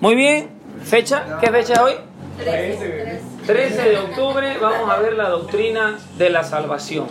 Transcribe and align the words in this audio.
Muy 0.00 0.14
bien, 0.14 0.50
fecha, 0.84 1.38
¿qué 1.40 1.50
fecha 1.50 1.72
es 1.72 1.80
hoy? 1.80 1.92
13 3.46 3.82
de 3.82 3.98
octubre 3.98 4.56
vamos 4.60 4.88
a 4.88 5.00
ver 5.00 5.14
la 5.14 5.28
doctrina 5.28 5.98
de 6.16 6.30
la 6.30 6.44
salvación. 6.44 7.08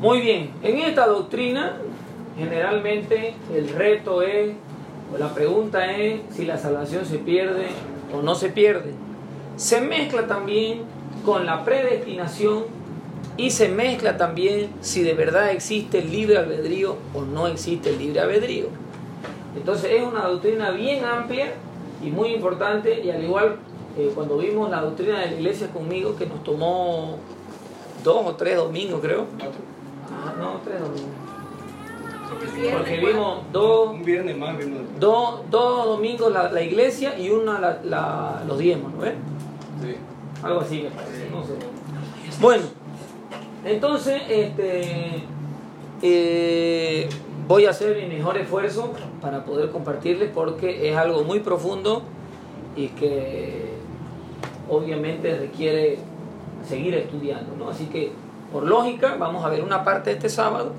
Muy 0.00 0.22
bien, 0.22 0.52
en 0.62 0.78
esta 0.78 1.06
doctrina 1.06 1.76
generalmente 2.38 3.34
el 3.54 3.68
reto 3.68 4.22
es, 4.22 4.52
o 5.14 5.18
la 5.18 5.34
pregunta 5.34 5.92
es 5.92 6.22
si 6.30 6.46
la 6.46 6.56
salvación 6.56 7.04
se 7.04 7.18
pierde 7.18 7.66
o 8.14 8.22
no 8.22 8.34
se 8.34 8.48
pierde. 8.48 8.94
Se 9.56 9.82
mezcla 9.82 10.26
también 10.26 10.84
con 11.26 11.44
la 11.44 11.62
predestinación 11.62 12.64
y 13.36 13.50
se 13.50 13.68
mezcla 13.68 14.16
también 14.16 14.70
si 14.80 15.02
de 15.02 15.12
verdad 15.12 15.50
existe 15.50 15.98
el 15.98 16.10
libre 16.10 16.38
albedrío 16.38 16.96
o 17.12 17.20
no 17.20 17.48
existe 17.48 17.90
el 17.90 17.98
libre 17.98 18.20
albedrío. 18.20 18.89
Entonces 19.56 19.90
es 19.92 20.02
una 20.02 20.26
doctrina 20.26 20.70
bien 20.70 21.04
amplia 21.04 21.52
y 22.02 22.10
muy 22.10 22.28
importante 22.34 23.00
y 23.04 23.10
al 23.10 23.22
igual 23.24 23.56
eh, 23.98 24.12
cuando 24.14 24.38
vimos 24.38 24.70
la 24.70 24.80
doctrina 24.82 25.18
de 25.20 25.26
la 25.26 25.32
iglesia 25.32 25.68
conmigo 25.70 26.14
que 26.16 26.26
nos 26.26 26.42
tomó 26.44 27.16
dos 28.04 28.26
o 28.26 28.34
tres 28.36 28.56
domingos 28.56 29.00
creo. 29.00 29.26
Ah, 30.10 30.32
no, 30.38 30.60
tres 30.64 30.80
domingos. 30.80 31.10
Porque 32.72 32.96
vimos 32.98 33.38
dos, 33.52 33.90
Un 33.90 34.04
viernes 34.04 34.36
más 34.36 34.56
vimos. 34.56 34.80
dos, 35.00 35.40
dos 35.50 35.84
domingos 35.86 36.32
la, 36.32 36.50
la 36.50 36.62
iglesia 36.62 37.18
y 37.18 37.30
una 37.30 37.58
la, 37.58 37.80
la- 37.84 38.44
los 38.46 38.58
diezmos, 38.58 38.92
¿no 38.94 39.00
ves? 39.00 39.14
Sí. 39.82 39.96
Algo 40.42 40.60
así 40.60 40.82
me 40.82 40.90
parece, 40.90 41.28
no 41.30 41.44
sé. 41.44 41.52
Bueno, 42.40 42.62
entonces 43.64 44.22
este, 44.28 45.24
eh, 46.02 47.08
voy 47.50 47.66
a 47.66 47.70
hacer 47.70 47.96
mi 47.96 48.06
mejor 48.06 48.38
esfuerzo 48.38 48.92
para 49.20 49.44
poder 49.44 49.70
compartirles 49.70 50.30
porque 50.32 50.88
es 50.88 50.96
algo 50.96 51.24
muy 51.24 51.40
profundo 51.40 52.02
y 52.76 52.86
que 52.90 53.72
obviamente 54.68 55.36
requiere 55.36 55.98
seguir 56.64 56.94
estudiando, 56.94 57.56
¿no? 57.56 57.68
Así 57.68 57.86
que 57.86 58.12
por 58.52 58.62
lógica 58.62 59.16
vamos 59.18 59.44
a 59.44 59.48
ver 59.48 59.64
una 59.64 59.82
parte 59.82 60.12
este 60.12 60.28
sábado 60.28 60.70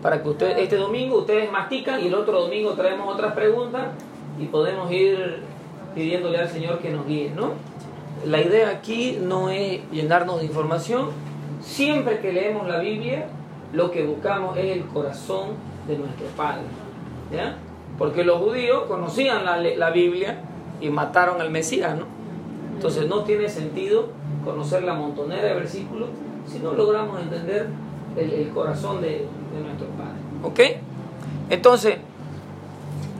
para 0.00 0.22
que 0.22 0.30
ustedes, 0.30 0.56
este 0.56 0.76
domingo 0.76 1.18
ustedes 1.18 1.52
mastican 1.52 2.02
y 2.02 2.06
el 2.06 2.14
otro 2.14 2.40
domingo 2.40 2.72
traemos 2.72 3.12
otras 3.12 3.34
preguntas 3.34 3.88
y 4.40 4.46
podemos 4.46 4.90
ir 4.90 5.42
pidiéndole 5.94 6.38
al 6.38 6.48
Señor 6.48 6.78
que 6.78 6.92
nos 6.92 7.06
guíe, 7.06 7.30
¿no? 7.36 7.50
La 8.24 8.40
idea 8.40 8.70
aquí 8.70 9.18
no 9.20 9.50
es 9.50 9.82
llenarnos 9.90 10.38
de 10.38 10.46
información. 10.46 11.10
Siempre 11.60 12.20
que 12.20 12.32
leemos 12.32 12.66
la 12.66 12.78
Biblia, 12.78 13.26
lo 13.74 13.90
que 13.90 14.02
buscamos 14.02 14.56
es 14.56 14.78
el 14.78 14.86
corazón 14.86 15.75
de 15.86 15.98
nuestro 15.98 16.26
Padre. 16.36 16.62
¿ya? 17.32 17.56
Porque 17.98 18.24
los 18.24 18.40
judíos 18.40 18.84
conocían 18.88 19.44
la, 19.44 19.58
la 19.58 19.90
Biblia 19.90 20.40
y 20.80 20.90
mataron 20.90 21.40
al 21.40 21.50
Mesías, 21.50 21.96
¿no? 21.96 22.04
Entonces 22.74 23.08
no 23.08 23.24
tiene 23.24 23.48
sentido 23.48 24.10
conocer 24.44 24.82
la 24.82 24.94
montonera 24.94 25.42
de 25.42 25.54
versículos 25.54 26.10
si 26.46 26.58
no 26.58 26.72
logramos 26.72 27.20
entender 27.20 27.68
el, 28.16 28.30
el 28.32 28.48
corazón 28.50 29.00
de, 29.00 29.08
de 29.08 29.60
nuestro 29.62 29.86
Padre. 29.88 30.18
¿Ok? 30.42 30.60
Entonces, 31.48 31.96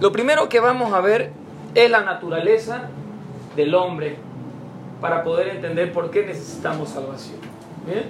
lo 0.00 0.12
primero 0.12 0.48
que 0.48 0.60
vamos 0.60 0.92
a 0.92 1.00
ver 1.00 1.32
es 1.74 1.90
la 1.90 2.02
naturaleza 2.02 2.82
del 3.56 3.74
hombre 3.74 4.16
para 5.00 5.24
poder 5.24 5.48
entender 5.48 5.92
por 5.92 6.10
qué 6.10 6.26
necesitamos 6.26 6.90
salvación. 6.90 7.38
¿Bien? 7.86 8.04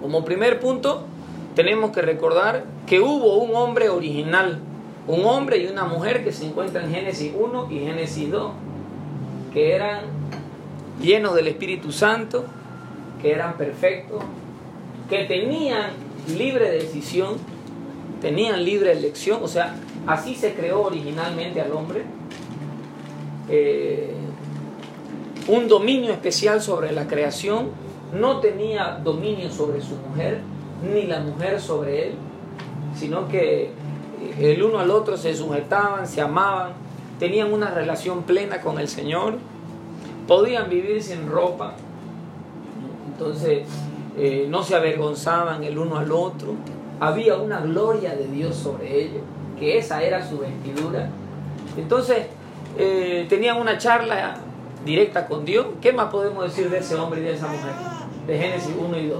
Como 0.00 0.24
primer 0.24 0.58
punto, 0.60 1.04
tenemos 1.54 1.90
que 1.90 2.02
recordar 2.02 2.64
que 2.86 3.00
hubo 3.00 3.36
un 3.36 3.54
hombre 3.54 3.88
original, 3.88 4.60
un 5.06 5.24
hombre 5.24 5.58
y 5.58 5.66
una 5.66 5.84
mujer 5.84 6.24
que 6.24 6.32
se 6.32 6.46
encuentran 6.46 6.86
en 6.86 6.94
Génesis 6.94 7.32
1 7.38 7.68
y 7.70 7.78
Génesis 7.80 8.30
2, 8.30 8.52
que 9.52 9.74
eran 9.74 10.00
llenos 11.00 11.34
del 11.34 11.48
Espíritu 11.48 11.92
Santo, 11.92 12.44
que 13.20 13.32
eran 13.32 13.56
perfectos, 13.56 14.22
que 15.08 15.24
tenían 15.24 15.90
libre 16.36 16.70
decisión, 16.70 17.36
tenían 18.20 18.64
libre 18.64 18.92
elección, 18.92 19.40
o 19.42 19.48
sea, 19.48 19.74
así 20.06 20.34
se 20.34 20.54
creó 20.54 20.82
originalmente 20.82 21.60
al 21.60 21.72
hombre. 21.72 22.04
Eh, 23.48 24.14
un 25.48 25.66
dominio 25.66 26.12
especial 26.12 26.62
sobre 26.62 26.92
la 26.92 27.08
creación, 27.08 27.70
no 28.12 28.38
tenía 28.38 29.00
dominio 29.02 29.50
sobre 29.50 29.80
su 29.80 29.96
mujer, 29.96 30.40
ni 30.82 31.04
la 31.04 31.20
mujer 31.20 31.60
sobre 31.60 32.08
él, 32.08 32.14
sino 32.94 33.28
que 33.28 33.70
el 34.38 34.62
uno 34.62 34.78
al 34.78 34.90
otro 34.90 35.16
se 35.16 35.34
sujetaban, 35.34 36.06
se 36.06 36.20
amaban, 36.20 36.72
tenían 37.18 37.52
una 37.52 37.70
relación 37.70 38.22
plena 38.22 38.60
con 38.60 38.78
el 38.78 38.88
Señor, 38.88 39.34
podían 40.26 40.68
vivir 40.68 41.02
sin 41.02 41.28
ropa, 41.28 41.74
entonces 43.12 43.66
eh, 44.16 44.46
no 44.48 44.62
se 44.62 44.74
avergonzaban 44.74 45.64
el 45.64 45.78
uno 45.78 45.98
al 45.98 46.12
otro, 46.12 46.54
había 47.00 47.36
una 47.36 47.60
gloria 47.60 48.14
de 48.14 48.26
Dios 48.26 48.56
sobre 48.56 49.02
ellos, 49.02 49.22
que 49.58 49.78
esa 49.78 50.02
era 50.02 50.26
su 50.26 50.38
vestidura. 50.38 51.08
Entonces 51.76 52.26
eh, 52.78 53.26
tenían 53.28 53.58
una 53.58 53.78
charla 53.78 54.36
directa 54.84 55.26
con 55.26 55.44
Dios. 55.44 55.66
¿Qué 55.80 55.92
más 55.92 56.10
podemos 56.10 56.44
decir 56.44 56.70
de 56.70 56.78
ese 56.78 56.94
hombre 56.96 57.20
y 57.20 57.24
de 57.24 57.34
esa 57.34 57.46
mujer? 57.46 57.72
De 58.26 58.38
Génesis 58.38 58.74
1 58.78 58.98
y 58.98 59.06
2. 59.08 59.18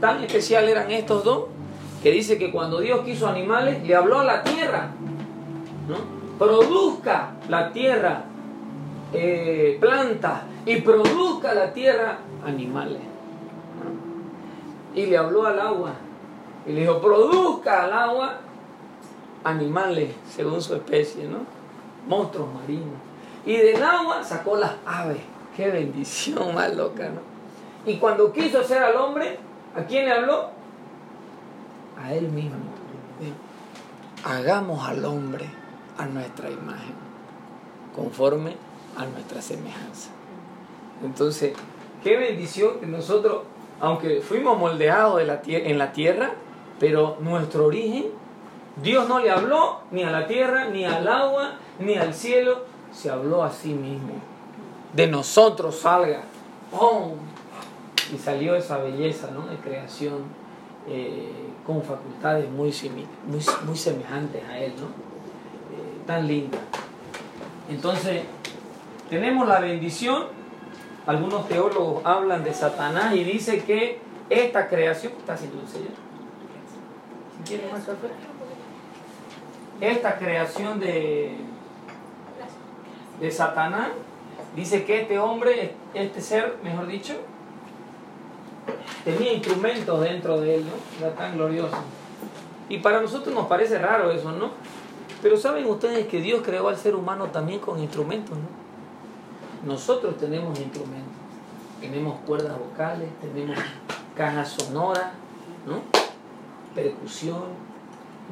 Tan 0.00 0.22
especial 0.22 0.68
eran 0.68 0.90
estos 0.90 1.24
dos 1.24 1.44
que 2.02 2.10
dice 2.10 2.38
que 2.38 2.52
cuando 2.52 2.80
Dios 2.80 3.00
quiso 3.04 3.26
animales 3.26 3.84
le 3.86 3.94
habló 3.94 4.20
a 4.20 4.24
la 4.24 4.42
tierra. 4.44 4.90
¿no? 5.88 5.96
Produzca 6.38 7.32
la 7.48 7.72
tierra 7.72 8.24
eh, 9.12 9.78
plantas 9.80 10.42
y 10.66 10.76
produzca 10.82 11.54
la 11.54 11.72
tierra 11.72 12.18
animales. 12.44 13.00
Y 14.94 15.06
le 15.06 15.16
habló 15.16 15.46
al 15.46 15.58
agua 15.58 15.92
y 16.66 16.72
le 16.72 16.82
dijo, 16.82 17.00
produzca 17.00 17.84
al 17.84 17.92
agua 17.92 18.34
animales 19.44 20.10
según 20.28 20.60
su 20.60 20.74
especie, 20.74 21.24
¿no? 21.24 21.38
Monstruos 22.06 22.48
marinos. 22.52 22.98
Y 23.46 23.56
del 23.56 23.82
agua 23.82 24.22
sacó 24.22 24.56
las 24.56 24.72
aves. 24.84 25.20
Qué 25.56 25.70
bendición 25.70 26.54
más 26.54 26.74
loca, 26.76 27.08
¿no? 27.08 27.20
Y 27.90 27.96
cuando 27.96 28.32
quiso 28.32 28.60
hacer 28.60 28.82
al 28.82 28.96
hombre, 28.96 29.38
¿a 29.76 29.82
quién 29.84 30.04
le 30.06 30.12
habló? 30.12 30.50
A 32.02 32.12
él 32.14 32.28
mismo. 32.28 32.56
Hagamos 34.24 34.86
al 34.88 35.04
hombre 35.04 35.46
a 35.96 36.06
nuestra 36.06 36.50
imagen, 36.50 36.94
conforme 37.94 38.54
a 38.96 39.04
nuestra 39.06 39.40
semejanza. 39.40 40.10
Entonces, 41.04 41.54
qué 42.02 42.16
bendición 42.16 42.80
que 42.80 42.86
nosotros, 42.86 43.42
aunque 43.80 44.20
fuimos 44.20 44.58
moldeados 44.58 45.18
de 45.18 45.26
la 45.26 45.42
tie- 45.42 45.62
en 45.66 45.78
la 45.78 45.92
tierra, 45.92 46.30
pero 46.80 47.16
nuestro 47.20 47.66
origen, 47.66 48.06
Dios 48.82 49.08
no 49.08 49.18
le 49.20 49.30
habló 49.30 49.80
ni 49.90 50.02
a 50.04 50.10
la 50.10 50.26
tierra, 50.26 50.66
ni 50.66 50.84
al 50.84 51.06
agua, 51.08 51.52
ni 51.80 51.96
al 51.96 52.14
cielo, 52.14 52.64
se 52.92 53.10
habló 53.10 53.42
a 53.44 53.50
sí 53.50 53.74
mismo. 53.74 54.14
De 54.92 55.06
nosotros 55.06 55.76
salga. 55.80 56.22
¡Pum! 56.70 57.12
Y 58.12 58.18
salió 58.18 58.54
esa 58.54 58.78
belleza 58.78 59.30
¿no? 59.30 59.46
de 59.46 59.56
creación 59.56 60.22
eh, 60.86 61.30
con 61.66 61.82
facultades 61.82 62.48
muy, 62.50 62.72
semejantes 62.72 64.42
a 64.44 64.58
Él, 64.58 64.72
¿no? 64.80 64.86
Eh, 64.86 66.00
tan 66.06 66.26
linda. 66.26 66.58
Entonces, 67.68 68.22
tenemos 69.10 69.46
la 69.46 69.60
bendición. 69.60 70.24
Algunos 71.06 71.46
teólogos 71.48 72.04
hablan 72.06 72.44
de 72.44 72.54
Satanás 72.54 73.14
y 73.14 73.24
dice 73.24 73.62
que 73.64 73.98
esta 74.30 74.68
creación 74.68 75.12
está 75.18 75.34
haciendo 75.34 75.60
el 75.60 75.68
Señor. 75.68 75.92
Si 77.36 77.48
quieren 77.48 77.70
más 77.70 77.84
café. 77.84 78.08
Esta 79.80 80.18
creación 80.18 80.80
de, 80.80 81.36
de 83.20 83.30
Satanás 83.30 83.88
dice 84.56 84.84
que 84.84 85.02
este 85.02 85.18
hombre, 85.18 85.74
este 85.94 86.20
ser, 86.20 86.56
mejor 86.62 86.86
dicho, 86.86 87.14
tenía 89.04 89.32
instrumentos 89.32 90.00
dentro 90.00 90.40
de 90.40 90.56
él, 90.56 90.64
¿no? 90.64 91.06
Era 91.06 91.14
tan 91.14 91.36
glorioso. 91.36 91.76
Y 92.68 92.78
para 92.78 93.00
nosotros 93.00 93.34
nos 93.34 93.46
parece 93.46 93.78
raro 93.78 94.10
eso, 94.10 94.32
¿no? 94.32 94.50
Pero 95.22 95.36
saben 95.36 95.66
ustedes 95.66 96.06
que 96.06 96.20
Dios 96.20 96.42
creó 96.44 96.68
al 96.68 96.76
ser 96.76 96.94
humano 96.94 97.26
también 97.26 97.60
con 97.60 97.78
instrumentos, 97.78 98.36
¿no? 98.36 99.68
Nosotros 99.72 100.16
tenemos 100.16 100.58
instrumentos. 100.58 101.12
Tenemos 101.80 102.18
cuerdas 102.26 102.58
vocales, 102.58 103.08
tenemos 103.20 103.56
cajas 104.16 104.50
sonoras, 104.50 105.12
¿no? 105.66 105.80
Percusión. 106.74 107.68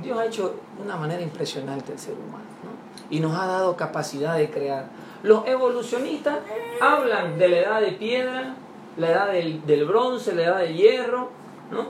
Dios 0.03 0.19
ha 0.19 0.27
hecho 0.27 0.55
de 0.77 0.83
una 0.85 0.97
manera 0.97 1.23
impresionante 1.23 1.93
el 1.93 1.99
ser 1.99 2.15
humano, 2.15 2.45
¿no? 2.63 2.71
Y 3.09 3.21
nos 3.21 3.39
ha 3.39 3.47
dado 3.47 3.77
capacidad 3.77 4.37
de 4.37 4.51
crear. 4.51 4.89
Los 5.23 5.47
evolucionistas 5.47 6.39
hablan 6.81 7.39
de 7.39 7.49
la 7.49 7.57
edad 7.59 7.81
de 7.81 7.93
piedra, 7.93 8.55
la 8.97 9.11
edad 9.11 9.33
del, 9.33 9.65
del 9.67 9.85
bronce, 9.85 10.35
la 10.35 10.45
edad 10.45 10.59
del 10.59 10.77
hierro, 10.77 11.31
¿no? 11.71 11.87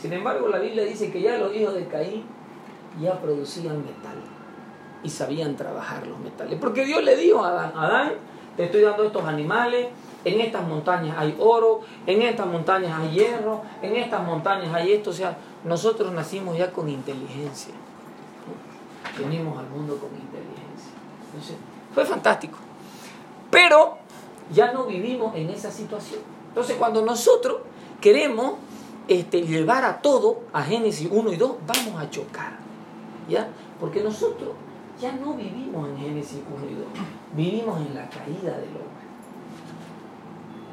Sin 0.00 0.12
embargo, 0.12 0.48
la 0.48 0.58
Biblia 0.58 0.84
dice 0.84 1.12
que 1.12 1.20
ya 1.20 1.36
los 1.36 1.54
hijos 1.54 1.74
de 1.74 1.86
Caín 1.86 2.24
ya 3.00 3.20
producían 3.20 3.84
metal 3.84 4.16
y 5.02 5.10
sabían 5.10 5.56
trabajar 5.56 6.06
los 6.06 6.18
metales. 6.18 6.58
Porque 6.60 6.84
Dios 6.84 7.02
le 7.02 7.16
dijo 7.16 7.44
a 7.44 7.48
Adán, 7.48 7.72
Adán, 7.76 8.12
te 8.56 8.64
estoy 8.64 8.82
dando 8.82 9.04
estos 9.04 9.24
animales, 9.24 9.88
en 10.24 10.40
estas 10.40 10.66
montañas 10.66 11.16
hay 11.18 11.36
oro, 11.38 11.80
en 12.06 12.22
estas 12.22 12.46
montañas 12.46 12.98
hay 12.98 13.10
hierro, 13.10 13.62
en 13.82 13.96
estas 13.96 14.22
montañas 14.22 14.72
hay 14.74 14.92
esto. 14.92 15.10
O 15.10 15.14
sea, 15.14 15.36
nosotros 15.64 16.12
nacimos 16.12 16.56
ya 16.56 16.70
con 16.72 16.88
inteligencia. 16.88 17.74
Venimos 19.18 19.58
al 19.58 19.68
mundo 19.68 19.96
con 19.98 20.10
inteligencia. 20.10 20.92
Entonces, 21.26 21.56
fue 21.94 22.04
fantástico. 22.04 22.58
Pero 23.50 23.98
ya 24.52 24.72
no 24.72 24.86
vivimos 24.86 25.34
en 25.36 25.50
esa 25.50 25.70
situación. 25.70 26.20
Entonces, 26.50 26.76
cuando 26.76 27.02
nosotros 27.02 27.58
queremos 28.00 28.54
este, 29.08 29.42
llevar 29.42 29.84
a 29.84 30.02
todo 30.02 30.42
a 30.52 30.62
Génesis 30.62 31.08
1 31.10 31.32
y 31.32 31.36
2, 31.36 31.52
vamos 31.66 32.02
a 32.02 32.10
chocar. 32.10 32.58
¿Ya? 33.28 33.48
Porque 33.80 34.02
nosotros 34.02 34.50
ya 35.00 35.12
no 35.12 35.34
vivimos 35.34 35.88
en 35.88 35.98
Génesis 35.98 36.40
1 36.54 36.70
y 36.70 36.74
2, 36.74 36.84
vivimos 37.34 37.80
en 37.86 37.94
la 37.94 38.08
caída 38.08 38.58
del 38.58 38.68
hombre. 38.68 39.00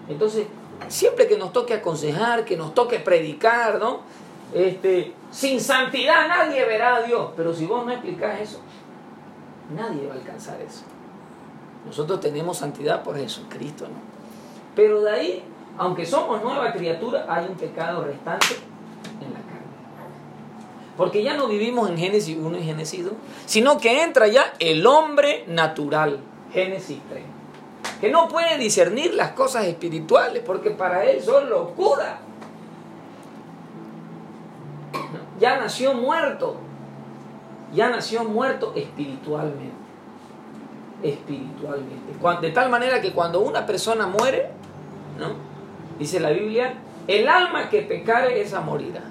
Entonces, 0.10 0.48
siempre 0.88 1.28
que 1.28 1.38
nos 1.38 1.54
toque 1.54 1.74
aconsejar, 1.74 2.46
que 2.46 2.58
nos 2.58 2.74
toque 2.74 3.00
predicar, 3.00 3.80
¿no? 3.80 4.02
Este, 4.54 5.14
sin 5.32 5.60
santidad 5.60 6.28
nadie 6.28 6.66
verá 6.66 6.98
a 6.98 7.02
Dios. 7.04 7.32
Pero 7.36 7.54
si 7.54 7.66
vos 7.66 7.86
no 7.86 7.92
explicás 7.92 8.42
eso, 8.42 8.60
nadie 9.76 10.08
va 10.08 10.14
a 10.14 10.18
alcanzar 10.18 10.60
eso. 10.62 10.84
Nosotros 11.86 12.20
tenemos 12.20 12.58
santidad 12.58 13.04
por 13.04 13.18
Jesucristo, 13.18 13.86
¿no? 13.86 14.18
Pero 14.76 15.02
de 15.02 15.12
ahí, 15.12 15.44
aunque 15.78 16.06
somos 16.06 16.42
nueva 16.42 16.72
criatura, 16.74 17.26
hay 17.30 17.46
un 17.48 17.56
pecado 17.56 18.04
restante 18.04 18.56
en 19.22 19.34
la 19.34 19.40
carne. 19.40 19.68
Porque 20.96 21.24
ya 21.24 21.36
no 21.36 21.48
vivimos 21.48 21.90
en 21.90 21.98
Génesis 21.98 22.38
1 22.38 22.58
y 22.58 22.64
Génesis 22.64 23.06
2, 23.06 23.14
sino 23.46 23.78
que 23.78 24.04
entra 24.04 24.28
ya 24.28 24.54
el 24.60 24.86
hombre 24.86 25.46
natural, 25.48 26.20
Génesis 26.52 27.00
3, 27.10 27.24
que 28.02 28.10
no 28.10 28.28
puede 28.28 28.58
discernir 28.58 29.14
las 29.14 29.32
cosas 29.32 29.66
espirituales, 29.66 30.44
porque 30.46 30.72
para 30.72 31.06
él 31.06 31.22
son 31.22 31.50
locura. 31.50 32.20
Ya 35.40 35.60
nació 35.60 35.94
muerto, 35.94 36.56
ya 37.74 37.90
nació 37.90 38.24
muerto 38.24 38.74
espiritualmente 38.76 39.88
espiritualmente. 41.04 42.14
De 42.42 42.52
tal 42.52 42.70
manera 42.70 43.02
que 43.02 43.12
cuando 43.14 43.42
una 43.42 43.66
persona 43.66 44.08
muere, 44.08 44.50
¿no? 45.20 45.47
Dice 46.00 46.20
la 46.20 46.30
Biblia, 46.30 46.74
el 47.08 47.28
alma 47.28 47.70
que 47.70 47.82
pecare 47.82 48.42
esa 48.42 48.62
morirá. 48.62 49.04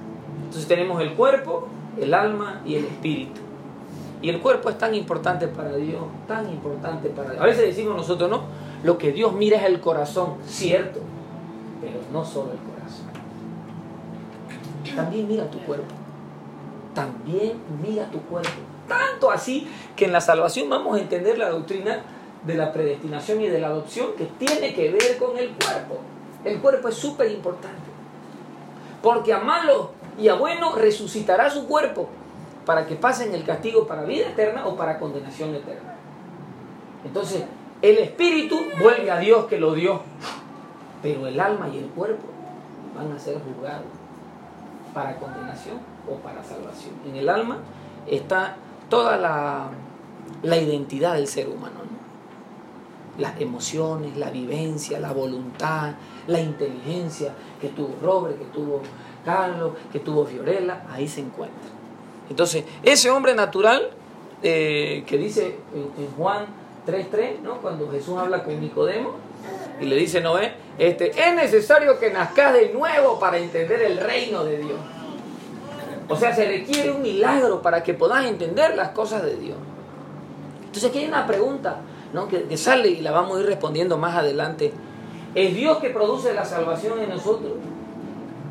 Entonces 0.45 0.69
tenemos 0.69 1.01
el 1.03 1.15
cuerpo, 1.15 1.69
el 2.01 2.15
alma 2.15 2.63
y 2.65 2.77
el 2.77 2.85
espíritu. 2.85 3.41
Y 4.23 4.31
el 4.31 4.41
cuerpo 4.41 4.71
es 4.71 4.79
tan 4.79 4.95
importante 4.95 5.49
para 5.49 5.77
Dios, 5.77 6.03
tan 6.27 6.49
importante 6.49 7.09
para 7.11 7.31
Dios. 7.31 7.43
A 7.43 7.47
veces 7.47 7.67
decimos 7.67 7.97
nosotros, 7.97 8.31
¿no? 8.31 8.43
Lo 8.83 8.99
que 8.99 9.13
Dios 9.13 9.33
mira 9.33 9.59
es 9.59 9.65
el 9.65 9.81
corazón, 9.81 10.37
cierto, 10.47 11.01
pero 11.81 11.99
no 12.13 12.25
solo 12.25 12.53
el 12.53 12.59
corazón. 12.59 13.07
También 14.95 15.29
mira 15.29 15.51
tu 15.51 15.59
cuerpo. 15.61 15.95
También 16.95 17.55
mira 17.87 18.11
tu 18.11 18.21
cuerpo. 18.23 18.51
Tanto 18.89 19.31
así 19.31 19.69
que 19.95 20.07
en 20.07 20.13
la 20.13 20.21
salvación 20.21 20.71
vamos 20.71 20.97
a 20.97 21.01
entender 21.01 21.39
la 21.39 21.51
doctrina 21.51 22.03
de 22.47 22.55
la 22.55 22.73
predestinación 22.73 23.41
y 23.43 23.49
de 23.49 23.59
la 23.59 23.69
adopción 23.69 24.13
que 24.17 24.25
tiene 24.25 24.73
que 24.73 24.93
ver 24.93 25.19
con 25.19 25.37
el 25.37 25.51
cuerpo. 25.51 25.99
El 26.45 26.61
cuerpo 26.61 26.89
es 26.89 26.95
súper 26.95 27.31
importante. 27.31 27.91
Porque 29.03 29.33
a 29.33 29.41
malo 29.41 29.93
y 30.19 30.29
a 30.29 30.35
bueno 30.35 30.75
resucitará 30.75 31.51
su 31.51 31.67
cuerpo 31.67 32.09
para 32.65 32.87
que 32.87 32.97
pasen 32.97 33.35
el 33.35 33.45
castigo 33.45 33.87
para 33.87 34.03
vida 34.03 34.29
eterna 34.29 34.67
o 34.67 34.77
para 34.77 34.99
condenación 34.99 35.55
eterna. 35.55 35.95
Entonces, 37.05 37.45
el 37.83 37.99
espíritu 37.99 38.59
vuelve 38.81 39.11
a 39.11 39.19
Dios 39.19 39.47
que 39.47 39.59
lo 39.59 39.75
dio, 39.75 40.01
pero 41.03 41.27
el 41.27 41.39
alma 41.39 41.69
y 41.69 41.79
el 41.79 41.87
cuerpo 41.87 42.27
van 42.97 43.13
a 43.13 43.19
ser 43.19 43.39
juzgados 43.41 43.87
para 44.93 45.17
condenación 45.17 45.79
o 46.11 46.15
para 46.17 46.43
salvación. 46.43 46.95
En 47.07 47.17
el 47.17 47.29
alma 47.29 47.59
está 48.07 48.57
toda 48.89 49.17
la, 49.17 49.69
la 50.43 50.57
identidad 50.57 51.15
del 51.15 51.29
ser 51.29 51.49
humano. 51.49 51.87
Las 53.19 53.41
emociones, 53.41 54.17
la 54.17 54.31
vivencia, 54.31 55.01
la 55.01 55.13
voluntad, 55.13 55.95
la 56.27 56.41
inteligencia 56.41 57.33
que 57.61 57.69
tuvo 57.69 57.95
Robert, 58.03 58.39
que 58.39 58.45
tuvo 58.47 58.83
Carlos, 59.25 59.73
que 59.93 60.01
tuvo 60.01 60.25
Fiorella, 60.25 60.85
ahí 60.91 61.09
se 61.09 61.21
encuentra. 61.21 61.71
Entonces, 62.29 62.65
ese 62.83 63.11
hombre 63.11 63.35
natural 63.35 63.91
eh, 64.43 65.05
que 65.07 65.17
dice 65.17 65.57
en, 65.75 66.11
Juan 66.17 66.47
3.3, 66.87 67.41
¿no? 67.43 67.57
cuando 67.61 67.91
Jesús 67.91 68.17
habla 68.19 68.45
con 68.45 68.61
Nicodemo 68.61 69.15
y 69.81 69.87
le 69.87 69.97
dice, 69.97 70.21
Noé, 70.21 70.55
este, 70.79 71.11
es 71.11 71.35
necesario 71.35 71.99
que 71.99 72.11
nazcas 72.11 72.53
de 72.53 72.73
nuevo 72.73 73.19
para 73.19 73.39
entender 73.39 73.83
el 73.83 73.99
reino 73.99 74.45
de 74.45 74.59
Dios. 74.59 74.79
O 76.09 76.17
sea, 76.17 76.35
se 76.35 76.47
requiere 76.47 76.91
un 76.91 77.03
milagro 77.03 77.63
para 77.63 77.83
que 77.83 77.95
puedas 77.95 78.25
entender 78.27 78.77
las 78.77 78.91
cosas 78.91 79.23
de 79.25 79.37
Dios. 79.37 79.57
Entonces 80.67 80.91
aquí 80.91 81.01
hay 81.01 81.09
una 81.09 81.27
pregunta 81.27 81.81
¿no? 82.17 82.29
que, 82.29 82.45
que 82.45 82.57
sale 82.57 82.89
y 82.89 83.03
la 83.03 83.13
vamos 83.13 83.37
a 83.37 83.41
ir 83.41 83.47
respondiendo 83.47 83.99
más 83.99 84.17
adelante. 84.17 84.73
¿Es 85.35 85.55
Dios 85.55 85.79
que 85.79 85.91
produce 85.91 86.33
la 86.33 86.47
salvación 86.47 86.99
en 86.99 87.11
nosotros? 87.11 87.53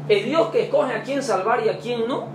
¿Es 0.07 0.23
Dios 0.23 0.49
que 0.49 0.65
escoge 0.65 0.93
a 0.93 1.01
quién 1.01 1.23
salvar 1.23 1.65
y 1.65 1.69
a 1.69 1.79
quién 1.79 2.07
no? 2.07 2.27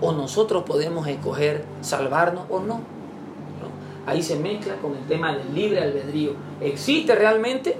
¿O 0.00 0.12
nosotros 0.12 0.62
podemos 0.62 1.08
escoger 1.08 1.64
salvarnos 1.80 2.44
o 2.48 2.60
no? 2.60 2.80
Ahí 4.06 4.22
se 4.22 4.36
mezcla 4.36 4.76
con 4.76 4.94
el 4.94 5.04
tema 5.08 5.34
del 5.34 5.52
libre 5.54 5.80
albedrío. 5.82 6.34
¿Existe 6.60 7.14
realmente? 7.16 7.76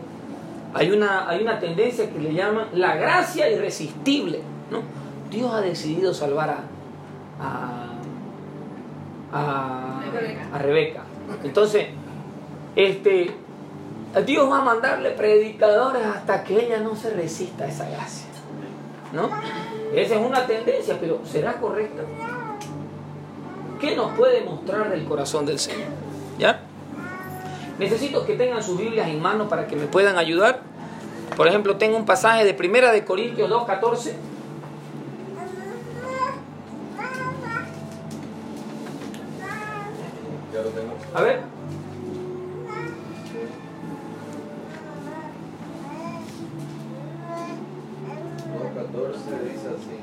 Hay 0.73 0.91
una, 0.91 1.29
hay 1.29 1.43
una 1.43 1.61
tendencia 1.61 2.11
que 2.11 2.19
le 2.19 2.35
llaman 2.35 2.67
la 2.73 2.97
gracia 2.97 3.49
irresistible. 3.49 4.41
¿no? 4.71 4.81
Dios 5.31 5.53
ha 5.53 5.61
decidido 5.61 6.13
salvar 6.13 6.51
a, 6.51 6.65
a, 9.33 10.01
a, 10.53 10.59
Rebeca. 10.59 11.04
Entonces, 11.43 11.89
este, 12.77 13.35
Dios 14.27 14.51
va 14.51 14.59
a 14.59 14.65
mandarle 14.65 15.11
predicadores 15.11 16.05
hasta 16.05 16.45
que 16.45 16.67
ella 16.67 16.79
no 16.81 16.97
se 16.97 17.11
resista 17.11 17.65
a 17.65 17.69
esa 17.69 17.89
gracia. 17.89 18.27
¿No? 19.13 19.31
Esa 19.95 20.17
es 20.17 20.27
una 20.27 20.47
tendencia, 20.47 20.97
pero 21.01 21.21
¿será 21.25 21.55
correcta? 21.55 22.03
¿Qué 23.81 23.95
nos 23.95 24.17
puede 24.17 24.43
mostrar 24.43 24.91
del 24.91 25.05
corazón 25.05 25.47
del 25.47 25.59
Señor? 25.59 25.89
¿Ya? 26.39 26.61
Necesito 27.79 28.25
que 28.25 28.35
tengan 28.35 28.63
sus 28.63 28.79
Biblias 28.79 29.09
en 29.09 29.21
mano 29.21 29.49
para 29.49 29.67
que 29.67 29.77
me 29.77 29.87
puedan 29.87 30.19
ayudar. 30.19 30.63
Por 31.37 31.49
ejemplo, 31.49 31.77
tengo 31.77 31.97
un 31.97 32.07
pasaje 32.07 32.45
de 32.45 32.55
Primera 32.55 32.93
de 32.93 33.05
Corintios 33.05 33.51
2.14 33.51 34.13
A 41.15 41.23
ver. 41.23 41.41
dice 49.45 49.69
así. 49.69 49.99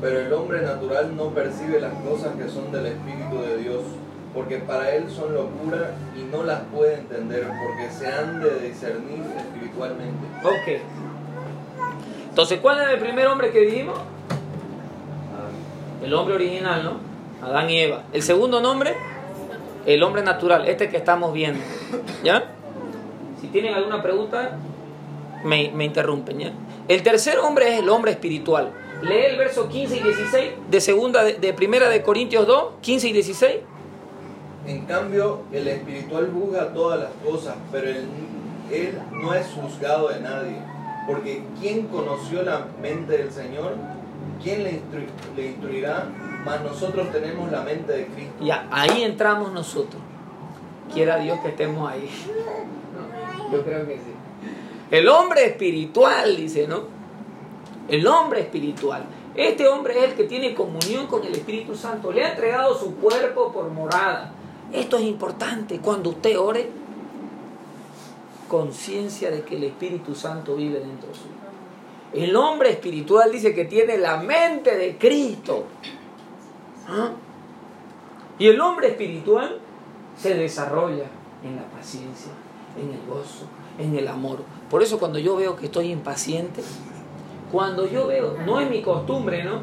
Pero 0.00 0.20
el 0.20 0.32
hombre 0.32 0.62
natural 0.62 1.16
no 1.16 1.28
percibe 1.30 1.80
las 1.80 1.94
cosas 1.94 2.34
que 2.36 2.48
son 2.48 2.72
del 2.72 2.86
Espíritu 2.86 3.40
de 3.40 3.56
Dios, 3.58 3.82
porque 4.34 4.58
para 4.58 4.94
él 4.94 5.08
son 5.10 5.34
locura 5.34 5.94
y 6.16 6.24
no 6.24 6.42
las 6.42 6.60
puede 6.74 6.94
entender, 6.94 7.46
porque 7.46 7.90
se 7.90 8.08
han 8.08 8.40
de 8.42 8.68
discernir 8.68 9.24
espiritualmente. 9.36 10.26
Ok. 10.44 10.82
Entonces, 12.30 12.60
¿cuál 12.60 12.82
es 12.82 12.88
el 12.94 12.98
primer 12.98 13.26
hombre 13.26 13.50
que 13.50 13.60
dijimos? 13.60 13.98
El 16.02 16.14
hombre 16.14 16.34
original, 16.34 16.82
¿no? 16.82 17.46
Adán 17.46 17.70
y 17.70 17.78
Eva. 17.78 18.02
El 18.12 18.22
segundo 18.22 18.60
nombre, 18.60 18.96
el 19.86 20.02
hombre 20.02 20.22
natural, 20.22 20.68
este 20.68 20.88
que 20.88 20.96
estamos 20.96 21.32
viendo. 21.32 21.60
¿Ya? 22.24 22.44
Si 23.40 23.48
tienen 23.48 23.74
alguna 23.74 24.02
pregunta, 24.02 24.58
me, 25.44 25.70
me 25.72 25.84
interrumpen. 25.84 26.38
¿ya? 26.38 26.52
El 26.88 27.02
tercer 27.02 27.38
hombre 27.38 27.74
es 27.74 27.80
el 27.80 27.88
hombre 27.88 28.12
espiritual. 28.12 28.72
Lee 29.02 29.24
el 29.30 29.36
verso 29.36 29.68
15 29.68 29.96
y 29.96 30.00
16 30.00 30.50
de 30.70 30.80
segunda 30.80 31.24
de, 31.24 31.52
primera 31.52 31.88
de 31.88 32.02
Corintios 32.02 32.46
2, 32.46 32.74
15 32.80 33.08
y 33.08 33.12
16. 33.12 33.56
En 34.66 34.86
cambio, 34.86 35.42
el 35.52 35.66
espiritual 35.66 36.30
juzga 36.32 36.72
todas 36.72 37.00
las 37.00 37.10
cosas, 37.24 37.56
pero 37.72 37.88
él, 37.88 38.06
él 38.70 38.98
no 39.10 39.34
es 39.34 39.46
juzgado 39.48 40.08
de 40.08 40.20
nadie. 40.20 40.56
Porque 41.08 41.42
¿quién 41.60 41.88
conoció 41.88 42.42
la 42.42 42.66
mente 42.80 43.18
del 43.18 43.32
Señor? 43.32 43.74
¿Quién 44.40 44.62
le, 44.62 44.80
le 45.36 45.46
instruirá? 45.46 46.06
Mas 46.44 46.62
nosotros 46.62 47.10
tenemos 47.12 47.50
la 47.50 47.62
mente 47.62 47.92
de 47.92 48.06
Cristo. 48.06 48.44
Ya, 48.44 48.66
ahí 48.70 49.02
entramos 49.02 49.52
nosotros. 49.52 50.02
Quiera 50.92 51.18
Dios 51.18 51.38
que 51.40 51.48
estemos 51.48 51.90
ahí. 51.90 52.08
yo 53.52 53.64
creo 53.64 53.86
que 53.86 53.94
sí. 53.94 54.12
El 54.90 55.08
hombre 55.08 55.46
espiritual, 55.46 56.36
dice, 56.36 56.66
¿no? 56.66 56.82
El 57.88 58.06
hombre 58.06 58.40
espiritual. 58.40 59.04
Este 59.34 59.66
hombre 59.66 59.98
es 59.98 60.10
el 60.10 60.14
que 60.14 60.24
tiene 60.24 60.54
comunión 60.54 61.06
con 61.06 61.24
el 61.24 61.32
Espíritu 61.32 61.74
Santo. 61.74 62.12
Le 62.12 62.24
ha 62.24 62.30
entregado 62.30 62.78
su 62.78 62.96
cuerpo 62.96 63.50
por 63.52 63.70
morada. 63.70 64.32
Esto 64.72 64.98
es 64.98 65.04
importante. 65.04 65.78
Cuando 65.78 66.10
usted 66.10 66.38
ore, 66.38 66.68
conciencia 68.48 69.30
de 69.30 69.42
que 69.42 69.56
el 69.56 69.64
Espíritu 69.64 70.14
Santo 70.14 70.56
vive 70.56 70.80
dentro 70.80 71.14
suyo. 71.14 71.42
El 72.12 72.36
hombre 72.36 72.70
espiritual 72.70 73.32
dice 73.32 73.54
que 73.54 73.64
tiene 73.64 73.96
la 73.96 74.18
mente 74.18 74.76
de 74.76 74.98
Cristo. 74.98 75.64
¿Ah? 76.88 77.10
Y 78.38 78.48
el 78.48 78.60
hombre 78.60 78.88
espiritual 78.88 79.58
se 80.16 80.34
desarrolla 80.34 81.04
en 81.44 81.56
la 81.56 81.64
paciencia, 81.64 82.32
en 82.76 82.90
el 82.90 83.06
gozo, 83.06 83.46
en 83.78 83.96
el 83.96 84.08
amor. 84.08 84.38
Por 84.70 84.82
eso 84.82 84.98
cuando 84.98 85.18
yo 85.18 85.36
veo 85.36 85.56
que 85.56 85.66
estoy 85.66 85.90
impaciente, 85.90 86.62
cuando 87.50 87.86
yo 87.86 88.06
veo, 88.06 88.36
no 88.46 88.60
es 88.60 88.70
mi 88.70 88.82
costumbre, 88.82 89.44
¿no? 89.44 89.60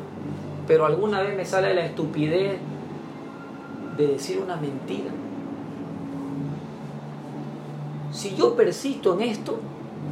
Pero 0.68 0.86
alguna 0.86 1.22
vez 1.22 1.36
me 1.36 1.46
sale 1.46 1.74
la 1.74 1.86
estupidez 1.86 2.60
de 3.98 4.08
decir 4.08 4.40
una 4.40 4.56
mentira. 4.56 5.12
Si 8.12 8.36
yo 8.36 8.56
persisto 8.56 9.14
en 9.16 9.22
esto, 9.22 9.60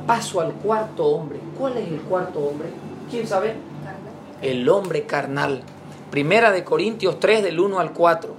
paso 0.06 0.42
al 0.42 0.54
cuarto 0.54 1.06
hombre. 1.06 1.40
¿Cuál 1.58 1.78
es 1.78 1.88
el 1.88 2.02
cuarto 2.02 2.40
hombre? 2.40 2.70
¿Quién 3.10 3.28
sabe? 3.28 3.56
El 4.42 4.68
hombre 4.70 5.06
carnal. 5.06 5.62
Primera 6.12 6.52
de 6.52 6.64
Corintios 6.64 7.20
3 7.20 7.44
del 7.44 7.60
1 7.60 7.80
al 7.80 7.94
4. 7.94 8.36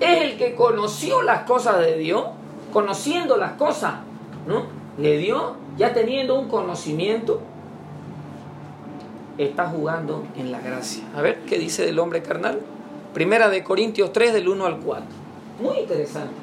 Es 0.00 0.22
el 0.22 0.36
que 0.36 0.54
conoció 0.54 1.22
las 1.22 1.42
cosas 1.42 1.80
de 1.80 1.96
Dios, 1.96 2.24
conociendo 2.72 3.36
las 3.36 3.52
cosas, 3.52 3.94
¿no? 4.46 4.66
Le 4.98 5.16
dio, 5.16 5.56
ya 5.76 5.92
teniendo 5.92 6.38
un 6.38 6.48
conocimiento, 6.48 7.40
está 9.38 9.68
jugando 9.68 10.24
en 10.36 10.52
la 10.52 10.60
gracia. 10.60 11.04
A 11.16 11.22
ver, 11.22 11.40
¿qué 11.46 11.58
dice 11.58 11.86
del 11.86 11.98
hombre 11.98 12.22
carnal? 12.22 12.60
Primera 13.14 13.48
de 13.48 13.64
Corintios 13.64 14.12
3 14.12 14.34
del 14.34 14.48
1 14.48 14.66
al 14.66 14.78
4. 14.78 15.04
Muy 15.62 15.78
interesante. 15.78 16.34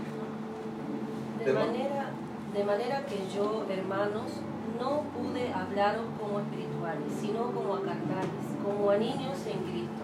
De 1.46 1.54
manera, 1.54 2.10
de 2.54 2.64
manera 2.64 3.06
que 3.06 3.18
yo, 3.34 3.66
hermanos, 3.70 4.32
no 4.80 5.04
pude 5.16 5.54
hablaros 5.54 6.06
como 6.20 6.40
espirituales, 6.40 7.08
sino 7.22 7.52
como 7.52 7.76
a 7.76 7.82
carnales, 7.82 8.45
como 8.66 8.90
a 8.90 8.98
niños 8.98 9.38
en 9.46 9.60
Cristo. 9.70 10.04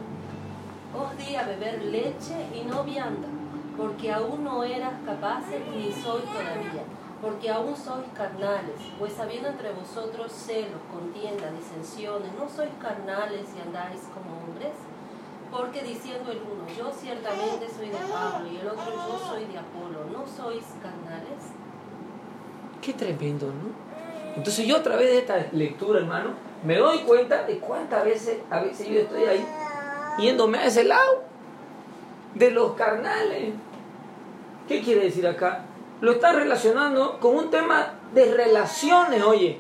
Os 0.94 1.18
di 1.18 1.36
a 1.36 1.44
beber 1.44 1.82
leche 1.84 2.38
y 2.54 2.64
no 2.64 2.84
vianda, 2.84 3.28
porque 3.76 4.12
aún 4.12 4.44
no 4.44 4.64
eras 4.64 4.94
capaces 5.06 5.62
ni 5.74 5.92
sois 5.92 6.26
todavía, 6.26 6.84
porque 7.22 7.50
aún 7.50 7.76
sois 7.76 8.08
carnales, 8.14 8.78
pues 9.00 9.20
habiendo 9.20 9.50
entre 9.50 9.72
vosotros 9.74 10.32
celos, 10.32 10.82
contiendas, 10.92 11.52
disensiones, 11.58 12.30
¿no 12.38 12.48
sois 12.48 12.72
carnales 12.80 13.48
y 13.58 13.62
andáis 13.68 14.02
como 14.14 14.44
hombres? 14.44 14.76
Porque 15.50 15.82
diciendo 15.82 16.32
el 16.32 16.40
uno, 16.40 16.64
yo 16.78 16.92
ciertamente 16.92 17.68
soy 17.68 17.90
de 17.90 17.98
Pablo, 17.98 18.48
y 18.52 18.58
el 18.58 18.68
otro, 18.68 18.92
yo 18.94 19.20
soy 19.28 19.46
de 19.46 19.58
Apolo, 19.58 20.06
¿no 20.12 20.26
sois 20.28 20.64
carnales? 20.82 21.42
Qué 22.82 22.94
tremendo, 22.94 23.48
¿no? 23.48 23.91
Entonces 24.36 24.66
yo 24.66 24.78
a 24.78 24.84
través 24.84 25.10
de 25.10 25.18
esta 25.20 25.48
lectura, 25.52 26.00
hermano, 26.00 26.32
me 26.64 26.78
doy 26.78 27.00
cuenta 27.00 27.44
de 27.44 27.58
cuántas 27.58 28.06
veces, 28.06 28.38
a 28.50 28.62
veces 28.62 28.88
yo 28.88 29.02
estoy 29.02 29.24
ahí, 29.24 29.46
yéndome 30.20 30.60
a 30.60 30.66
ese 30.66 30.84
lado, 30.84 31.24
de 32.36 32.52
los 32.52 32.74
carnales. 32.74 33.54
¿Qué 34.68 34.82
quiere 34.82 35.02
decir 35.02 35.28
acá? 35.28 35.66
Lo 36.00 36.14
está 36.14 36.32
relacionando 36.34 37.20
con 37.20 37.36
un 37.36 37.50
tema 37.50 37.94
de 38.14 38.34
relaciones, 38.34 39.22
oye. 39.22 39.60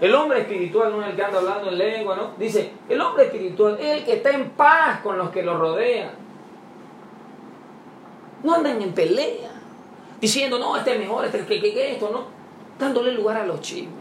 El 0.00 0.14
hombre 0.14 0.40
espiritual 0.40 0.92
no 0.92 1.02
es 1.02 1.10
el 1.10 1.16
que 1.16 1.22
anda 1.22 1.38
hablando 1.38 1.68
en 1.68 1.78
lengua, 1.78 2.16
¿no? 2.16 2.30
Dice, 2.38 2.72
el 2.88 3.00
hombre 3.00 3.24
espiritual 3.24 3.76
es 3.78 3.98
el 3.98 4.04
que 4.04 4.14
está 4.14 4.30
en 4.30 4.50
paz 4.50 5.00
con 5.02 5.18
los 5.18 5.28
que 5.30 5.42
lo 5.42 5.58
rodean. 5.58 6.12
No 8.42 8.54
andan 8.54 8.80
en 8.80 8.92
pelea, 8.92 9.50
diciendo, 10.18 10.58
no, 10.58 10.74
este 10.76 10.94
es 10.94 10.98
mejor, 10.98 11.26
este 11.26 11.40
es 11.40 11.46
que, 11.46 11.60
que, 11.60 11.74
que 11.74 11.92
esto, 11.92 12.08
¿no? 12.10 12.24
Dándole 12.78 13.12
lugar 13.12 13.36
a 13.36 13.46
los 13.46 13.60
chismes, 13.60 13.99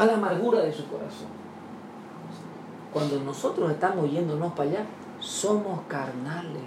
a 0.00 0.06
la 0.06 0.14
amargura 0.14 0.60
de 0.60 0.72
su 0.72 0.86
corazón. 0.88 1.28
Cuando 2.90 3.20
nosotros 3.20 3.70
estamos 3.70 4.10
yéndonos 4.10 4.52
para 4.54 4.70
allá, 4.70 4.86
somos 5.18 5.80
carnales. 5.88 6.62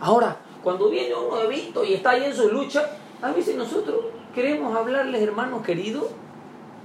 Ahora, 0.00 0.36
cuando 0.64 0.90
viene 0.90 1.14
uno 1.14 1.36
de 1.36 1.46
visto 1.46 1.84
y 1.84 1.94
está 1.94 2.10
ahí 2.10 2.24
en 2.24 2.34
su 2.34 2.48
lucha, 2.48 2.90
a 3.22 3.30
veces 3.30 3.54
nosotros 3.54 4.06
queremos 4.34 4.76
hablarles, 4.76 5.22
hermanos 5.22 5.62
queridos, 5.64 6.06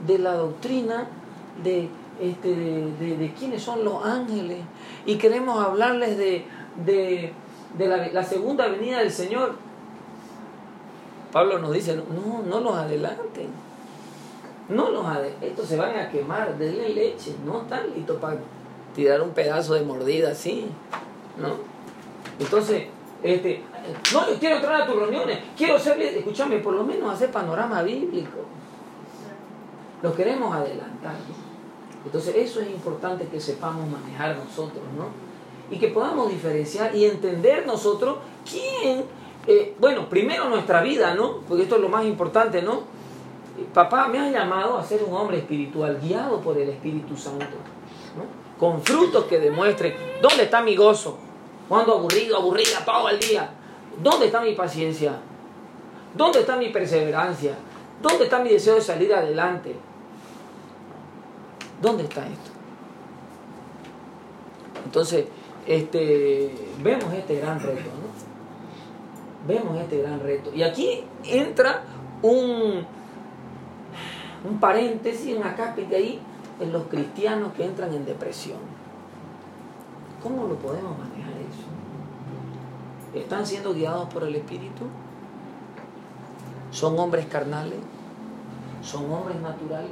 de 0.05 0.19
la 0.19 0.35
doctrina, 0.35 1.07
de, 1.63 1.89
este, 2.21 2.55
de, 2.55 3.17
de, 3.17 3.33
quiénes 3.33 3.63
son 3.63 3.83
los 3.83 4.05
ángeles, 4.05 4.59
y 5.07 5.17
queremos 5.17 5.65
hablarles 5.65 6.15
de, 6.15 6.45
de, 6.85 7.33
de 7.75 7.87
la, 7.87 8.07
la, 8.07 8.23
segunda 8.23 8.67
venida 8.67 8.99
del 8.99 9.11
Señor. 9.11 9.55
Pablo 11.31 11.57
nos 11.57 11.73
dice, 11.73 11.95
no, 11.95 12.43
no 12.43 12.59
los 12.59 12.75
adelanten, 12.75 13.62
no 14.69 14.89
los 14.89 15.05
estos 15.41 15.67
se 15.67 15.77
van 15.77 15.97
a 15.97 16.09
quemar, 16.09 16.57
denle 16.57 16.89
leche, 16.89 17.35
no 17.45 17.61
están 17.63 17.93
listos 17.93 18.17
para 18.19 18.37
tirar 18.95 19.21
un 19.21 19.31
pedazo 19.31 19.73
de 19.73 19.81
mordida 19.81 20.31
así, 20.31 20.67
¿no? 21.37 21.55
Entonces, 22.39 22.85
este, 23.21 23.61
no, 24.13 24.29
yo 24.29 24.39
quiero 24.39 24.55
entrar 24.57 24.81
a 24.81 24.85
tus 24.85 24.95
reuniones, 24.95 25.39
quiero 25.57 25.77
ser, 25.79 26.01
escúchame, 26.01 26.59
por 26.59 26.73
lo 26.73 26.83
menos 26.83 27.13
hacer 27.13 27.31
panorama 27.31 27.81
bíblico. 27.83 28.39
Lo 30.01 30.13
queremos 30.13 30.53
adelantar. 30.53 31.15
Entonces, 32.05 32.35
eso 32.35 32.59
es 32.59 32.69
importante 32.69 33.27
que 33.27 33.39
sepamos 33.39 33.87
manejar 33.89 34.35
nosotros, 34.35 34.83
¿no? 34.97 35.07
Y 35.73 35.79
que 35.79 35.87
podamos 35.87 36.29
diferenciar 36.29 36.93
y 36.93 37.05
entender 37.05 37.65
nosotros 37.65 38.17
quién, 38.49 39.05
eh, 39.47 39.75
bueno, 39.79 40.09
primero 40.09 40.49
nuestra 40.49 40.81
vida, 40.81 41.15
¿no? 41.15 41.39
Porque 41.47 41.63
esto 41.63 41.77
es 41.77 41.81
lo 41.81 41.89
más 41.89 42.05
importante, 42.05 42.61
¿no? 42.61 42.81
Papá 43.73 44.07
me 44.07 44.19
ha 44.19 44.29
llamado 44.29 44.77
a 44.77 44.83
ser 44.83 45.03
un 45.03 45.13
hombre 45.13 45.37
espiritual, 45.37 45.99
guiado 46.01 46.41
por 46.41 46.57
el 46.57 46.69
Espíritu 46.69 47.15
Santo. 47.15 47.57
Con 48.59 48.81
frutos 48.81 49.25
que 49.25 49.39
demuestren 49.39 49.95
dónde 50.21 50.43
está 50.43 50.61
mi 50.61 50.75
gozo, 50.75 51.17
cuando 51.67 51.93
aburrido, 51.93 52.37
aburrida 52.37 52.83
todo 52.85 53.09
el 53.09 53.19
día. 53.19 53.49
¿Dónde 54.01 54.27
está 54.27 54.41
mi 54.41 54.53
paciencia? 54.53 55.13
¿Dónde 56.15 56.39
está 56.39 56.55
mi 56.55 56.69
perseverancia? 56.69 57.55
¿Dónde 58.01 58.25
está 58.25 58.39
mi 58.39 58.49
deseo 58.49 58.75
de 58.75 58.81
salir 58.81 59.13
adelante? 59.13 59.75
¿Dónde 61.81 62.03
está 62.03 62.21
esto? 62.27 62.51
Entonces, 64.85 65.25
este, 65.65 66.53
vemos 66.81 67.13
este 67.13 67.39
gran 67.39 67.59
reto, 67.59 67.81
¿no? 67.81 69.47
Vemos 69.47 69.79
este 69.79 70.01
gran 70.01 70.19
reto. 70.19 70.51
Y 70.53 70.63
aquí 70.63 71.03
entra 71.23 71.83
un, 72.21 72.85
un 74.43 74.59
paréntesis, 74.59 75.35
una 75.35 75.55
cápita 75.55 75.95
ahí, 75.95 76.19
en 76.59 76.71
los 76.71 76.83
cristianos 76.83 77.53
que 77.53 77.65
entran 77.65 77.93
en 77.93 78.05
depresión. 78.05 78.59
¿Cómo 80.21 80.47
lo 80.47 80.55
podemos 80.55 80.97
manejar 80.97 81.33
eso? 81.33 83.17
¿Están 83.17 83.45
siendo 83.45 83.73
guiados 83.73 84.07
por 84.13 84.23
el 84.23 84.35
Espíritu? 84.35 84.85
¿Son 86.71 86.97
hombres 86.97 87.25
carnales? 87.27 87.79
¿Son 88.81 89.11
hombres 89.11 89.39
naturales? 89.41 89.91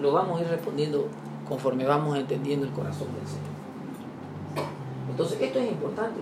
Lo 0.00 0.12
vamos 0.12 0.38
a 0.38 0.42
ir 0.42 0.48
respondiendo 0.48 1.08
conforme 1.48 1.84
vamos 1.84 2.18
entendiendo 2.18 2.66
el 2.66 2.72
corazón 2.72 3.08
del 3.14 3.26
Señor. 3.26 3.54
Entonces, 5.10 5.40
esto 5.40 5.58
es 5.58 5.70
importante. 5.70 6.20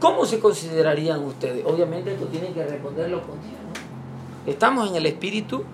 ¿Cómo 0.00 0.24
se 0.24 0.40
considerarían 0.40 1.22
ustedes? 1.24 1.64
Obviamente 1.66 2.12
esto 2.12 2.26
tienen 2.26 2.54
que 2.54 2.64
responderlo 2.64 3.20
contigo. 3.22 3.56
¿Estamos 4.46 4.88
en 4.88 4.96
el 4.96 5.06
Espíritu? 5.06 5.64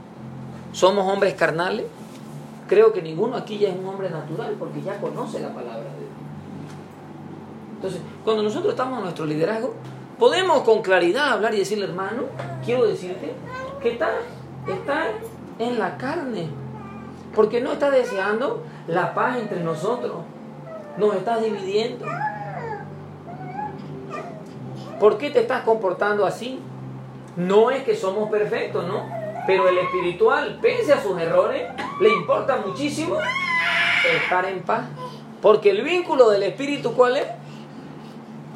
¿Somos 0.72 1.06
hombres 1.12 1.34
carnales? 1.34 1.86
Creo 2.68 2.92
que 2.92 3.02
ninguno 3.02 3.36
aquí 3.36 3.58
ya 3.58 3.68
es 3.68 3.76
un 3.76 3.86
hombre 3.86 4.10
natural 4.10 4.54
porque 4.58 4.82
ya 4.82 5.00
conoce 5.00 5.40
la 5.40 5.48
palabra 5.48 5.82
de 5.82 5.98
Dios. 5.98 6.10
Entonces, 7.76 8.00
cuando 8.24 8.42
nosotros 8.42 8.72
estamos 8.72 8.98
en 8.98 9.04
nuestro 9.04 9.26
liderazgo, 9.26 9.74
podemos 10.18 10.62
con 10.62 10.82
claridad 10.82 11.30
hablar 11.30 11.54
y 11.54 11.58
decirle, 11.58 11.86
hermano, 11.86 12.24
quiero 12.64 12.86
decirte 12.86 13.32
que 13.82 13.92
está, 13.92 14.10
está 14.68 15.08
en 15.58 15.78
la 15.78 15.96
carne. 15.96 16.48
Porque 17.34 17.60
no 17.60 17.72
está 17.72 17.90
deseando 17.90 18.62
la 18.86 19.14
paz 19.14 19.38
entre 19.38 19.62
nosotros. 19.62 20.16
Nos 20.98 21.14
estás 21.14 21.42
dividiendo. 21.42 22.06
¿Por 25.00 25.16
qué 25.16 25.30
te 25.30 25.40
estás 25.40 25.62
comportando 25.62 26.26
así? 26.26 26.60
No 27.36 27.70
es 27.70 27.82
que 27.84 27.96
somos 27.96 28.30
perfectos, 28.30 28.86
¿no? 28.86 29.08
Pero 29.46 29.66
el 29.66 29.78
espiritual, 29.78 30.58
pese 30.60 30.92
a 30.92 31.02
sus 31.02 31.18
errores, 31.18 31.62
le 32.00 32.10
importa 32.10 32.62
muchísimo 32.64 33.16
estar 34.14 34.44
en 34.44 34.60
paz. 34.60 34.84
Porque 35.40 35.70
el 35.70 35.82
vínculo 35.82 36.28
del 36.28 36.42
espíritu, 36.42 36.92
¿cuál 36.92 37.16
es? 37.16 37.26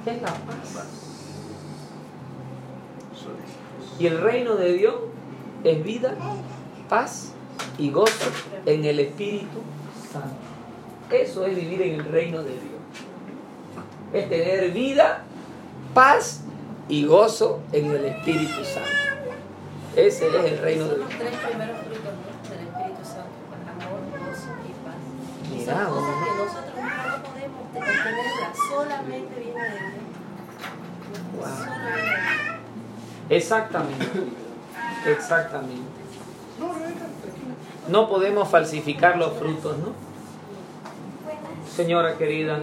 Es 0.05 0.21
la 0.21 0.29
paz. 0.29 0.91
Y 3.99 4.07
el 4.07 4.21
reino 4.21 4.57
de 4.57 4.73
Dios 4.75 4.95
es 5.63 5.83
vida, 5.83 6.15
paz 6.89 7.33
y 7.79 7.91
gozo 7.91 8.31
en 8.67 8.85
el 8.85 9.01
Espíritu 9.01 9.61
Santo. 10.13 10.29
Eso 11.11 11.47
es 11.47 11.57
vivir 11.57 11.81
en 11.83 12.01
el 12.01 12.05
reino 12.05 12.43
de 12.43 12.51
Dios. 12.51 12.63
Es 14.13 14.29
tener 14.29 14.71
vida, 14.73 15.25
paz 15.95 16.43
y 16.89 17.07
gozo 17.07 17.61
en 17.73 17.87
el 17.87 18.05
Espíritu 18.05 18.65
Santo. 18.65 18.91
Ese 19.97 20.27
es 20.27 20.35
el 20.53 20.59
reino 20.59 20.85
de 20.85 20.91
Son 20.91 20.99
Dios. 20.99 21.09
los 21.09 21.19
tres 21.19 21.37
primeros 21.49 21.77
frutos 21.79 22.13
del 22.51 22.61
Espíritu 22.67 23.05
Santo: 23.05 23.31
amor, 23.71 24.01
gozo 24.11 24.51
y 24.69 24.73
paz. 24.85 24.99
Son 25.65 25.95
cosas 25.95 26.17
¿no? 26.17 26.25
que 26.25 26.31
nosotros 26.45 26.75
no 26.77 27.23
podemos 27.23 27.61
obtenerlas, 27.65 28.53
solamente 28.69 29.35
viene 29.39 29.63
de 29.63 29.71
Dios. 29.71 30.05
Wow. 31.37 31.47
Solo 31.57 31.71
viene 31.95 32.03
de 32.03 32.15
Dios. 32.15 32.57
Exactamente. 33.31 34.07
Exactamente. 35.07 35.91
No 37.89 38.09
podemos 38.09 38.49
falsificar 38.49 39.17
los 39.17 39.35
frutos, 39.35 39.77
¿no? 39.79 39.93
Señora 41.71 42.17
querida, 42.17 42.59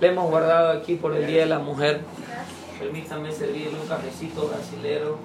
le 0.00 0.06
hemos 0.06 0.30
guardado 0.30 0.70
aquí 0.70 0.94
por 0.94 1.14
el 1.14 1.26
Día 1.26 1.40
de 1.40 1.46
la 1.46 1.58
Mujer. 1.58 2.00
Permítame 2.78 3.32
servirle 3.32 3.78
un 3.80 3.88
cafecito 3.88 4.48
brasilero. 4.48 5.18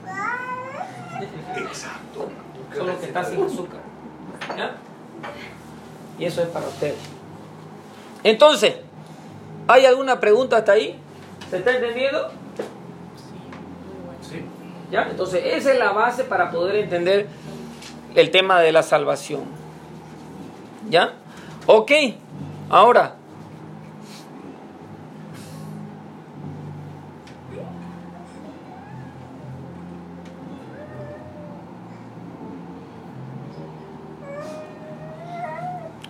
Exacto. 1.56 2.30
Solo 2.76 3.00
que 3.00 3.06
está 3.06 3.24
sin 3.24 3.44
azúcar. 3.44 3.82
¿Ya? 4.58 4.76
Y 6.18 6.26
eso 6.26 6.42
es 6.42 6.48
para 6.50 6.68
usted. 6.68 6.96
Entonces, 8.24 8.76
¿hay 9.68 9.86
alguna 9.86 10.20
pregunta 10.20 10.58
hasta 10.58 10.72
ahí? 10.72 11.00
¿Se 11.50 11.58
está 11.58 11.76
entendiendo? 11.76 12.30
Sí. 14.22 14.44
¿Ya? 14.92 15.04
Entonces, 15.04 15.44
esa 15.46 15.74
es 15.74 15.80
la 15.80 15.92
base 15.92 16.24
para 16.24 16.50
poder 16.50 16.78
entender 16.78 17.28
el 18.16 18.32
tema 18.32 18.60
de 18.62 18.72
la 18.72 18.82
salvación. 18.82 19.44
¿Ya? 20.90 21.14
Ok, 21.68 21.92
ahora. 22.70 23.18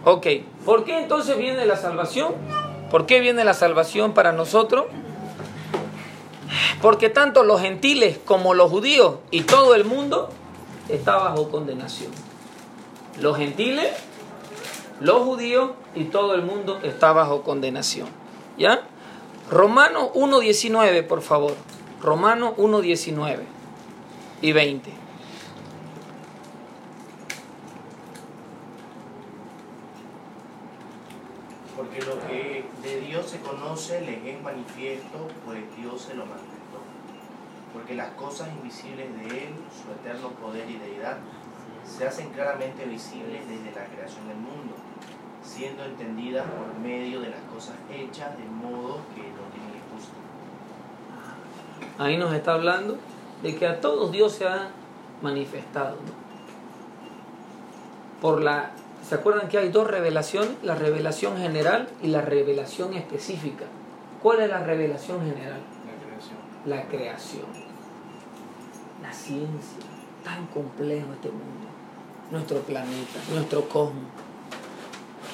Ok, 0.05 0.27
¿por 0.65 0.83
qué 0.83 0.99
entonces 0.99 1.37
viene 1.37 1.65
la 1.65 1.77
salvación? 1.77 2.33
¿Por 2.91 3.05
qué 3.05 3.19
viene 3.19 3.43
la 3.43 3.53
salvación 3.53 4.13
para 4.13 4.31
nosotros? 4.31 4.85
Porque 6.81 7.09
tanto 7.09 7.43
los 7.43 7.61
gentiles 7.61 8.19
como 8.25 8.53
los 8.53 8.69
judíos 8.69 9.15
y 9.31 9.41
todo 9.41 9.75
el 9.75 9.85
mundo 9.85 10.29
está 10.89 11.15
bajo 11.15 11.49
condenación. 11.49 12.11
Los 13.21 13.37
gentiles, 13.37 13.91
los 14.99 15.23
judíos 15.23 15.71
y 15.95 16.05
todo 16.05 16.35
el 16.35 16.41
mundo 16.41 16.79
está 16.83 17.13
bajo 17.13 17.43
condenación. 17.43 18.07
¿Ya? 18.57 18.81
Romanos 19.49 20.09
1.19, 20.13 21.07
por 21.07 21.21
favor. 21.21 21.53
Romanos 22.01 22.55
1.19 22.57 23.39
y 24.41 24.51
20. 24.51 24.91
Porque 31.77 32.01
lo 32.01 32.19
que 32.27 32.65
de 32.83 33.01
Dios 33.01 33.22
se 33.33 33.39
conoce 33.39 34.01
les 34.01 34.23
es 34.23 34.43
manifiesto, 34.43 35.27
pues 35.43 35.59
Dios 35.75 36.01
se 36.01 36.13
lo 36.13 36.23
manifestó. 36.23 36.77
Porque 37.73 37.95
las 37.95 38.11
cosas 38.11 38.49
invisibles 38.49 39.09
de 39.17 39.45
Él, 39.45 39.53
su 39.73 39.91
eterno 39.91 40.29
poder 40.33 40.69
y 40.69 40.77
deidad, 40.77 41.17
se 41.83 42.05
hacen 42.05 42.29
claramente 42.29 42.85
visibles 42.85 43.41
desde 43.47 43.71
la 43.71 43.87
creación 43.87 44.27
del 44.27 44.37
mundo, 44.37 44.75
siendo 45.43 45.83
entendidas 45.83 46.45
por 46.45 46.79
medio 46.79 47.21
de 47.21 47.31
las 47.31 47.41
cosas 47.51 47.75
hechas, 47.91 48.37
de 48.37 48.45
modo 48.45 48.99
que 49.15 49.21
no 49.21 49.49
tienen 49.51 49.81
excusa. 49.81 50.11
Ahí 51.97 52.17
nos 52.17 52.33
está 52.35 52.53
hablando 52.53 52.99
de 53.41 53.55
que 53.55 53.65
a 53.65 53.81
todos 53.81 54.11
Dios 54.11 54.33
se 54.33 54.47
ha 54.47 54.69
manifestado. 55.23 55.97
Por 58.21 58.43
la, 58.43 58.73
¿Se 59.13 59.19
acuerdan 59.19 59.47
que 59.47 59.59
hay 59.59 59.69
dos 59.69 59.85
revelaciones? 59.85 60.55
La 60.63 60.73
revelación 60.73 61.37
general 61.37 61.87
y 62.01 62.07
la 62.07 62.21
revelación 62.21 62.95
específica. 62.95 63.65
¿Cuál 64.23 64.39
es 64.39 64.49
la 64.49 64.63
revelación 64.63 65.19
general? 65.19 65.59
La 65.85 65.93
creación. 66.03 66.37
La 66.65 66.83
creación. 66.87 67.45
La 69.03 69.13
ciencia. 69.13 69.83
Tan 70.23 70.47
complejo 70.47 71.13
este 71.13 71.29
mundo. 71.29 71.67
Nuestro 72.31 72.61
planeta, 72.61 73.19
nuestro 73.31 73.69
cosmos. 73.69 74.05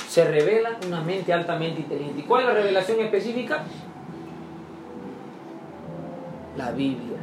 Se 0.09 0.25
revela 0.25 0.77
una 0.85 0.99
mente 1.01 1.31
altamente 1.31 1.79
inteligente. 1.79 2.19
¿Y 2.19 2.23
cuál 2.23 2.41
es 2.41 2.47
la 2.49 2.53
revelación 2.55 2.99
específica? 2.99 3.63
La 6.57 6.71
Biblia. 6.71 7.19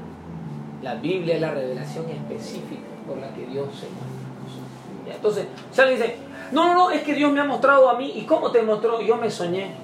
La 0.82 0.94
Biblia 0.94 1.34
es 1.34 1.40
la 1.42 1.50
revelación 1.50 2.08
específica 2.08 2.88
por 3.06 3.18
la 3.18 3.28
que 3.34 3.44
Dios 3.44 3.66
se 3.74 3.88
muestra. 3.90 5.16
Entonces, 5.16 5.46
si 5.70 5.80
alguien 5.82 6.00
dice, 6.00 6.16
no, 6.52 6.66
no, 6.66 6.74
no, 6.74 6.90
es 6.90 7.02
que 7.02 7.14
Dios 7.14 7.32
me 7.32 7.40
ha 7.40 7.44
mostrado 7.44 7.88
a 7.88 7.96
mí. 7.96 8.12
¿Y 8.14 8.24
cómo 8.24 8.50
te 8.50 8.62
mostró? 8.62 9.00
Yo 9.00 9.16
me 9.16 9.30
soñé. 9.30 9.74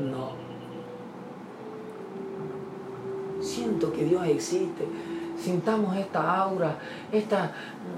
No. 0.00 0.32
Siento 3.42 3.92
que 3.92 4.04
Dios 4.04 4.26
existe. 4.26 4.86
Sintamos 5.38 5.96
esta 5.96 6.36
aura, 6.36 6.76
esta, 7.10 7.52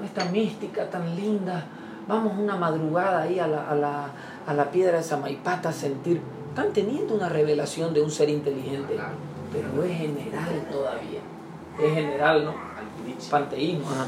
esta 0.04 0.24
mística 0.26 0.88
tan 0.88 1.14
linda. 1.14 1.66
Vamos 2.08 2.38
una 2.38 2.56
madrugada 2.56 3.22
ahí 3.22 3.38
a 3.38 3.46
la, 3.46 3.68
a 3.68 3.74
la, 3.74 4.10
a 4.46 4.54
la 4.54 4.70
piedra 4.70 4.98
de 4.98 5.02
Samaipata 5.02 5.70
a 5.70 5.72
sentir. 5.72 6.20
Están 6.48 6.72
teniendo 6.72 7.14
una 7.14 7.28
revelación 7.28 7.92
de 7.92 8.00
un 8.00 8.10
ser 8.10 8.28
inteligente, 8.28 8.96
pero 9.52 9.84
es 9.84 9.98
general 9.98 10.66
todavía. 10.70 11.20
Es 11.82 11.94
general, 11.94 12.44
¿no? 12.44 12.54
Panteísmo. 13.30 13.90
ajá. 13.90 14.06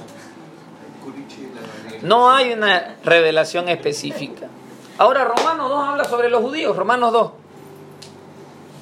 No 2.03 2.31
hay 2.31 2.53
una 2.53 2.97
revelación 3.05 3.69
específica. 3.69 4.49
Ahora 4.99 5.25
Romanos 5.25 5.69
2 5.69 5.88
habla 5.88 6.05
sobre 6.05 6.31
los 6.31 6.40
judíos, 6.42 6.77
Romanos 6.77 7.12
2. 7.12 7.33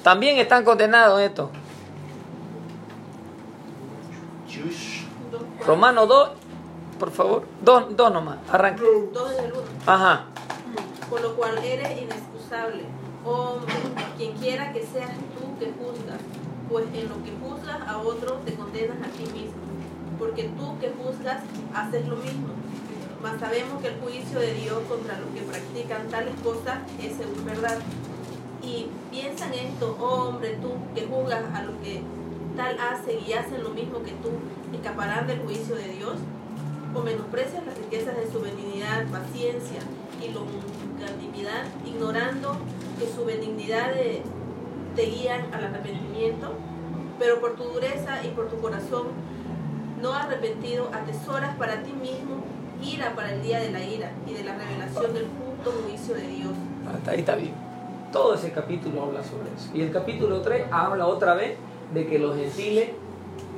También 0.03 0.39
están 0.39 0.65
condenados 0.65 1.21
estos. 1.21 1.51
Romanos 5.67 6.09
2, 6.09 6.31
por 6.99 7.11
favor. 7.11 7.45
Dos, 7.63 7.97
dos 7.97 8.13
nomás, 8.13 8.39
arranque. 8.51 8.83
Dos 9.13 9.33
en 9.33 9.45
el 9.47 9.53
uno. 9.53 9.63
Ajá. 9.87 10.27
Por 11.09 11.21
lo 11.21 11.35
cual 11.35 11.59
eres 11.59 12.03
inexcusable, 12.03 12.85
hombre, 13.25 13.75
quien 14.17 14.33
quiera 14.37 14.73
que 14.73 14.83
seas 14.83 15.11
tú 15.39 15.59
que 15.59 15.73
juzgas, 15.73 16.21
pues 16.69 16.85
en 16.95 17.09
lo 17.09 17.23
que 17.23 17.33
juzgas 17.41 17.81
a 17.89 17.99
otro 17.99 18.35
te 18.45 18.55
condenas 18.55 18.97
a 18.99 19.11
ti 19.11 19.25
mismo, 19.33 19.63
porque 20.19 20.45
tú 20.57 20.79
que 20.79 20.91
juzgas 20.91 21.43
haces 21.75 22.07
lo 22.09 22.17
mismo. 22.17 22.49
Mas 23.23 23.41
sabemos 23.41 23.81
que 23.81 23.89
el 23.89 24.01
juicio 24.01 24.39
de 24.39 24.55
Dios 24.55 24.81
contra 24.89 25.19
los 25.19 25.29
que 25.31 25.41
practican 25.43 26.09
tales 26.09 26.35
cosas 26.43 26.79
es 27.03 27.17
según 27.17 27.45
verdad. 27.45 27.79
Y 28.63 28.87
piensa 29.11 29.47
en 29.47 29.73
esto, 29.73 29.97
oh 30.01 30.29
hombre, 30.29 30.59
tú 30.61 30.73
que 30.95 31.07
juzgas 31.07 31.43
a 31.55 31.63
los 31.63 31.75
que 31.77 32.03
tal 32.57 32.77
hacen 32.79 33.19
y 33.27 33.33
hacen 33.33 33.63
lo 33.63 33.71
mismo 33.71 34.03
que 34.03 34.13
tú, 34.13 34.31
escaparán 34.73 35.27
del 35.27 35.41
juicio 35.41 35.75
de 35.75 35.89
Dios 35.89 36.15
o 36.95 37.01
menosprecias 37.01 37.65
las 37.67 37.77
riquezas 37.77 38.17
de 38.17 38.31
su 38.31 38.41
benignidad, 38.41 39.07
paciencia 39.09 39.81
y 40.23 40.33
longanimidad, 40.33 41.65
ignorando 41.85 42.57
que 42.99 43.09
su 43.09 43.25
benignidad 43.25 43.93
te 44.95 45.03
guían 45.03 45.53
al 45.53 45.65
arrepentimiento, 45.65 46.53
pero 47.19 47.41
por 47.41 47.57
tu 47.57 47.65
dureza 47.65 48.25
y 48.25 48.29
por 48.29 48.49
tu 48.49 48.61
corazón 48.61 49.09
no 50.05 50.13
arrepentido 50.13 50.91
atesoras 50.93 51.57
para 51.57 51.83
ti 51.83 51.91
mismo 51.93 52.45
ira 52.83 53.15
para 53.17 53.33
el 53.33 53.43
día 53.43 53.59
de 53.59 53.73
la 53.73 53.83
ira 53.83 54.13
y 54.29 54.35
de 54.35 54.45
la 54.45 54.55
revelación 54.55 55.15
del 55.15 55.27
justo 55.27 55.83
juicio 55.83 56.15
de 56.15 56.29
Dios. 56.29 56.51
Hasta 56.95 57.11
ahí 57.13 57.21
está 57.21 57.35
bien. 57.37 57.55
Todo 58.13 58.35
ese 58.35 58.53
capítulo 58.53 59.05
habla 59.05 59.25
sobre 59.25 59.49
eso. 59.57 59.71
Y 59.73 59.81
el 59.81 59.91
capítulo 59.91 60.43
3 60.43 60.67
habla 60.71 61.07
otra 61.07 61.33
vez 61.33 61.57
de 61.95 62.07
que 62.07 62.19
los 62.19 62.37
gentiles 62.37 62.91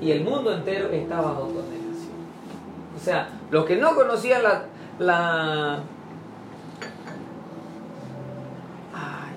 y 0.01 0.13
el 0.13 0.23
mundo 0.23 0.53
entero 0.53 0.89
está 0.91 1.21
bajo 1.21 1.47
condenación. 1.47 2.15
O 2.97 3.01
sea, 3.01 3.29
los 3.51 3.65
que 3.65 3.77
no 3.77 3.97
conocían 3.97 4.45
la, 4.45 4.67
la, 5.01 5.75
ay, 8.95 9.35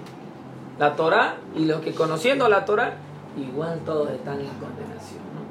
la 0.78 0.95
Torah 0.95 1.38
y 1.56 1.65
los 1.65 1.82
que 1.82 1.95
conociendo 1.95 2.48
la 2.48 2.65
Torah, 2.65 2.93
igual 3.36 3.80
todos 3.84 4.12
están 4.12 4.39
en 4.39 4.50
condenación. 4.50 5.24
¿no? 5.34 5.49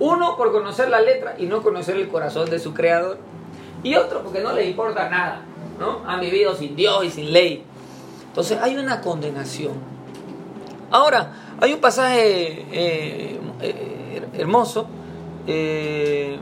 Uno 0.00 0.36
por 0.36 0.52
conocer 0.52 0.90
la 0.90 1.00
letra 1.00 1.34
y 1.38 1.46
no 1.46 1.62
conocer 1.62 1.96
el 1.96 2.08
corazón 2.08 2.48
de 2.50 2.58
su 2.58 2.74
creador. 2.74 3.18
Y 3.82 3.94
otro 3.94 4.22
porque 4.22 4.40
no 4.40 4.52
les 4.52 4.68
importa 4.68 5.08
nada. 5.08 5.42
¿no? 5.78 6.02
Han 6.06 6.20
vivido 6.20 6.54
sin 6.54 6.76
Dios 6.76 7.04
y 7.04 7.10
sin 7.10 7.32
ley. 7.32 7.64
Entonces 8.28 8.58
hay 8.60 8.76
una 8.76 9.00
condenación. 9.00 9.72
Ahora, 10.90 11.32
hay 11.60 11.72
un 11.72 11.80
pasaje 11.80 12.66
eh, 12.72 13.40
eh, 13.60 14.22
hermoso 14.34 14.86
eh, 15.50 16.38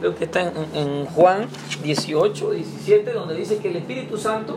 creo 0.00 0.14
que 0.14 0.24
está 0.24 0.40
en, 0.40 1.04
Juan 1.06 1.46
18, 1.82 2.50
17, 2.52 3.12
donde 3.12 3.34
dice 3.34 3.58
que 3.58 3.68
el 3.68 3.76
Espíritu 3.76 4.16
Santo, 4.16 4.56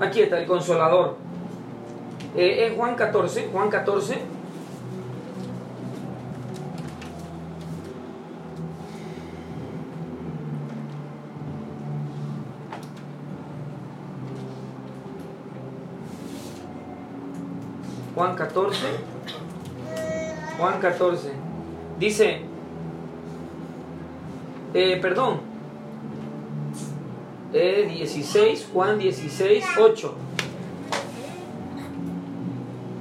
aquí 0.00 0.22
está 0.22 0.38
el 0.38 0.46
consolador. 0.46 1.16
Es 2.36 2.72
Juan 2.76 2.94
14, 2.94 3.48
Juan 3.52 3.70
14. 3.70 4.18
Juan 18.14 18.36
14. 18.36 18.86
Juan 20.58 20.80
14. 20.80 21.32
Dice, 21.98 22.40
eh, 24.72 24.98
perdón, 25.00 25.40
eh, 27.52 27.86
16, 27.88 28.68
Juan 28.72 28.98
16, 28.98 29.64
8. 29.78 30.14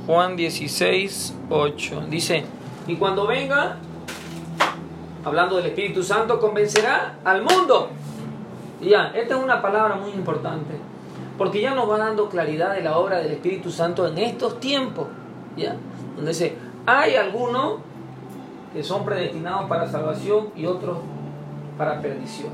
Juan 0.05 0.35
16, 0.35 1.35
8. 1.49 2.01
Dice, 2.09 2.45
y 2.87 2.95
cuando 2.97 3.25
venga, 3.25 3.77
hablando 5.23 5.57
del 5.57 5.67
Espíritu 5.67 6.03
Santo, 6.03 6.39
convencerá 6.39 7.15
al 7.23 7.41
mundo. 7.43 7.89
Y 8.81 8.89
ya, 8.89 9.11
esta 9.15 9.37
es 9.37 9.43
una 9.43 9.61
palabra 9.61 9.95
muy 9.95 10.11
importante, 10.11 10.75
porque 11.37 11.61
ya 11.61 11.73
nos 11.73 11.89
va 11.89 11.97
dando 11.97 12.29
claridad 12.29 12.73
de 12.73 12.81
la 12.81 12.97
obra 12.97 13.17
del 13.17 13.31
Espíritu 13.31 13.71
Santo 13.71 14.07
en 14.07 14.17
estos 14.17 14.59
tiempos. 14.59 15.07
¿Ya? 15.57 15.75
Donde 16.15 16.31
dice, 16.31 16.55
hay 16.85 17.15
algunos 17.15 17.79
que 18.73 18.83
son 18.83 19.05
predestinados 19.05 19.69
para 19.69 19.87
salvación 19.87 20.49
y 20.55 20.65
otros 20.65 20.97
para 21.77 22.01
perdición. 22.01 22.51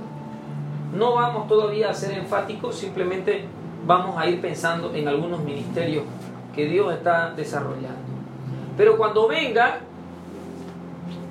No 0.95 1.15
vamos 1.15 1.47
todavía 1.47 1.89
a 1.89 1.93
ser 1.93 2.17
enfáticos, 2.17 2.75
simplemente 2.75 3.45
vamos 3.85 4.17
a 4.17 4.27
ir 4.27 4.41
pensando 4.41 4.93
en 4.93 5.07
algunos 5.07 5.41
ministerios 5.41 6.03
que 6.55 6.65
Dios 6.65 6.93
está 6.93 7.31
desarrollando. 7.31 8.09
Pero 8.75 8.97
cuando 8.97 9.27
venga, 9.27 9.79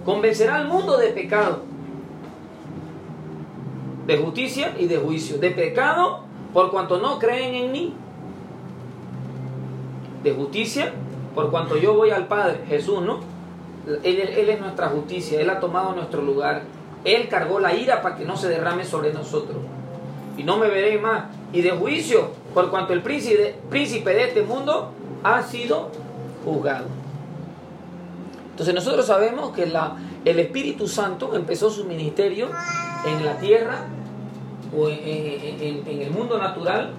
convencerá 0.04 0.56
al 0.56 0.68
mundo 0.68 0.96
de 0.96 1.08
pecado, 1.08 1.62
de 4.06 4.16
justicia 4.16 4.74
y 4.78 4.86
de 4.86 4.96
juicio. 4.96 5.38
De 5.38 5.50
pecado 5.50 6.27
por 6.52 6.70
cuanto 6.70 6.98
no 6.98 7.18
creen 7.18 7.54
en 7.54 7.72
mí. 7.72 7.94
De 10.22 10.32
justicia 10.32 10.92
por 11.38 11.52
cuanto 11.52 11.76
yo 11.76 11.94
voy 11.94 12.10
al 12.10 12.26
Padre, 12.26 12.64
Jesús, 12.66 13.00
¿no? 13.00 13.20
Él, 14.02 14.18
es 14.18 14.60
nuestra 14.60 14.88
justicia, 14.88 15.40
Él 15.40 15.48
ha 15.50 15.60
tomado 15.60 15.94
nuestro 15.94 16.20
lugar. 16.20 16.62
Él 17.04 17.28
cargó 17.28 17.60
la 17.60 17.74
ira 17.74 18.02
para 18.02 18.16
que 18.16 18.24
no 18.24 18.36
se 18.36 18.48
derrame 18.48 18.84
sobre 18.84 19.12
nosotros. 19.12 19.58
Y 20.36 20.42
no 20.42 20.56
me 20.56 20.66
veréis 20.66 21.00
más. 21.00 21.26
Y 21.52 21.60
de 21.60 21.70
juicio, 21.70 22.30
por 22.54 22.70
cuanto 22.70 22.92
el 22.92 23.02
príncipe, 23.02 23.54
príncipe 23.70 24.14
de 24.14 24.24
este 24.24 24.42
mundo 24.42 24.90
ha 25.22 25.42
sido 25.44 25.90
juzgado. 26.44 26.86
Entonces 28.50 28.74
nosotros 28.74 29.06
sabemos 29.06 29.52
que 29.52 29.62
el 30.24 30.38
Espíritu 30.40 30.88
Santo 30.88 31.36
empezó 31.36 31.70
su 31.70 31.84
ministerio 31.84 32.48
en 33.06 33.24
la 33.24 33.38
tierra 33.38 33.86
o 34.76 34.88
en, 34.88 35.84
el 35.86 36.10
mundo 36.10 36.38
natural 36.38 36.90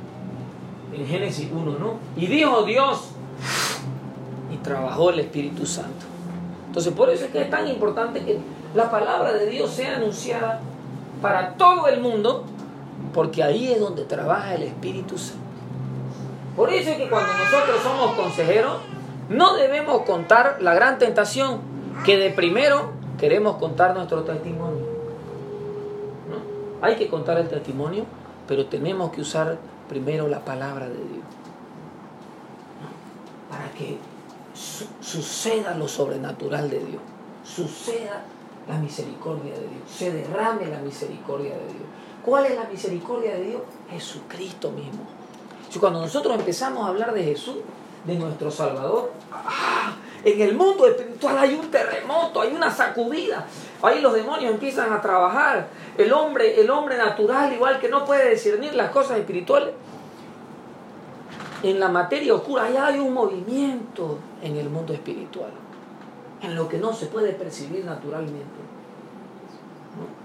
en 0.94 1.08
Génesis 1.08 1.50
1, 1.52 1.78
¿no? 1.80 2.00
Y 2.18 2.28
dijo 2.28 2.64
Dios 2.64 3.12
y 4.52 4.58
trabajó 4.58 5.12
el 5.12 5.20
Espíritu 5.20 5.66
Santo. 5.66 6.06
Entonces 6.68 6.94
por 6.94 7.10
eso 7.10 7.26
es 7.26 7.32
que 7.32 7.42
es 7.42 7.50
tan 7.50 7.68
importante 7.68 8.24
que 8.24 8.40
la 8.76 8.90
palabra 8.90 9.34
de 9.34 9.48
Dios 9.48 9.70
sea 9.70 9.98
anunciada 9.98 10.62
para 11.22 11.54
todo 11.56 11.88
el 11.88 12.00
mundo, 12.02 12.46
porque 13.14 13.44
ahí 13.44 13.72
es 13.72 13.80
donde 13.80 14.04
trabaja 14.04 14.56
el 14.56 14.64
Espíritu 14.64 15.18
Santo. 15.18 15.44
Por 16.56 16.72
eso 16.72 16.90
es 16.92 16.98
que 16.98 17.10
cuando 17.10 17.32
nosotros 17.34 17.78
somos 17.84 18.16
consejeros, 18.16 18.78
no 19.30 19.56
debemos 19.56 20.02
contar 20.02 20.58
la 20.62 20.74
gran 20.74 20.98
tentación 20.98 21.60
que 22.06 22.18
de 22.18 22.32
primero 22.32 22.92
queremos 23.20 23.58
contar 23.58 23.96
nuestro 23.96 24.24
testimonio. 24.24 24.79
Hay 26.82 26.96
que 26.96 27.10
contar 27.10 27.38
el 27.38 27.48
testimonio, 27.48 28.06
pero 28.48 28.68
tenemos 28.68 29.12
que 29.12 29.22
usar 29.22 29.58
primero 29.88 30.28
la 30.28 30.46
palabra 30.46 30.88
de 30.88 30.96
Dios. 30.96 31.26
Para 33.50 33.70
que 33.72 33.98
su 34.54 34.86
suceda 35.02 35.76
lo 35.76 35.88
sobrenatural 35.88 36.70
de 36.70 36.80
Dios. 36.80 37.02
Suceda 37.44 38.24
la 38.68 38.78
misericordia 38.78 39.54
de 39.54 39.62
Dios. 39.62 39.84
Se 39.90 40.12
derrame 40.12 40.68
la 40.68 40.80
misericordia 40.80 41.56
de 41.56 41.66
Dios. 41.66 41.88
¿Cuál 42.24 42.46
es 42.46 42.56
la 42.56 42.66
misericordia 42.66 43.36
de 43.36 43.44
Dios? 43.44 43.62
Jesucristo 43.90 44.72
mismo. 44.72 45.04
Cuando 45.80 46.02
nosotros 46.02 46.38
empezamos 46.38 46.86
a 46.86 46.90
hablar 46.90 47.14
de 47.14 47.24
Jesús, 47.24 47.58
de 48.06 48.16
nuestro 48.16 48.50
Salvador, 48.50 49.12
¡ah! 49.32 49.96
En 50.24 50.42
el 50.42 50.56
mundo 50.56 50.86
espiritual 50.88 51.38
hay 51.38 51.56
un 51.56 51.72
terremoto, 51.72 52.42
hay 52.42 52.54
una 52.54 52.72
sacudida. 52.72 53.46
Ahí 53.82 54.02
los 54.02 54.14
demonios 54.14 54.52
empiezan 54.52 54.92
a 54.92 55.02
trabajar. 55.02 55.68
El 55.98 56.12
hombre, 56.12 56.60
el 56.60 56.70
hombre 56.70 56.98
natural, 56.98 57.54
igual 57.54 57.80
que 57.80 57.90
no 57.90 58.06
puede 58.06 58.32
discernir 58.32 58.74
las 58.76 58.92
cosas 58.92 59.18
espirituales, 59.18 59.70
en 61.64 61.80
la 61.80 61.90
materia 61.90 62.34
oscura 62.34 62.66
allá 62.66 62.88
hay 62.88 63.00
un 63.00 63.14
movimiento 63.14 64.18
en 64.42 64.58
el 64.58 64.70
mundo 64.70 64.94
espiritual, 64.94 65.52
en 66.42 66.56
lo 66.56 66.70
que 66.70 66.78
no 66.78 66.94
se 66.94 67.08
puede 67.08 67.34
percibir 67.34 67.84
naturalmente. 67.86 68.44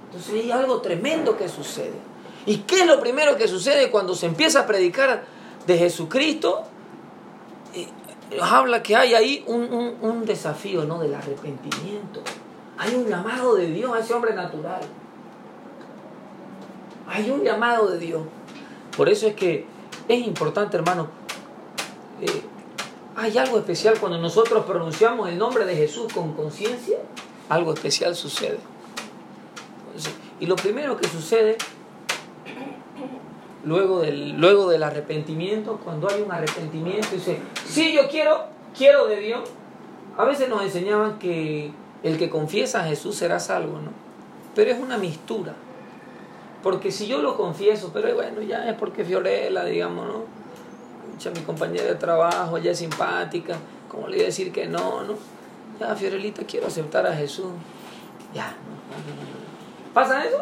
Entonces 0.07 0.35
hay 0.35 0.51
algo 0.51 0.81
tremendo 0.81 1.37
que 1.37 1.49
sucede. 1.49 2.15
¿Y 2.47 2.59
qué 2.59 2.81
es 2.81 2.87
lo 2.87 3.01
primero 3.01 3.37
que 3.37 3.49
sucede 3.49 3.91
cuando 3.91 4.15
se 4.15 4.27
empieza 4.27 4.61
a 4.61 4.67
predicar 4.67 5.25
de 5.67 5.79
Jesucristo? 5.79 6.65
Habla 8.41 8.83
que 8.83 8.97
hay 8.97 9.15
ahí 9.15 9.45
un, 9.47 9.73
un, 9.73 9.97
un 10.01 10.25
desafío 10.25 10.85
¿no? 10.85 10.99
del 10.99 11.15
arrepentimiento. 11.15 12.21
Hay 12.79 12.95
un 12.95 13.07
llamado 13.07 13.55
de 13.55 13.67
Dios 13.69 13.95
a 13.95 14.01
ese 14.01 14.15
hombre 14.15 14.35
natural. 14.35 14.81
Hay 17.07 17.31
un 17.31 17.43
llamado 17.43 17.89
de 17.89 17.99
Dios. 17.99 18.23
Por 18.97 19.09
eso 19.09 19.27
es 19.27 19.35
que 19.35 19.67
es 20.09 20.27
importante, 20.27 20.77
hermano. 20.77 21.09
Eh, 22.21 22.43
hay 23.17 23.39
algo 23.39 23.59
especial 23.59 23.99
cuando 24.01 24.19
nosotros 24.19 24.65
pronunciamos 24.65 25.29
el 25.29 25.39
nombre 25.39 25.65
de 25.65 25.77
Jesús 25.77 26.13
con 26.13 26.33
conciencia. 26.35 26.99
Algo 27.49 27.73
especial 27.73 28.17
sucede. 28.17 28.59
Y 30.41 30.47
lo 30.47 30.57
primero 30.57 30.97
que 30.97 31.09
sucede 31.09 31.57
luego 33.65 34.01
del, 34.01 34.39
luego 34.39 34.69
del 34.69 34.83
arrepentimiento, 34.83 35.81
cuando 35.83 36.09
hay 36.09 36.23
un 36.23 36.33
arrepentimiento, 36.33 37.09
dice, 37.13 37.39
sí, 37.67 37.93
yo 37.93 38.09
quiero, 38.09 38.45
quiero 38.77 39.07
de 39.07 39.21
Dios. 39.21 39.43
A 40.17 40.25
veces 40.25 40.49
nos 40.49 40.63
enseñaban 40.63 41.19
que 41.19 41.73
el 42.03 42.19
que 42.19 42.31
confiesa 42.31 42.81
a 42.81 42.85
Jesús 42.85 43.17
será 43.17 43.41
salvo, 43.41 43.81
¿no? 43.81 43.91
Pero 44.55 44.71
es 44.71 44.79
una 44.79 44.99
mistura. 44.99 45.55
Porque 46.63 46.93
si 46.93 47.07
yo 47.07 47.21
lo 47.21 47.37
confieso, 47.37 47.91
pero 47.93 48.15
bueno, 48.15 48.41
ya 48.43 48.69
es 48.69 48.77
porque 48.77 49.05
Fiorella, 49.05 49.65
digamos, 49.65 50.07
¿no? 50.07 50.25
Ya 51.19 51.31
mi 51.31 51.41
compañera 51.41 51.85
de 51.85 51.95
trabajo, 51.95 52.57
ella 52.57 52.73
es 52.73 52.79
simpática, 52.79 53.57
¿cómo 53.89 54.09
le 54.09 54.17
voy 54.17 54.23
a 54.23 54.27
decir 54.27 54.53
que 54.53 54.67
no, 54.67 55.03
no? 55.03 55.15
Ya, 55.81 55.95
Fiorelita, 55.95 56.43
quiero 56.45 56.67
aceptar 56.67 57.07
a 57.07 57.15
Jesús. 57.15 57.47
Ya, 58.35 58.49
no, 58.49 59.93
¿Pasa 59.93 60.25
eso? 60.25 60.39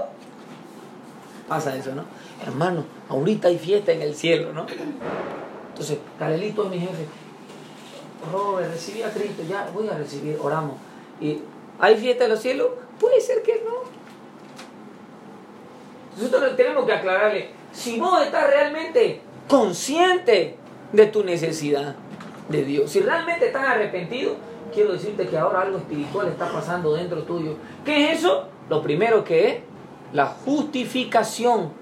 Pasa 1.48 1.76
eso, 1.76 1.94
¿no? 1.94 2.04
Hermano, 2.46 2.84
ahorita 3.08 3.48
hay 3.48 3.58
fiesta 3.58 3.92
en 3.92 4.02
el 4.02 4.14
cielo, 4.14 4.52
¿no? 4.52 4.66
Entonces, 5.68 5.98
Carelito 6.18 6.64
es 6.64 6.70
mi 6.70 6.80
jefe. 6.80 7.06
Robert, 8.32 8.70
recibí 8.70 9.02
a 9.02 9.10
Cristo, 9.10 9.42
ya 9.48 9.68
voy 9.72 9.88
a 9.88 9.96
recibir, 9.96 10.38
oramos. 10.40 10.76
¿Y 11.20 11.38
hay 11.78 11.96
fiesta 11.96 12.24
en 12.24 12.30
los 12.30 12.40
cielos? 12.40 12.68
Puede 13.00 13.20
ser 13.20 13.42
que 13.42 13.62
no. 13.64 13.82
Nosotros 16.20 16.56
tenemos 16.56 16.84
que 16.84 16.92
aclararle, 16.92 17.50
si 17.72 17.98
vos 17.98 18.22
estás 18.22 18.48
realmente 18.48 19.20
consciente 19.48 20.56
de 20.92 21.06
tu 21.06 21.24
necesidad 21.24 21.96
de 22.48 22.64
Dios, 22.64 22.90
si 22.90 23.00
realmente 23.00 23.46
estás 23.46 23.66
arrepentido, 23.66 24.36
quiero 24.72 24.92
decirte 24.92 25.26
que 25.26 25.38
ahora 25.38 25.62
algo 25.62 25.78
espiritual 25.78 26.28
está 26.28 26.50
pasando 26.50 26.94
dentro 26.94 27.22
tuyo. 27.22 27.56
¿Qué 27.84 28.10
es 28.10 28.18
eso? 28.18 28.48
Lo 28.68 28.82
primero 28.82 29.24
que 29.24 29.48
es 29.48 29.56
la 30.12 30.26
justificación. 30.26 31.72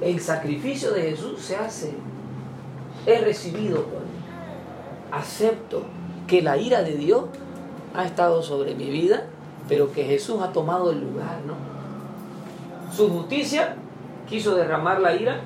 El 0.00 0.20
sacrificio 0.20 0.92
de 0.92 1.02
Jesús 1.02 1.40
se 1.40 1.56
hace. 1.56 1.94
He 3.06 3.20
recibido 3.20 3.82
por 3.84 4.00
mí. 4.00 4.20
Acepto 5.12 5.82
que 6.26 6.42
la 6.42 6.56
ira 6.56 6.82
de 6.82 6.94
Dios 6.94 7.24
ha 7.94 8.04
estado 8.04 8.42
sobre 8.42 8.74
mi 8.74 8.88
vida, 8.88 9.26
pero 9.68 9.92
que 9.92 10.04
Jesús 10.04 10.40
ha 10.42 10.52
tomado 10.52 10.90
el 10.90 11.00
lugar, 11.00 11.40
¿no? 11.46 11.54
Su 12.94 13.10
justicia 13.10 13.76
quiso 14.28 14.54
derramar 14.54 15.00
la 15.00 15.14
ira 15.14 15.40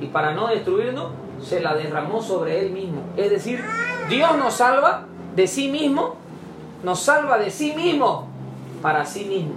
y 0.00 0.06
para 0.06 0.34
no 0.34 0.48
destruirnos 0.48 1.08
se 1.42 1.60
la 1.60 1.74
derramó 1.74 2.22
sobre 2.22 2.60
él 2.60 2.70
mismo. 2.72 3.02
Es 3.16 3.30
decir, 3.30 3.62
Dios 4.08 4.36
nos 4.36 4.54
salva 4.54 5.06
de 5.34 5.46
sí 5.46 5.68
mismo, 5.68 6.14
nos 6.82 7.00
salva 7.00 7.38
de 7.38 7.50
sí 7.50 7.72
mismo 7.74 8.28
para 8.82 9.04
sí 9.04 9.24
mismo. 9.24 9.54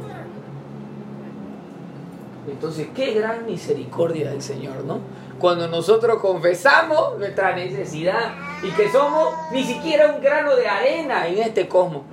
Entonces, 2.48 2.88
qué 2.96 3.14
gran 3.14 3.46
misericordia 3.46 4.30
del 4.32 4.42
Señor, 4.42 4.84
¿no? 4.86 5.00
Cuando 5.38 5.68
nosotros 5.68 6.20
confesamos 6.22 7.18
nuestra 7.18 7.56
necesidad 7.56 8.34
y 8.64 8.70
que 8.72 8.90
somos 8.90 9.34
ni 9.52 9.64
siquiera 9.64 10.14
un 10.16 10.22
grano 10.22 10.56
de 10.56 10.68
arena 10.68 11.28
en 11.28 11.40
este 11.40 11.68
cosmos, 11.68 12.04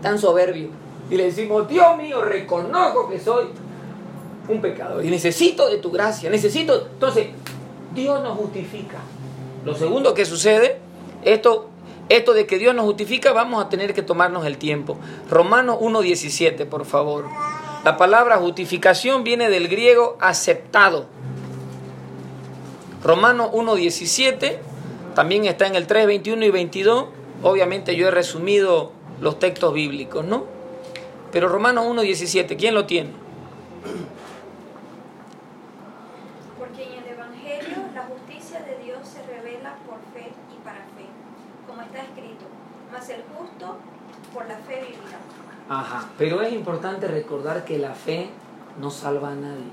tan 0.00 0.18
soberbio. 0.18 0.68
Y 1.10 1.16
le 1.16 1.24
decimos, 1.24 1.68
Dios 1.68 1.96
mío, 1.98 2.22
reconozco 2.22 3.08
que 3.10 3.18
soy 3.18 3.46
un 4.48 4.60
pecador 4.60 5.04
y 5.04 5.10
necesito 5.10 5.68
de 5.68 5.78
tu 5.78 5.90
gracia, 5.90 6.30
necesito... 6.30 6.88
Entonces, 6.92 7.28
Dios 7.94 8.22
nos 8.22 8.38
justifica. 8.38 8.98
Lo 9.64 9.74
segundo 9.74 10.14
que 10.14 10.24
sucede, 10.24 10.78
esto, 11.22 11.68
esto 12.08 12.32
de 12.32 12.46
que 12.46 12.58
Dios 12.58 12.74
nos 12.74 12.84
justifica, 12.86 13.32
vamos 13.32 13.62
a 13.62 13.68
tener 13.68 13.92
que 13.92 14.02
tomarnos 14.02 14.46
el 14.46 14.58
tiempo. 14.58 14.96
Romanos 15.28 15.78
1.17, 15.80 16.66
por 16.66 16.84
favor. 16.84 17.26
La 17.84 17.96
palabra 17.96 18.36
justificación 18.36 19.24
viene 19.24 19.50
del 19.50 19.66
griego 19.66 20.16
aceptado. 20.20 21.06
Romanos 23.02 23.50
1.17, 23.50 24.58
también 25.16 25.46
está 25.46 25.66
en 25.66 25.74
el 25.74 25.88
3, 25.88 26.06
21 26.06 26.44
y 26.44 26.50
22. 26.52 27.06
Obviamente 27.42 27.96
yo 27.96 28.06
he 28.06 28.10
resumido 28.12 28.92
los 29.20 29.40
textos 29.40 29.74
bíblicos, 29.74 30.24
¿no? 30.24 30.44
Pero 31.32 31.48
Romanos 31.48 31.86
1.17, 31.86 32.56
¿quién 32.56 32.74
lo 32.74 32.86
tiene? 32.86 33.10
Porque 36.60 36.84
en 36.84 36.92
el 36.92 37.08
Evangelio 37.08 37.78
la 37.96 38.02
justicia 38.02 38.60
de 38.60 38.78
Dios 38.84 39.00
se 39.02 39.22
revela 39.26 39.74
por 39.88 39.98
fe 40.14 40.30
y 40.54 40.64
para 40.64 40.78
fe, 40.94 41.10
como 41.66 41.82
está 41.82 42.02
escrito, 42.02 42.44
mas 42.92 43.08
el 43.08 43.24
justo 43.36 43.76
por 44.32 44.46
la 44.46 44.54
fe 44.58 44.82
vivirá. 44.82 45.18
Ajá, 45.72 46.04
pero 46.18 46.42
es 46.42 46.52
importante 46.52 47.08
recordar 47.08 47.64
que 47.64 47.78
la 47.78 47.94
fe 47.94 48.28
no 48.78 48.90
salva 48.90 49.30
a 49.30 49.34
nadie. 49.34 49.70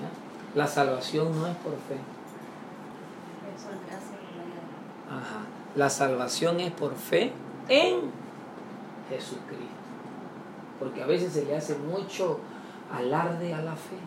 ¿Ya? 0.00 0.56
La 0.56 0.66
salvación 0.66 1.38
no 1.38 1.46
es 1.46 1.56
por 1.58 1.74
fe. 1.74 1.98
Ajá. 5.06 5.46
La 5.76 5.88
salvación 5.88 6.58
es 6.58 6.72
por 6.72 6.96
fe 6.96 7.30
en 7.68 8.10
Jesucristo. 9.08 9.66
Porque 10.80 11.00
a 11.04 11.06
veces 11.06 11.32
se 11.32 11.44
le 11.44 11.56
hace 11.56 11.76
mucho 11.76 12.40
alarde 12.92 13.54
a 13.54 13.62
la 13.62 13.76
fe. 13.76 13.98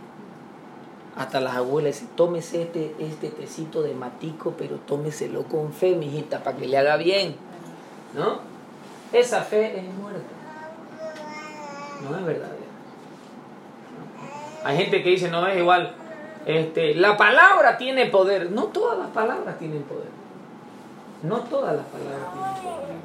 Hasta 1.16 1.40
las 1.40 1.56
abuelas 1.56 1.94
dicen, 1.94 2.10
tómese 2.18 2.64
este, 2.64 2.96
este 3.00 3.30
tecito 3.30 3.82
de 3.82 3.94
matico, 3.94 4.56
pero 4.58 4.76
tómeselo 4.76 5.44
con 5.44 5.72
fe, 5.72 5.96
mijita, 5.96 6.44
para 6.44 6.58
que 6.58 6.68
le 6.68 6.78
haga 6.78 6.98
bien. 6.98 7.38
¿No? 8.14 8.51
Esa 9.14 9.42
fe 9.42 9.78
es 9.78 9.84
muerta. 9.84 10.22
No 12.10 12.18
es 12.18 12.26
verdadera. 12.26 12.56
Hay 14.64 14.78
gente 14.78 15.04
que 15.04 15.10
dice, 15.10 15.30
no 15.30 15.46
es 15.48 15.58
igual. 15.58 15.94
Este, 16.46 16.96
la 16.96 17.18
palabra 17.18 17.78
tiene 17.78 18.06
poder. 18.08 18.52
No 18.52 18.66
todas 18.66 18.98
las 18.98 19.10
palabras 19.10 19.58
tienen 19.60 19.84
poder. 19.84 20.08
No 21.24 21.42
todas 21.42 21.76
las 21.76 21.86
palabras 21.86 22.32
tienen 22.34 22.76
poder. 22.76 22.96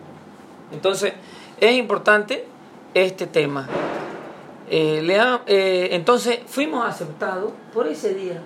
Entonces, 0.72 1.12
es 1.60 1.72
importante 1.72 2.46
este 2.94 3.26
tema. 3.26 3.68
Eh, 4.68 5.06
eh, 5.46 5.88
entonces, 5.92 6.40
fuimos 6.46 6.86
aceptados 6.86 7.52
por 7.72 7.86
ese 7.86 8.14
día. 8.14 8.40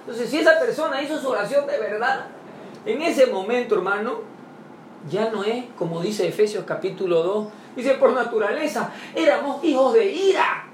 Entonces, 0.00 0.30
si 0.30 0.38
esa 0.38 0.58
persona 0.58 1.00
hizo 1.02 1.18
su 1.18 1.28
oración 1.28 1.66
de 1.66 1.78
verdad, 1.78 2.26
en 2.84 3.02
ese 3.02 3.26
momento, 3.26 3.76
hermano, 3.76 4.31
ya 5.10 5.30
no 5.30 5.44
es 5.44 5.64
como 5.76 6.00
dice 6.00 6.28
Efesios 6.28 6.64
capítulo 6.64 7.22
2, 7.22 7.46
dice 7.76 7.94
por 7.94 8.12
naturaleza, 8.12 8.92
éramos 9.14 9.62
hijos 9.64 9.94
de 9.94 10.12
ira. 10.12 10.64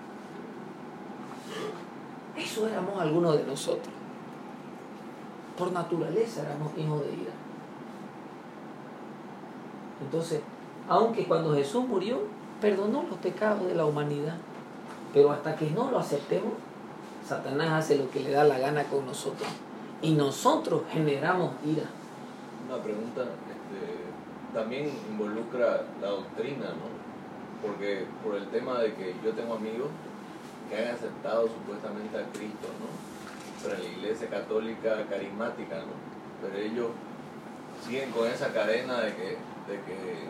Eso 2.36 2.68
éramos 2.68 3.00
algunos 3.00 3.36
de 3.36 3.44
nosotros. 3.44 3.94
Por 5.56 5.72
naturaleza 5.72 6.42
éramos 6.42 6.72
hijos 6.76 7.02
de 7.02 7.12
ira. 7.12 7.32
Entonces, 10.00 10.40
aunque 10.88 11.26
cuando 11.26 11.54
Jesús 11.54 11.86
murió, 11.86 12.20
perdonó 12.60 13.04
los 13.08 13.18
pecados 13.18 13.66
de 13.66 13.74
la 13.74 13.84
humanidad, 13.84 14.36
pero 15.12 15.32
hasta 15.32 15.56
que 15.56 15.70
no 15.70 15.90
lo 15.90 15.98
aceptemos, 15.98 16.52
Satanás 17.26 17.72
hace 17.72 17.96
lo 17.98 18.10
que 18.10 18.20
le 18.20 18.30
da 18.30 18.44
la 18.44 18.58
gana 18.58 18.84
con 18.84 19.04
nosotros. 19.04 19.48
Y 20.00 20.12
nosotros 20.12 20.82
generamos 20.90 21.50
ira. 21.66 21.84
Una 22.68 22.82
pregunta, 22.82 23.24
también 24.58 24.90
involucra 25.08 25.84
la 26.02 26.08
doctrina, 26.08 26.66
¿no? 26.74 26.90
Porque 27.62 28.06
por 28.24 28.34
el 28.34 28.48
tema 28.48 28.80
de 28.80 28.92
que 28.94 29.14
yo 29.24 29.30
tengo 29.30 29.54
amigos 29.54 29.88
que 30.68 30.76
han 30.76 30.94
aceptado 30.94 31.46
supuestamente 31.46 32.18
a 32.18 32.26
Cristo, 32.32 32.66
¿no? 32.82 32.90
Pero 33.62 33.76
en 33.76 33.82
la 33.84 33.98
iglesia 33.98 34.28
católica 34.28 35.06
carismática, 35.08 35.76
¿no? 35.76 35.94
Pero 36.42 36.58
ellos 36.58 36.88
siguen 37.86 38.10
con 38.10 38.26
esa 38.26 38.52
cadena 38.52 39.00
de 39.00 39.14
que, 39.14 39.28
de 39.70 39.76
que 39.86 40.26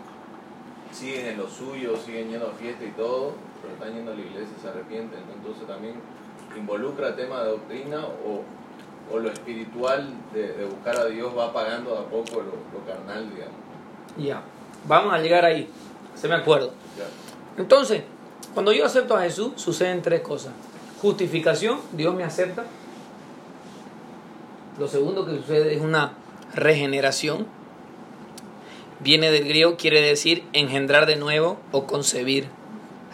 siguen 0.93 1.27
en 1.27 1.38
lo 1.38 1.49
suyo, 1.49 1.97
siguen 1.97 2.29
yendo 2.29 2.49
a 2.49 2.53
fiesta 2.53 2.85
y 2.85 2.91
todo, 2.91 3.33
pero 3.62 3.75
están 3.75 3.95
yendo 3.95 4.12
a 4.12 4.14
la 4.14 4.21
iglesia 4.21 4.55
y 4.59 4.61
se 4.61 4.69
arrepienten. 4.69 5.21
¿no? 5.27 5.33
Entonces 5.37 5.67
también 5.67 5.95
involucra 6.55 7.17
tema 7.17 7.45
de 7.45 7.51
doctrina 7.51 8.05
o, 8.05 8.45
o 9.11 9.19
lo 9.19 9.31
espiritual 9.31 10.12
de, 10.35 10.53
de 10.53 10.64
buscar 10.67 10.97
a 10.97 11.07
Dios 11.07 11.33
va 11.37 11.47
apagando 11.47 11.93
de 11.93 11.99
a 11.99 12.05
poco 12.05 12.43
lo, 12.43 12.57
lo 12.73 12.85
carnal, 12.87 13.31
digamos. 13.31 13.67
Ya, 14.18 14.42
vamos 14.87 15.14
a 15.14 15.18
llegar 15.18 15.44
ahí. 15.44 15.68
Se 16.14 16.28
me 16.28 16.35
acuerdo. 16.35 16.72
Entonces, 17.57 18.02
cuando 18.52 18.72
yo 18.72 18.85
acepto 18.85 19.16
a 19.16 19.22
Jesús, 19.22 19.52
suceden 19.57 20.02
tres 20.02 20.20
cosas. 20.20 20.52
Justificación, 21.00 21.78
Dios 21.92 22.14
me 22.14 22.24
acepta. 22.24 22.64
Lo 24.78 24.88
segundo 24.88 25.24
que 25.26 25.37
sucede 25.37 25.74
es 25.74 25.81
una 25.81 26.12
regeneración. 26.54 27.46
Viene 29.00 29.31
del 29.31 29.46
griego, 29.46 29.76
quiere 29.76 30.00
decir 30.00 30.44
engendrar 30.52 31.07
de 31.07 31.16
nuevo 31.16 31.59
o 31.70 31.87
concebir. 31.87 32.48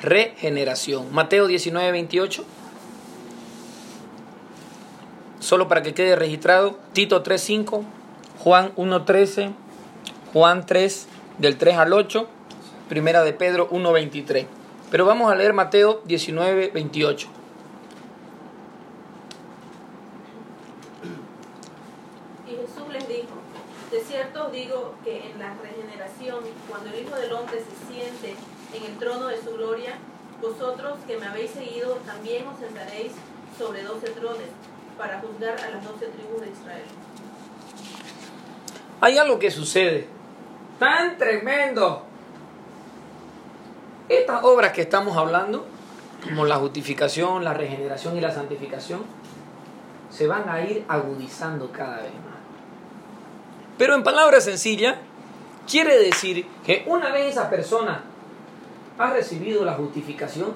Regeneración. 0.01 1.13
Mateo 1.13 1.47
19, 1.47 1.93
28. 1.93 2.45
Solo 5.41 5.69
para 5.69 5.83
que 5.83 5.93
quede 5.93 6.17
registrado. 6.17 6.79
Tito 6.95 7.23
3, 7.23 7.41
5. 7.41 7.85
Juan 8.39 8.73
1, 8.77 9.05
13. 9.05 9.64
Juan 10.35 10.67
3, 10.67 11.07
del 11.39 11.57
3 11.57 11.77
al 11.77 11.93
8. 11.93 12.27
Primera 12.89 13.23
de 13.23 13.33
Pedro 13.33 13.69
1, 13.71 13.93
23. 13.93 14.47
Pero 14.91 15.07
vamos 15.07 15.31
a 15.31 15.37
leer 15.37 15.53
Mateo 15.53 16.03
19, 16.07 16.73
28. 16.75 17.29
Y 22.49 22.51
Jesús 22.51 22.93
les 22.93 23.07
dijo, 23.07 23.29
de 23.93 24.01
cierto 24.01 24.47
os 24.47 24.53
digo 24.53 24.97
que 25.05 25.31
en 25.31 25.39
la 25.39 25.55
regeneración, 25.55 26.41
cuando 26.69 26.91
el 26.91 27.07
Hijo 27.07 27.15
del 27.15 27.33
Hombre 27.33 27.61
se 27.61 27.95
siente 27.95 28.35
en 28.75 28.91
el 28.91 28.99
trono 28.99 29.29
de 29.29 29.41
su 29.41 29.53
gloria, 29.53 29.99
vosotros 30.43 30.99
que 31.07 31.17
me 31.17 31.27
habéis 31.27 31.53
seguido 31.53 31.95
también 32.05 32.45
os 32.49 32.59
sentaréis 32.59 33.13
sobre 33.57 33.85
doce 33.85 34.09
trones 34.11 34.49
para 34.99 35.21
juzgar 35.21 35.61
a 35.61 35.71
las 35.71 35.85
doce 35.85 36.07
tribus 36.07 36.41
de 36.41 36.51
Israel. 36.51 36.87
Hay 39.01 39.17
algo 39.19 39.39
que 39.39 39.53
sucede 39.53 40.14
tan 40.79 41.17
tremendo. 41.19 42.03
Estas 44.09 44.45
obras 44.45 44.73
que 44.73 44.83
estamos 44.83 45.17
hablando, 45.17 45.67
como 46.23 46.45
la 46.45 46.57
justificación, 46.57 47.45
la 47.45 47.55
regeneración 47.55 48.17
y 48.17 48.21
la 48.21 48.31
santificación, 48.31 49.03
se 50.11 50.27
van 50.27 50.49
a 50.49 50.61
ir 50.61 50.85
agudizando 50.89 51.73
cada 51.73 51.97
vez 51.97 52.13
más. 52.13 52.35
Pero 53.79 53.95
en 53.95 54.05
palabras 54.05 54.45
sencillas, 54.45 54.97
quiere 55.69 55.99
decir 55.99 56.47
que 56.65 56.85
una 56.87 57.11
vez 57.11 57.33
esa 57.33 57.51
persona 57.51 58.03
ha 58.99 59.11
recibido 59.11 59.65
la 59.65 59.75
justificación, 59.75 60.53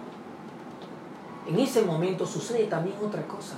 en 1.49 1.59
ese 1.59 1.83
momento 1.83 2.27
sucede 2.27 2.65
también 2.65 2.97
otra 3.03 3.23
cosa. 3.23 3.57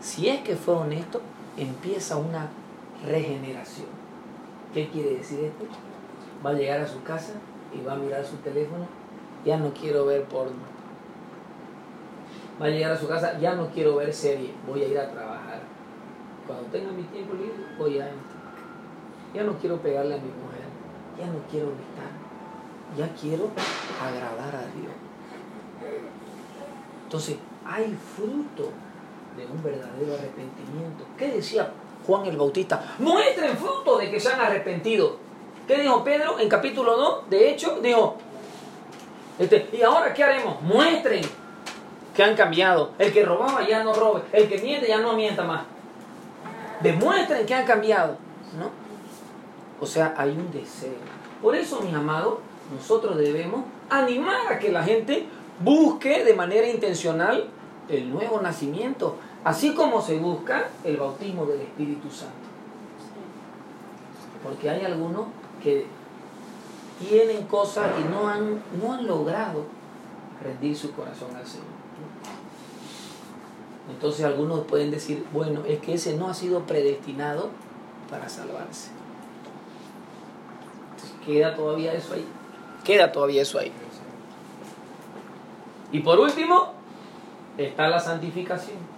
Si 0.00 0.28
es 0.28 0.40
que 0.40 0.56
fue 0.56 0.74
honesto, 0.74 1.20
empieza 1.56 2.16
una 2.16 2.48
regeneración. 3.04 4.01
¿Qué 4.72 4.88
quiere 4.88 5.16
decir 5.18 5.40
esto? 5.40 5.64
Va 6.44 6.50
a 6.50 6.54
llegar 6.54 6.80
a 6.80 6.86
su 6.86 7.02
casa 7.02 7.34
y 7.74 7.84
va 7.84 7.92
a 7.92 7.96
mirar 7.96 8.24
su 8.24 8.36
teléfono, 8.36 8.86
ya 9.44 9.58
no 9.58 9.72
quiero 9.72 10.06
ver 10.06 10.24
porno. 10.24 10.72
Va 12.60 12.66
a 12.66 12.70
llegar 12.70 12.92
a 12.92 12.96
su 12.96 13.06
casa, 13.06 13.38
ya 13.38 13.54
no 13.54 13.68
quiero 13.68 13.96
ver 13.96 14.12
serie, 14.12 14.50
voy 14.66 14.82
a 14.82 14.88
ir 14.88 14.98
a 14.98 15.10
trabajar. 15.10 15.60
Cuando 16.46 16.64
tenga 16.66 16.90
mi 16.92 17.02
tiempo 17.04 17.34
libre, 17.34 17.64
voy 17.78 17.98
a. 17.98 18.10
Ya 19.34 19.44
no 19.44 19.56
quiero 19.58 19.78
pegarle 19.78 20.14
a 20.14 20.18
mi 20.18 20.24
mujer, 20.24 20.64
ya 21.18 21.26
no 21.26 21.38
quiero 21.50 21.68
gritar, 21.68 22.10
ya 22.96 23.14
quiero 23.14 23.50
agradar 24.00 24.56
a 24.56 24.66
Dios. 24.74 24.92
Entonces, 27.04 27.36
hay 27.64 27.96
fruto 28.16 28.70
de 29.36 29.46
un 29.46 29.62
verdadero 29.62 30.14
arrepentimiento. 30.14 31.04
¿Qué 31.16 31.28
decía 31.28 31.72
Juan 32.06 32.26
el 32.26 32.36
Bautista? 32.36 32.94
Muestren 32.98 33.56
fruto 33.56 33.98
de 33.98 34.10
que 34.10 34.20
se 34.20 34.32
han 34.32 34.40
arrepentido. 34.40 35.16
¿Qué 35.66 35.80
dijo 35.80 36.02
Pedro 36.02 36.38
en 36.38 36.48
capítulo 36.48 36.96
2? 36.96 37.30
De 37.30 37.50
hecho, 37.50 37.78
dijo, 37.80 38.16
Este, 39.38 39.68
¿Y 39.72 39.82
ahora 39.82 40.12
qué 40.12 40.24
haremos? 40.24 40.60
Muestren 40.62 41.24
que 42.14 42.22
han 42.22 42.34
cambiado. 42.34 42.90
El 42.98 43.12
que 43.12 43.24
robaba 43.24 43.66
ya 43.66 43.82
no 43.82 43.94
robe. 43.94 44.22
El 44.32 44.48
que 44.48 44.58
miente 44.58 44.88
ya 44.88 44.98
no 44.98 45.14
mienta 45.14 45.44
más. 45.44 45.64
Demuestren 46.80 47.46
que 47.46 47.54
han 47.54 47.64
cambiado. 47.64 48.16
¿no? 48.58 48.70
O 49.80 49.86
sea, 49.86 50.14
hay 50.16 50.30
un 50.30 50.50
deseo. 50.52 50.98
Por 51.40 51.56
eso, 51.56 51.80
mis 51.80 51.94
amados, 51.94 52.38
nosotros 52.72 53.16
debemos 53.16 53.64
animar 53.90 54.52
a 54.52 54.58
que 54.58 54.70
la 54.70 54.82
gente 54.82 55.26
busque 55.60 56.24
de 56.24 56.34
manera 56.34 56.68
intencional 56.68 57.48
el 57.88 58.10
nuevo 58.10 58.40
nacimiento, 58.40 59.16
así 59.44 59.74
como 59.74 60.00
se 60.00 60.18
busca 60.18 60.68
el 60.84 60.96
bautismo 60.96 61.46
del 61.46 61.60
Espíritu 61.60 62.10
Santo. 62.10 62.34
Porque 64.42 64.70
hay 64.70 64.84
algunos 64.84 65.26
que 65.62 65.86
tienen 66.98 67.46
cosas 67.46 67.90
y 68.00 68.04
no 68.12 68.28
han, 68.28 68.62
no 68.80 68.92
han 68.92 69.06
logrado 69.06 69.64
rendir 70.42 70.76
su 70.76 70.92
corazón 70.92 71.34
al 71.36 71.46
Señor. 71.46 71.66
Entonces 73.90 74.24
algunos 74.24 74.66
pueden 74.66 74.90
decir, 74.90 75.24
bueno, 75.32 75.62
es 75.66 75.80
que 75.80 75.94
ese 75.94 76.16
no 76.16 76.28
ha 76.28 76.34
sido 76.34 76.60
predestinado 76.66 77.50
para 78.08 78.28
salvarse. 78.28 78.90
Entonces, 80.90 81.16
queda 81.24 81.54
todavía 81.54 81.92
eso 81.92 82.14
ahí. 82.14 82.26
Queda 82.84 83.10
todavía 83.10 83.42
eso 83.42 83.58
ahí. 83.58 83.72
Y 85.90 86.00
por 86.00 86.18
último, 86.18 86.72
está 87.58 87.88
la 87.88 88.00
santificación. 88.00 88.91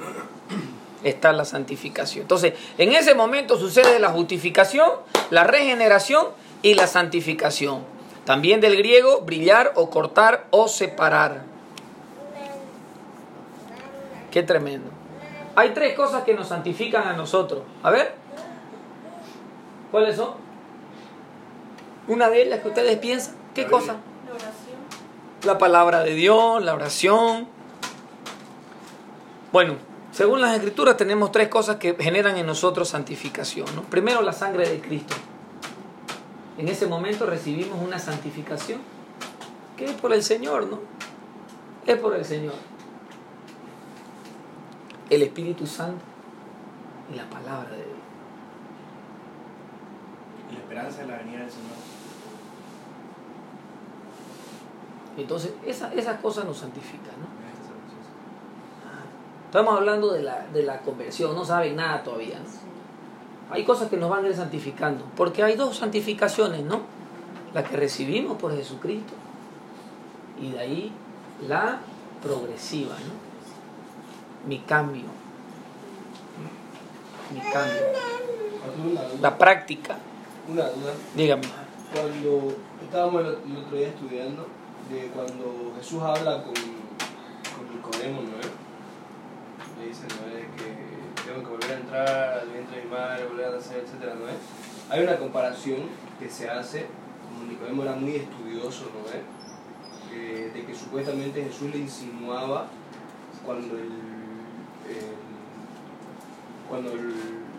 Está 1.04 1.32
la 1.32 1.44
santificación. 1.44 2.22
Entonces, 2.22 2.54
en 2.76 2.92
ese 2.92 3.14
momento 3.14 3.56
sucede 3.58 3.98
la 3.98 4.10
justificación, 4.10 4.90
la 5.30 5.44
regeneración 5.44 6.28
y 6.62 6.74
la 6.74 6.86
santificación. 6.86 7.84
También 8.24 8.60
del 8.60 8.76
griego, 8.76 9.22
brillar 9.22 9.72
o 9.76 9.90
cortar 9.90 10.46
o 10.50 10.68
separar. 10.68 11.42
Qué 14.30 14.42
tremendo. 14.42 14.90
Hay 15.56 15.70
tres 15.70 15.94
cosas 15.94 16.22
que 16.22 16.34
nos 16.34 16.48
santifican 16.48 17.08
a 17.08 17.14
nosotros. 17.14 17.62
A 17.82 17.90
ver. 17.90 18.14
¿Cuáles 19.90 20.16
son? 20.16 20.34
Una 22.06 22.28
de 22.28 22.42
ellas 22.42 22.60
que 22.60 22.68
ustedes 22.68 22.98
piensan. 22.98 23.34
¿Qué 23.54 23.66
cosa? 23.66 23.96
La 24.26 24.34
oración. 24.34 24.78
La 25.44 25.58
palabra 25.58 26.02
de 26.04 26.14
Dios, 26.14 26.62
la 26.62 26.74
oración. 26.74 27.48
Bueno, 29.52 29.74
según 30.12 30.40
las 30.40 30.54
escrituras 30.54 30.96
tenemos 30.96 31.30
tres 31.32 31.48
cosas 31.48 31.76
que 31.76 31.94
generan 31.94 32.36
en 32.36 32.46
nosotros 32.46 32.88
santificación. 32.88 33.66
¿no? 33.76 33.82
Primero, 33.82 34.22
la 34.22 34.32
sangre 34.32 34.68
de 34.68 34.80
Cristo. 34.80 35.14
En 36.58 36.68
ese 36.68 36.86
momento 36.86 37.26
recibimos 37.26 37.78
una 37.82 37.98
santificación 37.98 38.80
que 39.76 39.86
es 39.86 39.92
por 39.92 40.12
el 40.12 40.22
Señor, 40.22 40.66
¿no? 40.66 40.78
Es 41.86 41.96
por 41.98 42.14
el 42.14 42.24
Señor. 42.24 42.54
El 45.08 45.22
Espíritu 45.22 45.66
Santo 45.66 46.02
y 47.10 47.16
la 47.16 47.24
palabra 47.30 47.70
de 47.70 47.76
Dios. 47.76 47.88
Y 50.50 50.52
la 50.54 50.58
esperanza 50.60 51.00
de 51.00 51.06
la 51.06 51.16
venida 51.16 51.38
del 51.40 51.50
Señor. 51.50 51.76
Entonces, 55.16 55.52
esa- 55.66 55.92
esas 55.94 56.20
cosas 56.20 56.44
nos 56.44 56.58
santifican, 56.58 57.14
¿no? 57.20 57.39
Estamos 59.50 59.76
hablando 59.76 60.12
de 60.12 60.22
la, 60.22 60.46
de 60.52 60.62
la 60.62 60.80
conversión, 60.80 61.34
no 61.34 61.44
saben 61.44 61.74
nada 61.74 62.04
todavía, 62.04 62.38
¿no? 62.38 62.70
Hay 63.52 63.64
cosas 63.64 63.90
que 63.90 63.96
nos 63.96 64.08
van 64.08 64.24
a 64.24 64.28
ir 64.28 64.36
santificando, 64.36 65.04
porque 65.16 65.42
hay 65.42 65.56
dos 65.56 65.76
santificaciones, 65.76 66.62
¿no? 66.62 66.82
La 67.52 67.64
que 67.64 67.76
recibimos 67.76 68.38
por 68.38 68.54
Jesucristo 68.54 69.12
y 70.40 70.52
de 70.52 70.60
ahí 70.60 70.92
la 71.48 71.80
progresiva, 72.22 72.94
¿no? 72.94 74.48
Mi 74.48 74.60
cambio. 74.60 75.06
Mi 77.34 77.40
cambio. 77.40 77.82
La 79.20 79.36
práctica. 79.36 79.98
Una 80.48 80.68
duda. 80.68 80.92
Dígame. 81.16 81.42
Cuando 81.92 82.56
estábamos 82.84 83.22
el, 83.22 83.56
otro 83.56 83.76
día 83.76 83.88
estudiando, 83.88 84.46
de 84.88 85.08
cuando 85.08 85.72
Jesús 85.76 86.00
habla 86.02 86.44
con, 86.44 86.54
con 86.54 87.74
Nicodemo, 87.74 88.22
¿no 88.22 88.38
es? 88.38 88.50
Le 89.78 89.86
dice, 89.88 90.02
¿no 90.02 90.36
es? 90.36 90.46
Que 90.56 91.24
tengo 91.24 91.42
que 91.42 91.50
volver 91.50 91.72
a 91.72 91.79
entrar 91.90 92.38
al 92.40 92.48
vientre 92.48 92.76
de 92.78 92.84
mi 92.84 92.90
madre, 92.90 93.26
volver 93.26 93.46
a 93.46 93.50
nacer, 93.52 93.82
etcétera, 93.84 94.14
¿no? 94.14 94.26
Hay 94.94 95.02
una 95.02 95.16
comparación 95.18 95.78
que 96.18 96.28
se 96.28 96.48
hace, 96.48 96.86
como 97.28 97.50
Nicodemo 97.50 97.82
era 97.82 97.92
muy 97.92 98.16
estudioso, 98.16 98.90
¿no 98.94 99.08
es? 99.10 99.22
Eh, 100.12 100.50
de 100.52 100.64
que 100.64 100.74
supuestamente 100.74 101.42
Jesús 101.44 101.70
le 101.72 101.78
insinuaba 101.78 102.66
cuando 103.44 103.74
el, 103.76 103.82
el- 103.82 105.20
cuando 106.68 106.92
el 106.92 107.14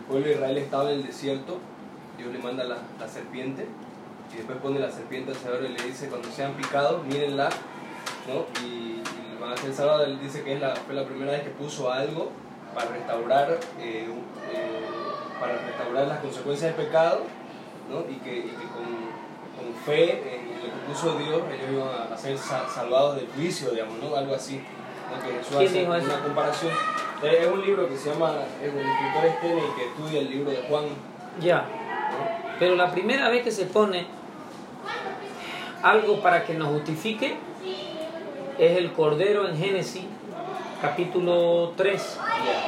pueblo 0.07 0.27
de 0.27 0.33
Israel 0.33 0.57
estaba 0.57 0.91
en 0.91 0.99
el 0.99 1.05
desierto, 1.07 1.59
Dios 2.17 2.31
le 2.31 2.39
manda 2.39 2.63
la, 2.63 2.77
la 2.99 3.07
serpiente 3.07 3.65
y 4.33 4.37
después 4.37 4.57
pone 4.59 4.79
la 4.79 4.91
serpiente 4.91 5.31
al 5.31 5.37
Señor 5.37 5.63
y 5.63 5.69
le 5.73 5.83
dice 5.83 6.07
cuando 6.07 6.29
sean 6.31 6.53
picados, 6.53 7.05
mírenla, 7.05 7.49
¿no? 8.27 8.45
Y, 8.65 9.01
y 9.01 9.37
van 9.39 9.51
a 9.51 10.05
dice 10.21 10.43
que 10.43 10.53
es 10.53 10.61
la, 10.61 10.75
fue 10.75 10.93
la 10.95 11.05
primera 11.05 11.31
vez 11.33 11.43
que 11.43 11.49
puso 11.49 11.91
algo 11.91 12.31
para 12.75 12.89
restaurar, 12.91 13.59
eh, 13.79 14.07
eh, 14.51 14.79
para 15.39 15.53
restaurar 15.57 16.07
las 16.07 16.19
consecuencias 16.19 16.75
del 16.75 16.85
pecado, 16.85 17.21
¿no? 17.89 17.99
Y 18.09 18.15
que, 18.19 18.37
y 18.37 18.41
que 18.49 18.67
con, 18.73 18.85
con 19.57 19.75
fe 19.85 20.35
en 20.35 20.47
lo 20.57 20.63
que 20.63 20.79
puso 20.87 21.17
Dios, 21.17 21.41
ellos 21.51 21.71
iban 21.73 22.13
a 22.13 22.17
ser 22.17 22.37
sa- 22.37 22.67
salvados 22.69 23.15
del 23.17 23.27
juicio, 23.35 23.71
digamos, 23.71 23.97
¿no? 24.01 24.15
Algo 24.15 24.35
así. 24.35 24.57
¿no? 25.11 25.21
Que 25.27 25.33
Jesús 25.37 25.55
¿Quién 25.57 25.67
hace 25.69 25.79
dijo 25.79 25.95
eso? 25.95 26.05
una 26.05 26.23
comparación. 26.23 26.71
Eh, 27.23 27.39
Es 27.41 27.47
un 27.51 27.61
libro 27.65 27.87
que 27.89 27.97
se 27.97 28.09
llama, 28.11 28.33
es 28.63 28.71
un 28.73 28.79
escritor 28.79 29.37
Stene 29.37 29.61
que 29.77 29.85
estudia 29.87 30.19
el 30.21 30.29
libro 30.31 30.51
de 30.51 30.57
Juan. 30.69 30.85
Ya. 31.39 31.57
¿no? 31.59 32.51
Pero 32.59 32.75
la 32.75 32.91
primera 32.91 33.29
vez 33.29 33.43
que 33.43 33.51
se 33.51 33.65
pone 33.65 34.05
algo 35.83 36.21
para 36.21 36.43
que 36.45 36.53
nos 36.53 36.69
justifique 36.69 37.35
es 38.59 38.77
el 38.77 38.91
cordero 38.93 39.47
en 39.47 39.57
Génesis 39.57 40.03
capítulo 40.81 41.73
3, 41.75 42.19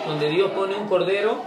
donde 0.08 0.30
Dios 0.30 0.52
pone 0.52 0.76
un 0.76 0.88
cordero, 0.88 1.41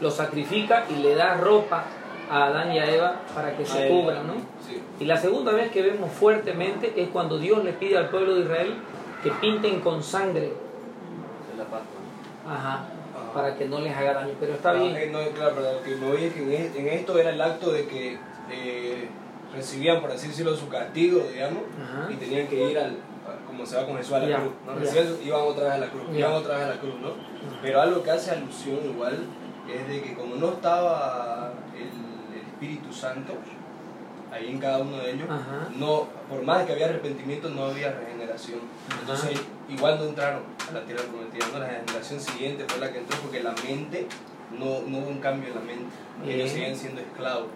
lo 0.00 0.10
sacrifica 0.10 0.84
y 0.90 0.94
le 1.02 1.14
da 1.14 1.34
ropa 1.34 1.84
a 2.30 2.44
Adán 2.46 2.72
y 2.72 2.78
a 2.78 2.90
Eva 2.92 3.20
para 3.34 3.56
que 3.56 3.64
se 3.64 3.84
Ah, 3.84 3.88
cubran, 3.88 4.26
¿no? 4.26 4.34
Sí. 4.66 4.80
Y 5.00 5.04
la 5.04 5.16
segunda 5.16 5.52
vez 5.52 5.70
que 5.70 5.82
vemos 5.82 6.10
fuertemente 6.12 6.92
es 6.96 7.08
cuando 7.10 7.38
Dios 7.38 7.64
le 7.64 7.72
pide 7.72 7.96
al 7.98 8.08
pueblo 8.08 8.34
de 8.34 8.42
Israel 8.42 8.74
que 9.22 9.30
pinten 9.32 9.80
con 9.80 10.02
sangre, 10.02 10.52
la 11.56 12.52
ajá, 12.54 12.84
para 13.34 13.54
que 13.56 13.66
no 13.66 13.80
les 13.80 13.94
haga 13.96 14.14
daño. 14.14 14.32
Pero 14.40 14.54
está 14.54 14.70
Ah, 14.70 14.74
bien. 14.74 14.96
eh, 14.96 15.10
no, 15.12 15.18
claro, 15.34 15.52
pero 15.56 15.72
lo 15.74 15.82
que 15.82 15.94
voy 15.96 16.24
es 16.24 16.32
que 16.34 16.42
en, 16.42 16.52
es- 16.52 16.76
en 16.76 16.88
esto 16.88 17.18
era 17.18 17.30
el 17.30 17.40
acto 17.40 17.70
de 17.72 17.86
que 17.86 18.18
eh, 18.52 19.08
recibían, 19.54 20.00
por 20.00 20.10
así 20.12 20.28
decirlo, 20.28 20.56
su 20.56 20.68
castigo, 20.68 21.22
digamos, 21.32 21.62
Ajá. 21.82 22.10
y 22.10 22.14
tenían 22.16 22.46
que 22.46 22.70
ir 22.70 22.78
al, 22.78 22.96
como 23.46 23.64
se 23.66 23.76
va 23.76 23.86
con 23.86 23.96
Jesús 23.96 24.12
a 24.12 24.18
la 24.20 24.28
Ya, 24.28 24.36
cruz, 24.40 24.52
¿no? 24.66 24.74
Recibían 24.74 25.06
su- 25.08 25.22
iban 25.22 25.40
otra 25.42 25.64
vez 25.64 25.72
a 25.74 25.78
la 25.78 25.86
cruz, 25.90 26.02
Ya. 26.12 26.18
iban 26.18 26.32
otra 26.32 26.56
vez 26.56 26.64
a 26.66 26.68
la 26.70 26.80
cruz, 26.80 26.94
¿no? 27.00 27.10
Pero 27.62 27.80
algo 27.80 28.02
que 28.02 28.10
hace 28.10 28.30
alusión 28.32 28.78
igual 28.84 29.18
es 29.68 29.88
de 29.88 30.02
que 30.02 30.14
como 30.14 30.36
no 30.36 30.50
estaba 30.50 31.52
el, 31.74 32.36
el 32.36 32.46
Espíritu 32.46 32.92
Santo 32.92 33.34
ahí 34.32 34.48
en 34.48 34.58
cada 34.58 34.78
uno 34.78 34.96
de 34.98 35.10
ellos, 35.12 35.28
Ajá. 35.28 35.68
no, 35.76 36.06
por 36.28 36.42
más 36.42 36.64
que 36.64 36.72
había 36.72 36.86
arrepentimiento, 36.86 37.48
no 37.50 37.64
había 37.64 37.90
regeneración. 37.92 38.60
Ajá. 38.88 39.00
Entonces, 39.00 39.40
igual 39.68 39.98
no 39.98 40.04
entraron 40.04 40.42
a 40.68 40.72
la 40.72 40.82
tierra 40.84 41.02
prometida. 41.02 41.46
¿no? 41.52 41.58
La 41.58 41.66
generación 41.68 42.20
siguiente 42.20 42.64
fue 42.68 42.78
la 42.80 42.92
que 42.92 42.98
entró 42.98 43.18
porque 43.20 43.42
la 43.42 43.52
mente, 43.64 44.06
no, 44.56 44.82
no 44.86 44.98
hubo 44.98 45.08
un 45.08 45.18
cambio 45.18 45.48
en 45.48 45.54
la 45.56 45.60
mente. 45.62 45.86
Ellos 46.26 46.50
seguían 46.50 46.76
siendo 46.76 47.00
esclavos. 47.00 47.48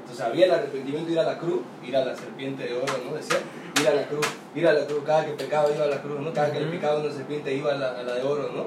Entonces, 0.00 0.24
había 0.24 0.46
el 0.46 0.52
arrepentimiento, 0.52 1.12
ir 1.12 1.18
a 1.20 1.24
la 1.24 1.38
cruz, 1.38 1.60
ir 1.86 1.96
a 1.96 2.04
la 2.04 2.16
serpiente 2.16 2.64
de 2.64 2.74
oro, 2.78 2.92
¿no? 3.08 3.14
Decía, 3.14 3.36
ir 3.82 3.88
a 3.88 3.94
la 3.94 4.06
cruz, 4.06 4.26
ir 4.54 4.66
a 4.68 4.72
la 4.72 4.86
cruz. 4.86 5.00
Cada 5.04 5.26
que 5.26 5.32
pecaba 5.32 5.68
iba 5.74 5.84
a 5.84 5.88
la 5.88 6.00
cruz, 6.02 6.20
¿no? 6.20 6.32
Cada 6.32 6.52
que 6.52 6.60
le 6.60 6.66
picaba 6.66 7.00
una 7.00 7.12
serpiente 7.12 7.54
iba 7.54 7.72
a 7.72 7.76
la, 7.76 7.98
a 7.98 8.02
la 8.02 8.14
de 8.14 8.22
oro, 8.22 8.50
¿no? 8.54 8.66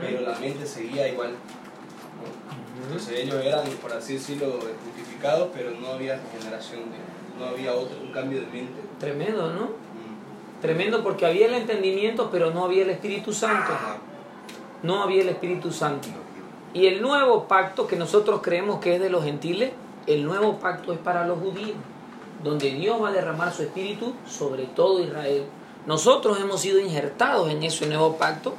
Pero 0.00 0.20
la 0.22 0.38
mente 0.38 0.66
seguía 0.66 1.08
igual. 1.08 1.30
Entonces 2.86 3.18
ellos 3.20 3.36
eran, 3.44 3.64
por 3.82 3.92
así 3.92 4.14
decirlo, 4.14 4.58
justificados, 4.84 5.48
pero 5.54 5.70
no 5.70 5.88
había 5.88 6.16
regeneración, 6.20 6.80
de- 6.82 7.38
no 7.44 7.46
había 7.50 7.72
otro, 7.72 7.96
un 8.02 8.12
cambio 8.12 8.40
de 8.40 8.46
mente. 8.46 8.80
Tremendo, 9.00 9.52
¿no? 9.52 9.62
Mm. 9.64 10.60
Tremendo 10.60 11.02
porque 11.02 11.26
había 11.26 11.46
el 11.46 11.54
entendimiento, 11.54 12.28
pero 12.30 12.50
no 12.50 12.64
había 12.64 12.82
el 12.84 12.90
Espíritu 12.90 13.32
Santo. 13.32 13.70
No 14.82 15.02
había 15.02 15.22
el 15.22 15.28
Espíritu 15.30 15.70
Santo. 15.72 16.08
Y 16.74 16.86
el 16.86 17.00
nuevo 17.00 17.46
pacto 17.48 17.86
que 17.86 17.96
nosotros 17.96 18.40
creemos 18.42 18.80
que 18.80 18.96
es 18.96 19.00
de 19.00 19.08
los 19.10 19.24
gentiles, 19.24 19.72
el 20.06 20.24
nuevo 20.24 20.58
pacto 20.58 20.92
es 20.92 20.98
para 20.98 21.26
los 21.26 21.38
judíos, 21.38 21.76
donde 22.44 22.70
Dios 22.70 23.02
va 23.02 23.08
a 23.08 23.12
derramar 23.12 23.52
su 23.52 23.62
Espíritu 23.62 24.14
sobre 24.28 24.64
todo 24.64 25.02
Israel. 25.02 25.46
Nosotros 25.86 26.38
hemos 26.40 26.60
sido 26.60 26.78
injertados 26.78 27.50
en 27.50 27.62
ese 27.62 27.86
nuevo 27.86 28.16
pacto 28.16 28.54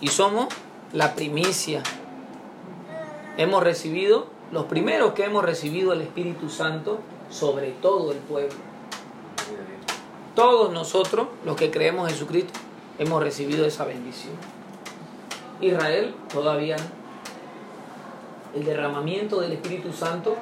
y 0.00 0.08
somos 0.08 0.46
la 0.92 1.14
primicia. 1.14 1.82
Hemos 3.36 3.62
recibido, 3.62 4.26
los 4.52 4.64
primeros 4.66 5.12
que 5.12 5.24
hemos 5.24 5.44
recibido 5.44 5.92
el 5.92 6.02
Espíritu 6.02 6.48
Santo 6.48 7.00
sobre 7.30 7.72
todo 7.72 8.12
el 8.12 8.18
pueblo. 8.18 8.56
todos 10.34 10.72
nosotros, 10.72 11.26
los 11.44 11.56
que 11.56 11.70
creemos 11.70 12.08
en 12.08 12.14
Jesucristo, 12.14 12.52
hemos 12.98 13.22
recibido 13.22 13.66
esa 13.66 13.84
bendición. 13.84 14.32
Israel 15.60 16.14
todavía 16.32 16.76
no. 16.76 17.00
El 18.54 18.64
derramamiento 18.64 19.40
del 19.40 19.52
Espíritu 19.52 19.92
Santo 19.92 20.36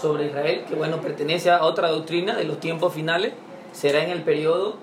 sobre 0.00 0.26
Israel, 0.26 0.64
que 0.68 0.74
bueno, 0.74 1.00
pertenece 1.00 1.50
a 1.50 1.62
otra 1.64 1.88
doctrina 1.90 2.36
de 2.36 2.44
los 2.44 2.60
tiempos 2.60 2.92
finales, 2.92 3.32
será 3.72 4.02
en 4.04 4.10
el 4.10 4.22
periodo 4.22 4.76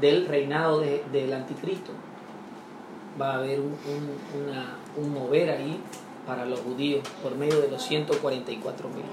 del 0.00 0.26
reinado 0.26 0.80
de- 0.80 1.02
del 1.12 1.32
anticristo. 1.32 1.92
Va 3.20 3.32
a 3.32 3.34
haber 3.38 3.60
un, 3.60 3.76
un- 4.96 5.12
mover 5.12 5.50
ahí 5.50 5.80
para 6.26 6.44
los 6.44 6.60
judíos 6.60 7.06
por 7.22 7.34
medio 7.34 7.60
de 7.60 7.68
los 7.68 7.82
144 7.82 8.88
mil. 8.90 9.04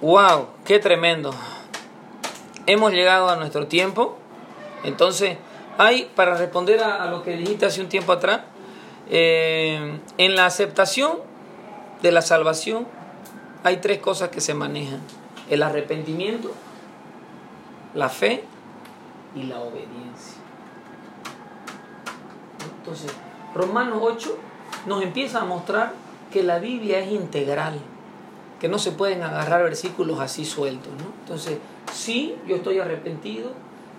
¡Wow! 0.00 0.46
¡Qué 0.64 0.78
tremendo! 0.78 1.30
Hemos 2.66 2.92
llegado 2.92 3.28
a 3.28 3.36
nuestro 3.36 3.66
tiempo. 3.66 4.16
Entonces, 4.84 5.36
hay, 5.78 6.10
para 6.16 6.36
responder 6.36 6.82
a, 6.82 7.02
a 7.02 7.06
lo 7.10 7.22
que 7.22 7.36
dijiste 7.36 7.66
hace 7.66 7.80
un 7.80 7.88
tiempo 7.88 8.12
atrás, 8.12 8.40
eh, 9.10 9.98
en 10.18 10.34
la 10.36 10.46
aceptación 10.46 11.18
de 12.02 12.10
la 12.12 12.22
salvación 12.22 12.86
hay 13.64 13.78
tres 13.78 13.98
cosas 13.98 14.30
que 14.30 14.40
se 14.40 14.54
manejan. 14.54 15.00
El 15.50 15.62
arrepentimiento, 15.62 16.52
la 17.94 18.08
fe 18.08 18.44
y 19.34 19.44
la 19.44 19.60
obediencia. 19.60 20.40
Entonces, 22.78 23.12
Romanos 23.54 23.98
8 24.00 24.38
nos 24.86 25.02
empieza 25.02 25.40
a 25.40 25.44
mostrar 25.44 25.92
que 26.32 26.42
la 26.42 26.58
Biblia 26.58 27.00
es 27.00 27.12
integral, 27.12 27.78
que 28.60 28.68
no 28.68 28.78
se 28.78 28.92
pueden 28.92 29.22
agarrar 29.22 29.62
versículos 29.62 30.18
así 30.20 30.44
sueltos. 30.44 30.92
¿no? 30.98 31.12
Entonces, 31.20 31.58
sí, 31.92 32.34
yo 32.48 32.56
estoy 32.56 32.78
arrepentido, 32.78 33.50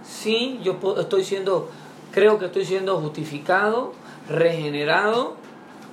sí, 0.03 0.59
yo 0.63 0.77
estoy 0.97 1.23
siendo, 1.23 1.69
creo 2.11 2.39
que 2.39 2.45
estoy 2.45 2.65
siendo 2.65 2.99
justificado, 2.99 3.93
regenerado, 4.29 5.35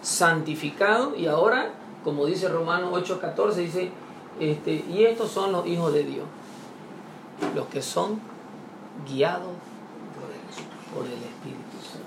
santificado 0.02 1.14
y 1.14 1.26
ahora, 1.26 1.70
como 2.05 2.26
dice 2.26 2.48
Romanos 2.48 2.92
8:14, 2.92 3.55
dice, 3.55 3.90
este, 4.38 4.84
y 4.88 5.05
estos 5.05 5.30
son 5.30 5.53
los 5.53 5.66
hijos 5.66 5.92
de 5.92 6.05
Dios, 6.05 6.26
los 7.55 7.66
que 7.66 7.82
son 7.82 8.20
guiados 9.09 9.53
por 10.94 11.05
el 11.07 11.12
Espíritu 11.12 11.76
Santo. 11.82 12.07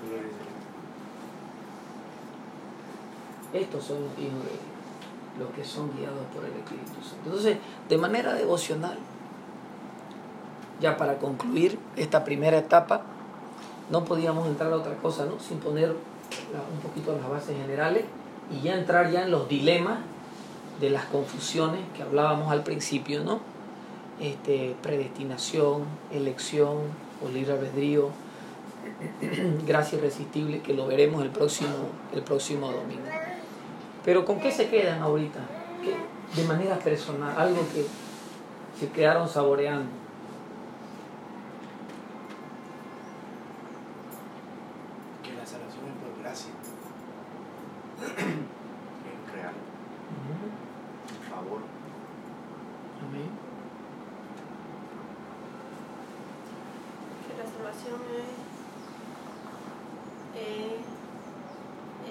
Estos 3.52 3.84
son 3.84 4.02
los 4.02 4.18
hijos 4.18 4.42
de 4.44 4.50
Dios, 4.50 5.38
los 5.38 5.50
que 5.50 5.64
son 5.64 5.90
guiados 5.96 6.26
por 6.34 6.44
el 6.44 6.52
Espíritu 6.52 7.00
Santo. 7.02 7.24
Entonces, 7.26 7.58
de 7.88 7.98
manera 7.98 8.34
devocional, 8.34 8.98
ya 10.80 10.96
para 10.96 11.18
concluir 11.18 11.78
esta 11.96 12.24
primera 12.24 12.58
etapa, 12.58 13.02
no 13.90 14.04
podíamos 14.04 14.48
entrar 14.48 14.72
a 14.72 14.76
otra 14.76 14.96
cosa, 14.96 15.24
¿no? 15.24 15.38
Sin 15.38 15.58
poner 15.58 15.90
un 15.90 16.80
poquito 16.82 17.16
las 17.16 17.28
bases 17.28 17.56
generales 17.56 18.04
y 18.52 18.60
ya 18.62 18.74
entrar 18.74 19.10
ya 19.10 19.22
en 19.22 19.30
los 19.30 19.48
dilemas 19.48 19.98
de 20.80 20.90
las 20.90 21.04
confusiones 21.06 21.80
que 21.96 22.02
hablábamos 22.02 22.50
al 22.52 22.62
principio, 22.62 23.22
¿no? 23.24 23.40
Este, 24.20 24.76
predestinación, 24.82 25.84
elección 26.12 26.78
o 27.24 27.28
libre 27.32 27.52
albedrío, 27.54 28.10
gracia 29.66 29.98
irresistible, 29.98 30.60
que 30.60 30.74
lo 30.74 30.86
veremos 30.86 31.22
el 31.22 31.30
próximo, 31.30 31.70
el 32.12 32.22
próximo 32.22 32.70
domingo. 32.70 33.02
Pero 34.04 34.24
¿con 34.24 34.38
qué 34.40 34.50
se 34.52 34.68
quedan 34.68 35.00
ahorita? 35.02 35.40
¿Qué- 35.82 36.14
de 36.40 36.48
manera 36.48 36.76
personal, 36.78 37.32
algo 37.36 37.60
que 37.72 37.86
se 38.78 38.90
quedaron 38.90 39.28
saboreando. 39.28 39.86
Que 45.22 45.32
la 45.32 45.46
salvación 45.46 45.84
es 45.88 45.94
por 46.02 46.22
gracia. 46.22 46.50
es 48.02 49.32
real, 49.32 49.54
un 51.14 51.30
favor. 51.30 51.60
Amén. 53.08 53.30
que 57.24 57.32
la 57.42 57.46
salvación 57.50 58.00
es 58.18 58.28
eh, 60.36 60.76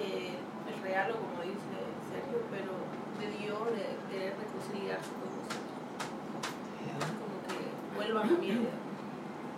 eh, 0.00 0.34
el 0.74 0.82
regalo, 0.82 1.14
como 1.16 1.42
dice 1.42 1.76
Sergio, 2.10 2.40
pero 2.50 2.72
de 3.20 3.26
Dios 3.38 3.60
de 3.76 3.84
querer 4.10 4.32
reconciliarse 4.38 5.10
con 5.10 5.28
nosotros. 5.28 5.62
Como 6.94 7.36
que 7.48 7.56
vuelva 7.96 8.20
a 8.22 8.24
mi 8.24 8.36
vida, 8.36 8.70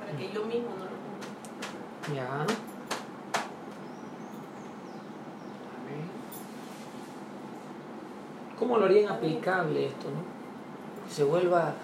para 0.01 0.13
que 0.17 0.33
yo 0.33 0.45
mismo 0.45 0.71
no 0.79 0.85
lo 0.85 0.97
cumpla. 0.97 2.15
Ya. 2.15 2.29
Amén. 5.77 6.07
¿Cómo 8.59 8.79
lo 8.79 8.87
harían 8.87 9.13
aplicable 9.13 9.87
esto, 9.87 10.09
no? 10.09 11.07
Que 11.07 11.15
se 11.15 11.25
vuelva, 11.25 11.75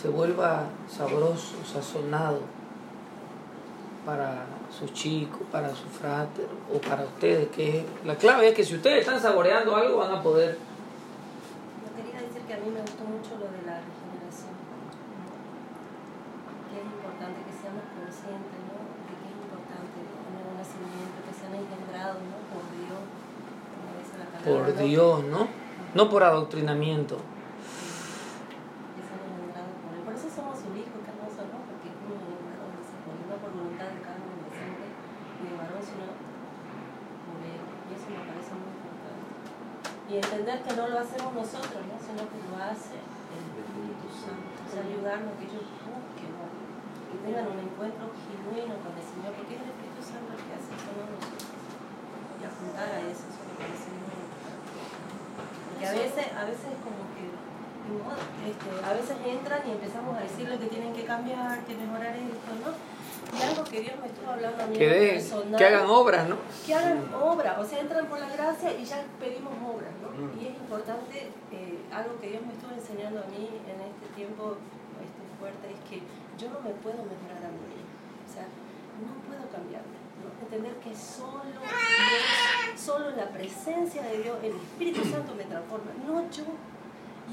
se 0.00 0.08
vuelva 0.08 0.62
sabroso, 0.88 1.56
sazonado 1.64 2.40
para 4.06 4.46
sus 4.70 4.92
chicos, 4.92 5.40
para 5.50 5.74
su 5.74 5.88
frater 5.88 6.46
o 6.72 6.78
para 6.78 7.02
ustedes. 7.04 7.48
Que 7.48 7.84
la 8.04 8.14
clave 8.14 8.48
es 8.48 8.54
que 8.54 8.64
si 8.64 8.76
ustedes 8.76 9.00
están 9.00 9.20
saboreando 9.20 9.74
algo 9.74 9.98
van 9.98 10.12
a 10.12 10.22
poder. 10.22 10.56
Yo 11.82 11.90
quería 11.96 12.20
decir 12.20 12.42
que 12.42 12.54
a 12.54 12.58
mí 12.58 12.70
me 12.70 12.80
gustó 12.80 13.02
mucho 13.04 13.34
lo 13.34 13.50
de 13.50 13.66
la 13.66 13.82
regeneración. 13.82 14.54
Que 16.70 16.78
es 16.78 16.86
importante 16.86 17.42
que 17.42 17.54
seamos 17.58 17.84
conscientes, 17.90 18.60
¿no? 18.70 18.78
De 19.02 19.12
que 19.18 19.26
es 19.26 19.34
importante 19.34 19.98
el 19.98 20.30
nuevo 20.30 20.52
nacimiento, 20.62 21.16
que 21.26 21.34
sean 21.34 21.58
engendrados, 21.58 22.22
¿no? 22.22 22.38
Por 22.54 22.62
Dios, 22.70 23.02
como 23.02 23.98
dice 23.98 24.14
la 24.14 24.30
palabra. 24.30 24.46
Por. 24.46 24.78
Dios, 24.78 25.24
¿no? 25.26 25.63
No 25.94 26.10
por 26.10 26.22
adoctrinamiento. 26.22 27.18
Por 30.04 30.12
eso 30.12 30.28
somos 30.28 30.58
sus 30.58 30.74
hijos, 30.74 30.98
qué 31.02 31.10
hermoso, 31.10 31.42
¿no? 31.50 31.58
Porque 31.66 31.90
Él, 31.90 32.18
no 33.26 33.34
por 33.38 33.50
voluntad 33.50 33.88
de 33.90 34.00
carne 34.02 34.26
ni 34.30 34.46
de 34.46 34.52
sangre, 34.54 34.86
ni 35.42 35.44
de 35.50 35.56
varón, 35.58 35.82
sino 35.82 36.06
por 37.24 37.38
Él. 37.42 37.62
Y 37.62 37.90
eso 37.94 38.06
me 38.10 38.22
parece 38.22 38.52
muy 38.54 38.70
importante. 38.74 39.26
Y 40.06 40.12
entender 40.18 40.56
que 40.62 40.72
no 40.74 40.84
lo 40.90 40.98
hacemos 40.98 41.30
nosotros, 41.34 41.82
¿no? 41.86 41.96
Sino 41.98 42.22
que 42.30 42.38
lo 42.46 42.54
hace 42.58 42.98
el 42.98 43.42
Espíritu 43.58 44.06
Santo. 44.10 44.50
O 44.54 44.68
sea, 44.70 44.82
ayudarnos 44.86 45.30
a 45.30 45.36
que 45.38 45.46
ellos 45.50 45.66
busquen, 45.66 46.30
¿no? 46.34 46.64
que 47.14 47.30
tengan 47.30 47.46
un 47.46 47.58
encuentro 47.62 48.10
genuino 48.10 48.74
con 48.82 48.90
el 48.90 49.06
Señor, 49.06 49.30
porque 49.38 49.54
es 49.54 49.62
el 49.62 49.70
Espíritu 49.70 50.02
Santo 50.02 50.34
el 50.34 50.42
que 50.42 50.54
hace 50.58 50.74
no 50.74 51.06
nosotros. 51.14 51.54
Y 52.38 52.42
apuntar 52.42 52.90
a 52.90 52.98
eso, 53.06 53.24
eso 53.30 53.42
me 53.46 53.54
parece 53.54 53.86
muy 53.94 54.14
importante. 54.18 54.70
Porque 55.38 55.86
a 55.86 55.92
veces, 55.94 56.26
a 56.44 56.46
veces 56.46 56.68
es 56.76 56.80
como 56.84 57.02
que, 57.16 57.24
no, 57.88 58.12
este, 58.44 58.68
a 58.84 58.92
veces 58.92 59.16
entran 59.24 59.60
y 59.66 59.72
empezamos 59.72 60.16
a 60.16 60.20
decirles 60.20 60.60
que 60.60 60.66
tienen 60.68 60.92
que 60.92 61.04
cambiar, 61.04 61.64
que 61.64 61.74
mejorar 61.74 62.12
esto, 62.16 62.52
¿no? 62.60 62.70
Y 63.34 63.40
algo 63.42 63.64
que 63.64 63.80
Dios 63.80 63.96
me 64.00 64.06
estuvo 64.06 64.30
hablando 64.30 64.62
a 64.62 64.66
mí 64.68 64.76
Que, 64.76 64.88
de- 64.88 65.12
personal, 65.16 65.56
que 65.58 65.64
hagan 65.64 65.86
obras, 65.88 66.28
¿no? 66.28 66.36
que 66.66 66.74
hagan 66.74 67.00
obra, 67.14 67.56
o 67.58 67.64
sea, 67.64 67.80
entran 67.80 68.06
por 68.06 68.20
la 68.20 68.28
gracia 68.28 68.70
y 68.76 68.84
ya 68.84 69.02
pedimos 69.18 69.52
obras, 69.64 69.90
¿no? 70.04 70.12
Y 70.40 70.46
es 70.52 70.54
importante, 70.54 71.32
eh, 71.50 71.78
algo 71.92 72.20
que 72.20 72.28
Dios 72.30 72.42
me 72.46 72.52
estuvo 72.52 72.72
enseñando 72.76 73.20
a 73.24 73.26
mí 73.32 73.48
en 73.64 73.78
este 73.80 74.06
tiempo 74.14 74.56
este, 75.00 75.22
fuerte, 75.40 75.72
es 75.72 75.80
que 75.88 76.04
yo 76.36 76.52
no 76.52 76.60
me 76.60 76.70
puedo 76.84 77.00
mejorar 77.08 77.40
a 77.48 77.52
mí 77.56 77.80
o 77.80 78.28
sea, 78.30 78.44
no 79.00 79.12
puedo 79.26 79.44
cambiarme. 79.50 80.03
Entender 80.42 80.74
que 80.76 80.94
solo 80.94 81.42
Dios, 81.44 82.80
solo 82.80 83.10
la 83.16 83.28
presencia 83.28 84.02
de 84.02 84.22
Dios, 84.22 84.36
el 84.42 84.52
Espíritu 84.56 85.04
Santo 85.04 85.34
me 85.34 85.44
transforma, 85.44 85.90
no 86.06 86.30
yo. 86.30 86.44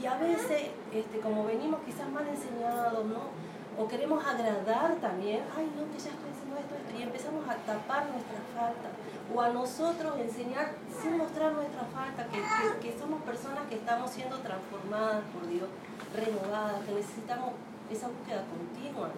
Y 0.02 0.06
a 0.06 0.16
veces, 0.18 0.70
este, 0.94 1.20
como 1.20 1.46
venimos 1.46 1.82
quizás 1.86 2.10
mal 2.10 2.26
enseñados, 2.28 3.06
¿no? 3.06 3.30
O 3.78 3.88
queremos 3.88 4.26
agradar 4.26 4.96
también, 4.96 5.42
ay, 5.58 5.70
no, 5.76 5.84
que 5.92 6.00
ya 6.00 6.10
estoy 6.12 6.32
haciendo 6.32 6.58
esto, 6.58 6.76
y 6.98 7.02
empezamos 7.04 7.48
a 7.48 7.56
tapar 7.56 8.06
nuestra 8.10 8.39
falta. 8.56 8.89
O 9.34 9.42
a 9.42 9.50
nosotros 9.50 10.20
enseñar 10.20 10.74
sin 11.02 11.18
mostrar 11.18 11.54
nuestra 11.54 11.84
falta, 11.86 12.28
que, 12.28 12.42
que- 12.82 12.98
somos 13.00 13.22
personas 13.24 13.68
que 13.70 13.76
estamos 13.76 14.12
siendo 14.12 14.38
transformadas 14.39 15.24
por 15.34 15.48
Dios, 15.48 15.68
renovadas, 16.16 16.84
que 16.86 16.94
necesitamos 16.94 17.54
esa 17.89 18.08
búsqueda 18.08 18.44
continua 18.48 19.10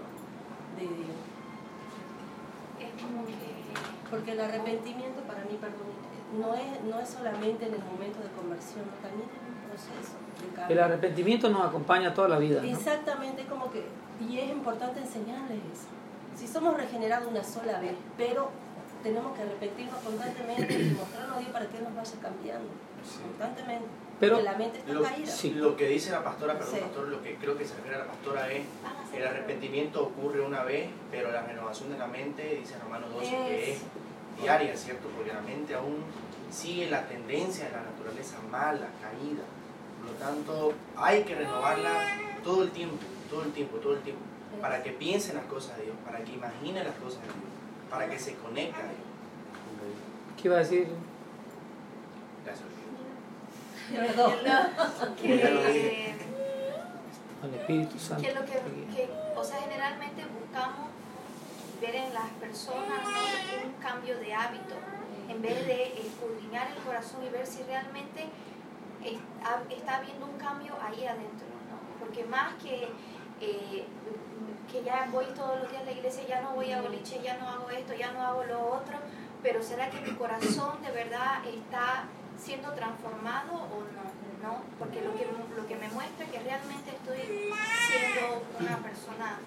de 0.77 0.83
Dios. 0.85 1.17
Es 2.79 3.01
como 3.01 3.25
que 3.25 3.62
Porque 4.13 4.31
el 4.33 4.41
arrepentimiento 4.41 5.21
para 5.21 5.39
mí, 5.45 5.57
perdón, 5.59 5.89
no 6.39 6.53
es, 6.53 6.81
no 6.83 6.99
es 6.99 7.09
solamente 7.09 7.65
en 7.65 7.73
el 7.73 7.79
momento 7.83 8.19
de 8.19 8.29
conversión, 8.37 8.85
también 9.01 9.25
es 9.25 9.41
un 9.41 9.57
proceso 9.69 10.13
de 10.39 10.47
El 10.49 10.53
cambio. 10.55 10.83
arrepentimiento 10.85 11.49
nos 11.49 11.65
acompaña 11.65 12.13
toda 12.13 12.27
la 12.27 12.37
vida. 12.37 12.61
¿no? 12.61 12.67
Exactamente, 12.69 13.43
como 13.45 13.71
que, 13.71 13.83
y 14.21 14.37
es 14.37 14.51
importante 14.51 14.99
enseñarles 14.99 15.57
eso. 15.73 15.87
Si 16.37 16.47
somos 16.47 16.77
regenerados 16.77 17.27
una 17.27 17.43
sola 17.43 17.79
vez, 17.79 17.95
pero 18.15 18.51
tenemos 19.01 19.35
que 19.35 19.41
arrepentirnos 19.41 19.97
constantemente 19.99 20.73
y 20.79 20.89
mostrarnos 20.91 21.37
a 21.37 21.39
Dios 21.39 21.51
para 21.51 21.65
que 21.65 21.79
nos 21.81 21.95
vaya 21.95 22.13
cambiando, 22.21 22.69
constantemente. 23.25 23.87
Pero- 24.19 24.35
porque 24.35 24.49
la 24.51 24.57
mente 24.57 24.77
está 24.77 24.93
Lo, 24.93 25.01
caída. 25.01 25.25
Sí. 25.31 25.49
lo 25.55 25.75
que 25.75 25.87
dice 25.87 26.11
la 26.11 26.23
pastora, 26.23 26.53
perdón, 26.53 26.75
Sí. 26.75 26.81
pastor, 26.81 27.07
lo 27.09 27.21
que 27.23 27.35
creo 27.37 27.57
que 27.57 27.65
se 27.65 27.73
refiere 27.75 27.95
a 27.97 27.99
la 27.99 28.05
pastora 28.05 28.49
es 28.51 28.63
Van 28.83 28.95
a 28.95 29.09
ser 29.09 29.21
el 29.21 29.27
arrepentimiento 29.27 30.03
ocurre 30.03 30.39
una 30.41 30.63
vez, 30.63 30.87
pero 31.11 31.31
la 31.31 31.41
renovación 31.41 31.89
de 31.91 31.97
la 31.97 32.07
mente, 32.07 32.57
dice 32.61 32.75
Romanos 32.81 33.11
12, 33.11 33.29
que 33.31 33.71
es. 33.73 33.81
Diaria, 34.41 34.75
¿cierto? 34.75 35.07
Porque 35.15 35.33
la 35.33 35.41
mente 35.41 35.75
aún 35.75 36.03
sigue 36.51 36.89
la 36.89 37.07
tendencia 37.07 37.65
de 37.65 37.71
la 37.71 37.81
naturaleza 37.81 38.37
mala, 38.51 38.87
caída. 39.01 39.43
Por 39.99 40.11
lo 40.11 40.17
tanto, 40.17 40.73
hay 40.97 41.23
que 41.23 41.35
renovarla 41.35 41.91
todo 42.43 42.63
el 42.63 42.71
tiempo, 42.71 42.97
todo 43.29 43.43
el 43.43 43.51
tiempo, 43.51 43.77
todo 43.77 43.93
el 43.93 44.01
tiempo, 44.01 44.21
para 44.61 44.83
que 44.83 44.91
piense 44.91 45.31
en 45.31 45.37
las 45.37 45.45
cosas 45.45 45.77
de 45.77 45.85
Dios, 45.85 45.95
para 46.05 46.23
que 46.23 46.33
imagine 46.33 46.83
las 46.83 46.95
cosas 46.95 47.21
de 47.21 47.27
Dios, 47.27 47.51
para 47.89 48.09
que 48.09 48.19
se 48.19 48.35
conecte 48.35 48.81
a 48.81 48.85
Dios. 48.85 49.13
¿Qué 50.41 50.47
iba 50.47 50.57
a 50.57 50.59
decir? 50.59 50.87
Gracias. 52.43 52.67
Perdón. 53.91 54.33
que, 55.21 55.49
lo 55.49 55.63
dije. 55.65 56.15
Al 57.41 57.53
Espíritu 57.53 57.99
Santo. 57.99 58.23
que 58.23 58.33
lo 58.33 58.41
que, 58.45 58.53
que, 58.95 59.09
o 59.35 59.43
sea, 59.43 59.61
generalmente 59.61 60.23
buscamos 60.39 60.92
ver 61.83 61.95
en 61.95 62.13
las 62.13 62.29
personas 62.39 63.01
un 63.65 63.73
cambio 63.81 64.17
de 64.17 64.33
hábito, 64.33 64.75
en 65.27 65.41
vez 65.41 65.67
de 65.67 65.99
escudriñar 65.99 66.71
el 66.71 66.81
corazón 66.81 67.25
y 67.25 67.29
ver 67.29 67.45
si 67.45 67.61
realmente 67.63 68.29
está, 69.69 69.97
habiendo 69.97 70.25
un 70.25 70.37
cambio 70.37 70.73
ahí 70.81 71.05
adentro, 71.05 71.47
¿no? 71.67 71.99
Porque 71.99 72.23
más 72.23 72.53
que 72.55 72.87
eh, 73.41 73.85
que 74.71 74.83
ya 74.83 75.09
voy 75.11 75.25
todos 75.35 75.59
los 75.59 75.69
días 75.69 75.81
a 75.81 75.85
la 75.85 75.91
iglesia, 75.91 76.23
ya 76.25 76.41
no 76.41 76.51
voy 76.51 76.71
a 76.71 76.81
boliche, 76.81 77.19
ya 77.21 77.37
no 77.37 77.49
hago 77.49 77.69
esto, 77.69 77.93
ya 77.93 78.13
no 78.13 78.21
hago 78.21 78.45
lo 78.45 78.59
otro, 78.75 78.97
pero 79.41 79.61
¿será 79.61 79.89
que 79.89 79.99
mi 79.99 80.11
corazón 80.11 80.81
de 80.81 80.91
verdad 80.91 81.45
está 81.45 82.05
siendo 82.39 82.71
transformado 82.71 83.51
o 83.51 83.83
no? 83.91 84.07
¿no? 84.41 84.63
Porque 84.79 85.01
lo 85.01 85.13
que, 85.15 85.27
lo 85.55 85.67
que 85.67 85.75
me 85.75 85.89
muestra 85.89 86.25
que 86.27 86.39
realmente 86.39 86.91
estoy 86.91 87.51
siendo 87.87 88.43
una 88.59 88.77
persona, 88.77 89.39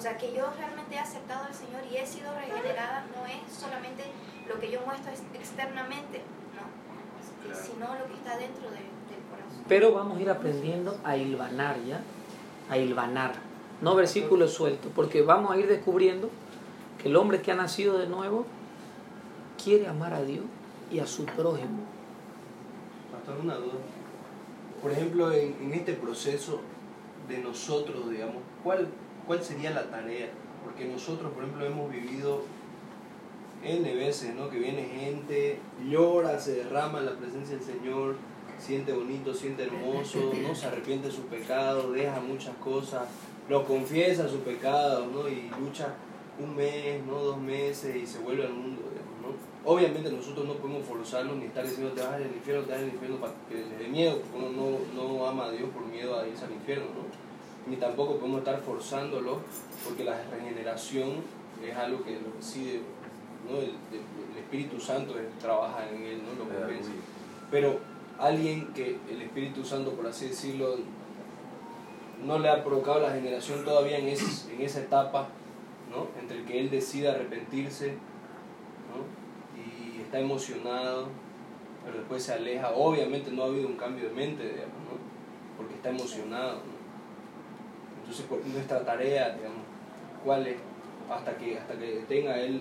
o 0.00 0.02
sea, 0.02 0.16
que 0.16 0.32
yo 0.34 0.50
realmente 0.56 0.94
he 0.94 0.98
aceptado 0.98 1.44
al 1.44 1.52
Señor 1.54 1.82
y 1.92 1.96
he 1.98 2.06
sido 2.06 2.32
regenerada, 2.34 3.04
no 3.14 3.26
es 3.26 3.52
solamente 3.52 4.04
lo 4.48 4.58
que 4.58 4.70
yo 4.70 4.80
muestro 4.86 5.10
ex- 5.12 5.22
externamente, 5.34 6.22
no, 6.56 7.44
Claro. 7.44 7.60
sino 7.62 7.86
lo 7.98 8.06
que 8.06 8.14
está 8.14 8.38
dentro 8.38 8.62
de- 8.70 8.76
del 8.76 9.22
corazón. 9.30 9.64
Pero 9.68 9.92
vamos 9.92 10.16
a 10.16 10.22
ir 10.22 10.30
aprendiendo 10.30 10.96
a 11.04 11.18
hilvanar 11.18 11.76
ya, 11.84 12.00
a 12.70 12.78
hilvanar, 12.78 13.32
no 13.82 13.94
versículos 13.94 14.54
sueltos, 14.54 14.90
porque 14.96 15.20
vamos 15.20 15.50
a 15.52 15.58
ir 15.58 15.66
descubriendo 15.68 16.30
que 17.02 17.08
el 17.08 17.16
hombre 17.16 17.42
que 17.42 17.52
ha 17.52 17.56
nacido 17.56 17.98
de 17.98 18.06
nuevo 18.06 18.46
quiere 19.62 19.86
amar 19.86 20.14
a 20.14 20.22
Dios 20.22 20.46
y 20.90 21.00
a 21.00 21.06
su 21.06 21.26
prójimo. 21.26 21.80
Pastor, 23.12 23.38
una 23.38 23.56
duda. 23.56 23.74
Por 24.80 24.92
ejemplo, 24.92 25.30
en, 25.30 25.54
en 25.60 25.74
este 25.74 25.92
proceso 25.92 26.60
de 27.28 27.36
nosotros, 27.38 28.08
digamos, 28.10 28.36
¿cuál, 28.64 28.88
¿cuál 29.30 29.44
sería 29.44 29.70
la 29.70 29.88
tarea? 29.88 30.28
Porque 30.64 30.86
nosotros, 30.86 31.30
por 31.32 31.44
ejemplo, 31.44 31.64
hemos 31.64 31.88
vivido 31.88 32.42
N 33.62 33.94
veces, 33.94 34.34
¿no? 34.34 34.50
Que 34.50 34.58
viene 34.58 34.82
gente, 34.82 35.60
llora, 35.88 36.40
se 36.40 36.54
derrama 36.64 36.98
en 36.98 37.06
la 37.06 37.12
presencia 37.12 37.56
del 37.56 37.64
Señor, 37.64 38.16
siente 38.58 38.92
bonito, 38.92 39.32
siente 39.32 39.62
hermoso, 39.62 40.32
no 40.42 40.52
se 40.52 40.66
arrepiente 40.66 41.06
de 41.06 41.14
sus 41.14 41.26
pecados, 41.26 41.92
deja 41.92 42.18
muchas 42.18 42.56
cosas, 42.56 43.02
lo 43.48 43.64
confiesa 43.64 44.28
sus 44.28 44.40
pecados, 44.40 45.06
¿no? 45.12 45.28
Y 45.28 45.48
lucha 45.60 45.94
un 46.40 46.56
mes, 46.56 47.00
¿no? 47.06 47.14
Dos 47.20 47.38
meses 47.38 47.94
y 47.94 48.04
se 48.08 48.18
vuelve 48.18 48.46
al 48.46 48.52
mundo, 48.52 48.82
¿no? 49.22 49.70
Obviamente 49.72 50.10
nosotros 50.10 50.44
no 50.44 50.54
podemos 50.54 50.84
forzarlos 50.84 51.36
ni 51.36 51.44
estar 51.44 51.64
diciendo 51.64 51.92
te 51.92 52.02
vas 52.02 52.14
al 52.14 52.22
infierno, 52.22 52.64
te 52.64 52.72
vas 52.72 52.80
al 52.80 52.88
infierno 52.88 53.16
para 53.18 53.32
que 53.48 53.54
les 53.54 53.78
dé 53.78 53.86
miedo, 53.86 54.20
porque 54.22 54.44
uno 54.44 54.50
no, 54.50 54.78
no 55.00 55.28
ama 55.28 55.44
a 55.44 55.50
Dios 55.52 55.70
por 55.70 55.86
miedo 55.86 56.18
a 56.18 56.26
irse 56.26 56.46
al 56.46 56.50
infierno, 56.50 56.86
¿no? 56.86 57.09
Ni 57.66 57.76
tampoco 57.76 58.16
podemos 58.16 58.38
estar 58.38 58.58
forzándolos, 58.60 59.38
porque 59.84 60.04
la 60.04 60.20
regeneración 60.30 61.10
es 61.64 61.76
algo 61.76 62.02
que 62.02 62.12
lo 62.12 62.34
decide, 62.36 62.80
¿no? 63.48 63.58
El, 63.58 63.64
el- 63.92 64.32
el 64.32 64.38
Espíritu 64.38 64.80
Santo 64.80 65.18
es- 65.18 65.38
trabaja 65.38 65.88
en 65.88 66.02
él, 66.02 66.22
¿no? 66.24 66.44
Lo 66.44 66.50
convence. 66.50 66.90
Pero 67.50 67.78
alguien 68.18 68.68
que 68.74 68.98
el 69.10 69.22
Espíritu 69.22 69.64
Santo, 69.64 69.92
por 69.92 70.06
así 70.06 70.28
decirlo, 70.28 70.76
no 72.24 72.38
le 72.38 72.48
ha 72.48 72.62
provocado 72.64 73.00
la 73.00 73.12
generación 73.12 73.64
todavía 73.64 73.98
en, 73.98 74.08
ese- 74.08 74.52
en 74.54 74.60
esa 74.62 74.80
etapa, 74.80 75.28
¿no? 75.90 76.06
Entre 76.20 76.38
el 76.38 76.44
que 76.44 76.60
él 76.60 76.70
decida 76.70 77.12
arrepentirse, 77.12 77.92
¿no? 78.90 79.04
Y 79.60 80.00
está 80.02 80.18
emocionado, 80.18 81.06
pero 81.84 81.98
después 81.98 82.22
se 82.22 82.32
aleja. 82.32 82.70
Obviamente 82.74 83.30
no 83.30 83.42
ha 83.44 83.46
habido 83.46 83.68
un 83.68 83.76
cambio 83.76 84.08
de 84.08 84.14
mente, 84.14 84.42
digamos, 84.42 84.74
¿no? 84.90 85.56
Porque 85.56 85.74
está 85.74 85.90
emocionado. 85.90 86.58
Entonces, 88.10 88.52
nuestra 88.52 88.84
tarea, 88.84 89.36
digamos, 89.36 89.60
¿cuál 90.24 90.44
es? 90.46 90.56
Hasta 91.08 91.36
que, 91.36 91.58
hasta 91.58 91.74
que 91.74 92.04
tenga 92.08 92.36
él, 92.38 92.60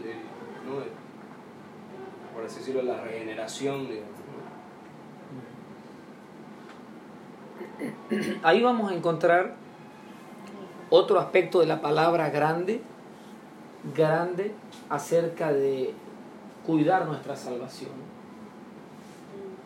¿no? 0.67 0.75
Por 2.35 2.45
así 2.45 2.59
decirlo, 2.59 2.83
la 2.83 3.01
regeneración. 3.01 3.87
Ahí 8.43 8.61
vamos 8.61 8.91
a 8.91 8.95
encontrar 8.95 9.55
otro 10.91 11.19
aspecto 11.19 11.61
de 11.61 11.65
la 11.65 11.81
palabra 11.81 12.29
grande, 12.29 12.81
grande 13.95 14.53
acerca 14.89 15.51
de 15.51 15.93
cuidar 16.65 17.07
nuestra 17.07 17.35
salvación. 17.35 17.91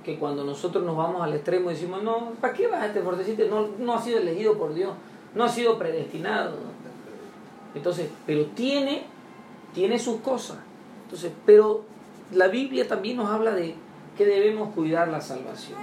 Que 0.03 0.17
cuando 0.17 0.45
nosotros 0.45 0.83
nos 0.85 0.95
vamos 0.95 1.21
al 1.21 1.33
extremo 1.33 1.71
y 1.71 1.73
decimos, 1.73 2.03
no, 2.03 2.31
¿para 2.39 2.53
qué 2.53 2.67
vas 2.67 2.83
a 2.83 2.87
este 2.87 3.01
fortecito? 3.01 3.45
No, 3.49 3.67
no 3.79 3.95
ha 3.95 4.01
sido 4.01 4.19
elegido 4.19 4.57
por 4.57 4.73
Dios, 4.73 4.93
no 5.35 5.43
ha 5.43 5.49
sido 5.49 5.77
predestinado. 5.77 6.57
Entonces, 7.75 8.09
pero 8.25 8.45
tiene, 8.47 9.03
tiene 9.73 9.99
sus 9.99 10.21
cosas. 10.21 10.57
Entonces, 11.03 11.31
pero 11.45 11.83
la 12.31 12.47
Biblia 12.47 12.87
también 12.87 13.17
nos 13.17 13.29
habla 13.29 13.51
de 13.51 13.75
que 14.17 14.25
debemos 14.25 14.73
cuidar 14.73 15.07
la 15.07 15.21
salvación. 15.21 15.79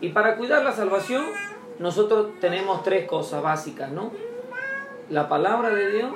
Y 0.00 0.10
para 0.10 0.36
cuidar 0.36 0.64
la 0.64 0.72
salvación, 0.72 1.24
nosotros 1.78 2.30
tenemos 2.40 2.82
tres 2.82 3.06
cosas 3.06 3.42
básicas, 3.42 3.90
¿no? 3.90 4.12
La 5.10 5.28
palabra 5.28 5.70
de 5.70 5.90
Dios, 5.90 6.12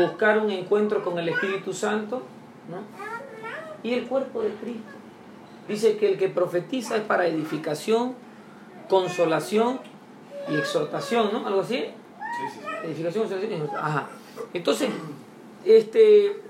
buscar 0.00 0.38
un 0.38 0.50
encuentro 0.50 1.04
con 1.04 1.18
el 1.18 1.28
Espíritu 1.28 1.72
Santo, 1.72 2.22
¿no? 2.70 2.78
Y 3.82 3.94
el 3.94 4.06
cuerpo 4.06 4.42
de 4.42 4.50
Cristo. 4.50 4.92
Dice 5.68 5.96
que 5.96 6.10
el 6.10 6.18
que 6.18 6.28
profetiza 6.28 6.96
es 6.96 7.02
para 7.02 7.26
edificación, 7.26 8.14
consolación 8.88 9.80
y 10.48 10.56
exhortación, 10.56 11.32
¿no? 11.32 11.46
Algo 11.46 11.60
así. 11.60 11.76
Sí, 11.76 12.46
sí, 12.52 12.60
sí. 12.60 12.86
Edificación, 12.86 13.24
exhortación. 13.24 13.70
Ajá. 13.76 14.08
Entonces, 14.54 14.88
este, 15.64 16.40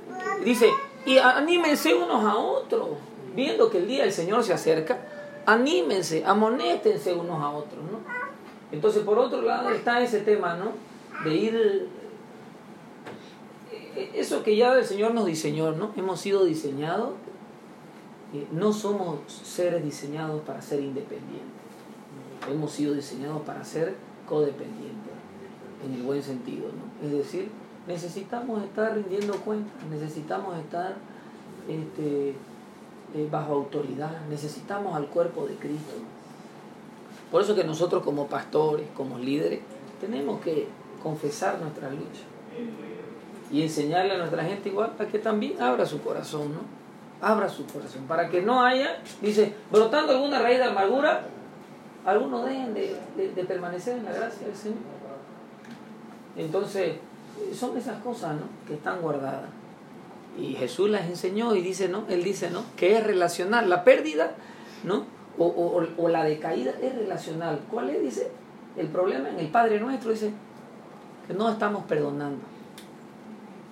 dice, 0.44 0.70
y 1.06 1.18
anímense 1.18 1.94
unos 1.94 2.24
a 2.24 2.36
otros, 2.36 2.90
viendo 3.34 3.70
que 3.70 3.78
el 3.78 3.88
día 3.88 4.02
del 4.04 4.12
Señor 4.12 4.44
se 4.44 4.52
acerca, 4.52 5.00
anímense, 5.46 6.24
amonéstense 6.24 7.14
unos 7.14 7.42
a 7.42 7.50
otros, 7.50 7.82
¿no? 7.90 8.00
Entonces, 8.72 9.02
por 9.02 9.18
otro 9.18 9.42
lado 9.42 9.70
está 9.70 10.00
ese 10.00 10.20
tema, 10.20 10.56
¿no? 10.56 10.72
De 11.24 11.34
ir, 11.34 11.88
eh, 13.72 14.10
eso 14.14 14.42
que 14.42 14.56
ya 14.56 14.74
el 14.74 14.84
Señor 14.84 15.14
nos 15.14 15.26
diseñó, 15.26 15.72
¿no? 15.72 15.92
Hemos 15.96 16.20
sido 16.20 16.44
diseñados, 16.44 17.10
eh, 18.32 18.46
no 18.52 18.72
somos 18.72 19.18
seres 19.28 19.82
diseñados 19.82 20.42
para 20.42 20.62
ser 20.62 20.80
independientes, 20.80 21.59
hemos 22.48 22.72
sido 22.72 22.94
diseñados 22.94 23.42
para 23.42 23.64
ser 23.64 23.94
codependientes, 24.28 25.12
en 25.84 25.94
el 25.94 26.02
buen 26.02 26.22
sentido, 26.22 26.66
¿no? 26.68 27.06
Es 27.06 27.12
decir, 27.12 27.50
necesitamos 27.86 28.62
estar 28.62 28.94
rindiendo 28.94 29.34
cuentas, 29.40 29.72
necesitamos 29.90 30.56
estar 30.58 30.94
este, 31.68 32.34
eh, 33.14 33.28
bajo 33.30 33.54
autoridad, 33.54 34.20
necesitamos 34.28 34.94
al 34.94 35.06
cuerpo 35.06 35.46
de 35.46 35.54
Cristo. 35.54 35.94
Por 37.30 37.42
eso 37.42 37.54
que 37.54 37.64
nosotros 37.64 38.02
como 38.02 38.26
pastores, 38.26 38.86
como 38.96 39.18
líderes, 39.18 39.60
tenemos 40.00 40.40
que 40.40 40.68
confesar 41.02 41.60
nuestras 41.60 41.92
luchas 41.92 42.24
y 43.52 43.62
enseñarle 43.62 44.14
a 44.14 44.18
nuestra 44.18 44.44
gente 44.44 44.68
igual 44.68 44.92
para 44.96 45.10
que 45.10 45.18
también 45.18 45.60
abra 45.60 45.84
su 45.86 46.00
corazón, 46.00 46.52
¿no? 46.52 46.60
Abra 47.26 47.48
su 47.48 47.66
corazón, 47.66 48.04
para 48.06 48.28
que 48.30 48.40
no 48.40 48.64
haya, 48.64 49.02
dice, 49.20 49.54
brotando 49.70 50.12
alguna 50.12 50.40
raíz 50.40 50.58
de 50.58 50.64
amargura, 50.64 51.26
algunos 52.06 52.44
dejen 52.46 52.74
de, 52.74 52.96
de- 53.16 53.44
permanecer 53.44 53.98
en 53.98 54.04
la 54.04 54.12
gracia 54.12 54.46
del 54.46 54.56
Señor. 54.56 54.78
Entonces, 56.36 56.96
son 57.54 57.76
esas 57.76 58.02
cosas, 58.02 58.34
¿no? 58.36 58.42
Que 58.66 58.74
están 58.74 59.00
guardadas. 59.00 59.48
Y 60.38 60.54
Jesús 60.54 60.88
las 60.90 61.06
enseñó 61.06 61.54
y 61.54 61.60
dice, 61.62 61.88
¿no? 61.88 62.04
Él 62.08 62.22
dice, 62.22 62.50
¿no? 62.50 62.62
Que 62.76 62.96
es 62.96 63.04
relacional. 63.04 63.68
La 63.68 63.84
pérdida, 63.84 64.32
¿no? 64.84 65.04
O, 65.38 65.46
o- 65.46 65.86
o 66.02 66.08
la 66.08 66.24
decaída 66.24 66.72
es 66.80 66.94
relacional. 66.94 67.60
¿Cuál 67.70 67.90
es? 67.90 68.00
Dice, 68.02 68.30
el 68.76 68.86
problema 68.88 69.28
en 69.28 69.38
el 69.40 69.48
Padre 69.48 69.80
nuestro, 69.80 70.10
dice, 70.10 70.32
que 71.26 71.34
no 71.34 71.50
estamos 71.50 71.84
perdonando. 71.84 72.40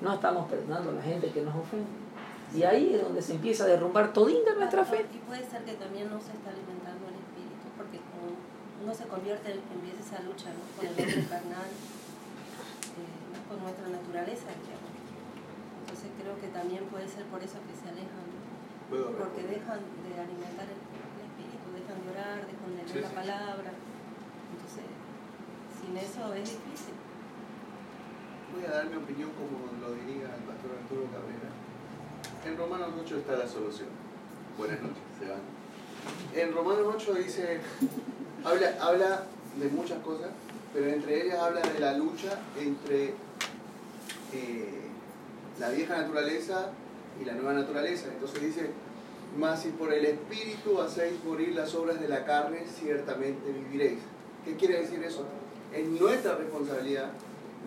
No 0.01 0.14
estamos 0.14 0.49
perdonando 0.49 0.91
a 0.91 0.95
la 0.95 1.03
gente 1.03 1.31
que 1.31 1.43
nos 1.43 1.55
ofende. 1.55 1.87
Y 2.57 2.62
ahí 2.62 2.95
es 2.95 3.03
donde 3.03 3.20
se 3.20 3.33
empieza 3.35 3.64
a 3.64 3.66
derrumbar 3.66 4.12
todinga 4.12 4.55
nuestra 4.55 4.85
fe. 4.85 5.05
Y 5.14 5.18
puede 5.18 5.45
ser 5.49 5.62
que 5.64 5.72
también 5.74 6.09
no 6.09 6.18
se 6.20 6.33
está 6.33 6.51
alimentando 6.51 6.98
uno 8.89 8.97
se 8.97 9.05
convierte, 9.05 9.53
empieza 9.53 10.01
esa 10.01 10.24
lucha 10.24 10.49
¿no? 10.49 10.64
con 10.72 10.89
el 10.89 10.97
hombre 10.97 11.28
carnal, 11.28 11.68
eh, 11.68 13.45
con 13.45 13.61
nuestra 13.61 13.84
naturaleza. 13.93 14.49
digamos. 14.49 14.97
Entonces 15.84 16.09
creo 16.16 16.32
que 16.41 16.49
también 16.57 16.89
puede 16.89 17.05
ser 17.05 17.28
por 17.28 17.45
eso 17.45 17.61
que 17.68 17.76
se 17.76 17.84
alejan, 17.93 18.24
porque 18.89 19.45
dejan 19.45 19.84
de 20.09 20.12
alimentar 20.16 20.64
el, 20.72 20.80
el 20.80 21.20
espíritu, 21.20 21.68
dejan 21.76 22.01
de 22.01 22.09
orar, 22.16 22.41
dejan 22.49 22.68
de 22.72 22.80
leer 22.80 22.89
Sí, 22.89 23.01
la 23.05 23.12
sí. 23.12 23.16
palabra. 23.20 23.70
Entonces, 24.57 24.89
sin 25.76 25.93
eso 25.93 26.24
es 26.32 26.49
difícil. 26.57 26.97
Voy 28.57 28.64
a 28.64 28.72
dar 28.72 28.89
mi 28.89 28.97
opinión 28.97 29.28
como 29.36 29.68
lo 29.84 29.93
diría 30.01 30.32
el 30.32 30.49
pastor 30.49 30.72
Arturo 30.80 31.05
Cabrera. 31.12 31.53
En 32.49 32.57
Romanos 32.57 32.97
8 33.05 33.20
está 33.20 33.36
la 33.36 33.45
solución. 33.45 33.93
Buenas 34.57 34.80
noches, 34.80 35.05
se 35.20 35.28
van. 35.28 35.45
En 36.32 36.55
Romanos 36.57 36.89
8 36.97 37.14
dice, 37.20 37.61
habla, 38.49 38.75
habla 38.81 39.23
de 39.61 39.69
muchas 39.69 39.99
cosas, 40.03 40.29
pero 40.73 40.87
entre 40.87 41.25
ellas 41.25 41.39
habla 41.39 41.61
de 41.61 41.81
la 41.81 41.93
lucha 41.95 42.39
entre 42.59 43.15
eh, 44.33 44.81
la 45.59 45.71
vieja 45.71 45.97
naturaleza 45.97 46.71
y 47.21 47.25
la 47.25 47.35
nueva 47.35 47.53
naturaleza. 47.55 48.07
Entonces 48.13 48.43
dice, 48.43 48.71
mas 49.39 49.63
si 49.63 49.71
por 49.71 49.93
el 49.93 50.05
Espíritu 50.05 50.81
hacéis 50.81 51.23
morir 51.25 51.55
las 51.55 51.75
obras 51.75 52.01
de 52.01 52.09
la 52.09 52.25
carne, 52.25 52.65
ciertamente 52.81 53.53
viviréis. 53.53 54.01
¿Qué 54.45 54.57
quiere 54.57 54.81
decir 54.81 55.03
eso? 55.03 55.25
Es 55.75 55.87
nuestra 55.87 56.37
responsabilidad, 56.37 57.11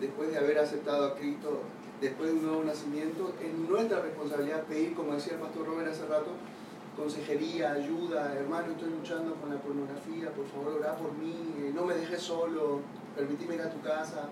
después 0.00 0.30
de 0.32 0.38
haber 0.38 0.58
aceptado 0.58 1.06
a 1.06 1.14
Cristo, 1.14 1.60
después 2.00 2.30
de 2.30 2.36
un 2.36 2.46
nuevo 2.46 2.64
nacimiento, 2.64 3.32
es 3.40 3.68
nuestra 3.68 4.00
responsabilidad 4.00 4.64
pedir, 4.64 4.94
como 4.94 5.14
decía 5.14 5.34
el 5.34 5.38
pastor 5.38 5.66
Robert 5.66 5.92
hace 5.92 6.06
rato, 6.06 6.30
consejería, 6.96 7.72
ayuda, 7.72 8.34
hermano, 8.34 8.72
estoy 8.72 8.90
luchando 8.90 9.34
con 9.36 9.50
la 9.50 9.56
pornografía, 9.56 10.30
por 10.30 10.46
favor, 10.48 10.80
orá 10.80 10.94
por 10.96 11.12
mí, 11.14 11.34
eh, 11.58 11.72
no 11.74 11.84
me 11.84 11.94
dejes 11.94 12.20
solo, 12.22 12.80
permitime 13.16 13.54
ir 13.54 13.62
a 13.62 13.70
tu 13.70 13.80
casa. 13.80 14.28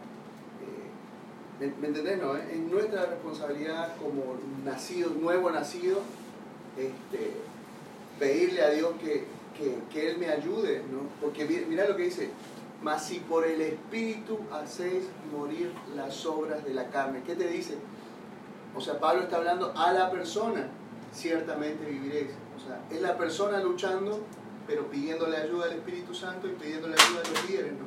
Eh, 0.62 1.60
¿me, 1.60 1.66
me 1.80 1.86
entendés? 1.88 2.20
No? 2.20 2.36
Es 2.36 2.58
nuestra 2.58 3.06
responsabilidad 3.06 3.94
como 3.96 4.36
nacido, 4.64 5.10
nuevo 5.10 5.50
nacido, 5.50 6.00
este, 6.76 7.32
pedirle 8.18 8.62
a 8.62 8.70
Dios 8.70 8.92
que, 9.00 9.24
que, 9.56 9.78
que 9.92 10.10
Él 10.10 10.18
me 10.18 10.28
ayude, 10.28 10.82
¿no? 10.90 11.00
Porque 11.20 11.44
mi- 11.46 11.64
mira 11.66 11.88
lo 11.88 11.96
que 11.96 12.04
dice, 12.04 12.30
mas 12.82 13.04
si 13.06 13.20
por 13.20 13.46
el 13.46 13.60
Espíritu 13.60 14.38
hacéis 14.52 15.04
morir 15.36 15.72
las 15.96 16.24
obras 16.26 16.64
de 16.64 16.72
la 16.74 16.88
carne, 16.88 17.22
¿qué 17.26 17.34
te 17.34 17.46
dice? 17.48 17.76
O 18.76 18.80
sea, 18.80 18.98
Pablo 19.00 19.22
está 19.22 19.36
hablando 19.38 19.72
a 19.76 19.92
la 19.92 20.10
persona, 20.10 20.68
ciertamente 21.12 21.84
viviréis. 21.90 22.30
Sea, 22.66 22.80
es 22.90 23.00
la 23.02 23.16
persona 23.16 23.60
luchando, 23.60 24.20
pero 24.66 24.86
pidiéndole 24.88 25.36
ayuda 25.36 25.66
al 25.66 25.72
Espíritu 25.72 26.14
Santo 26.14 26.46
y 26.46 26.52
pidiéndole 26.52 26.94
ayuda 26.94 27.20
a 27.24 27.30
los 27.30 27.50
líderes, 27.50 27.72
¿no? 27.72 27.86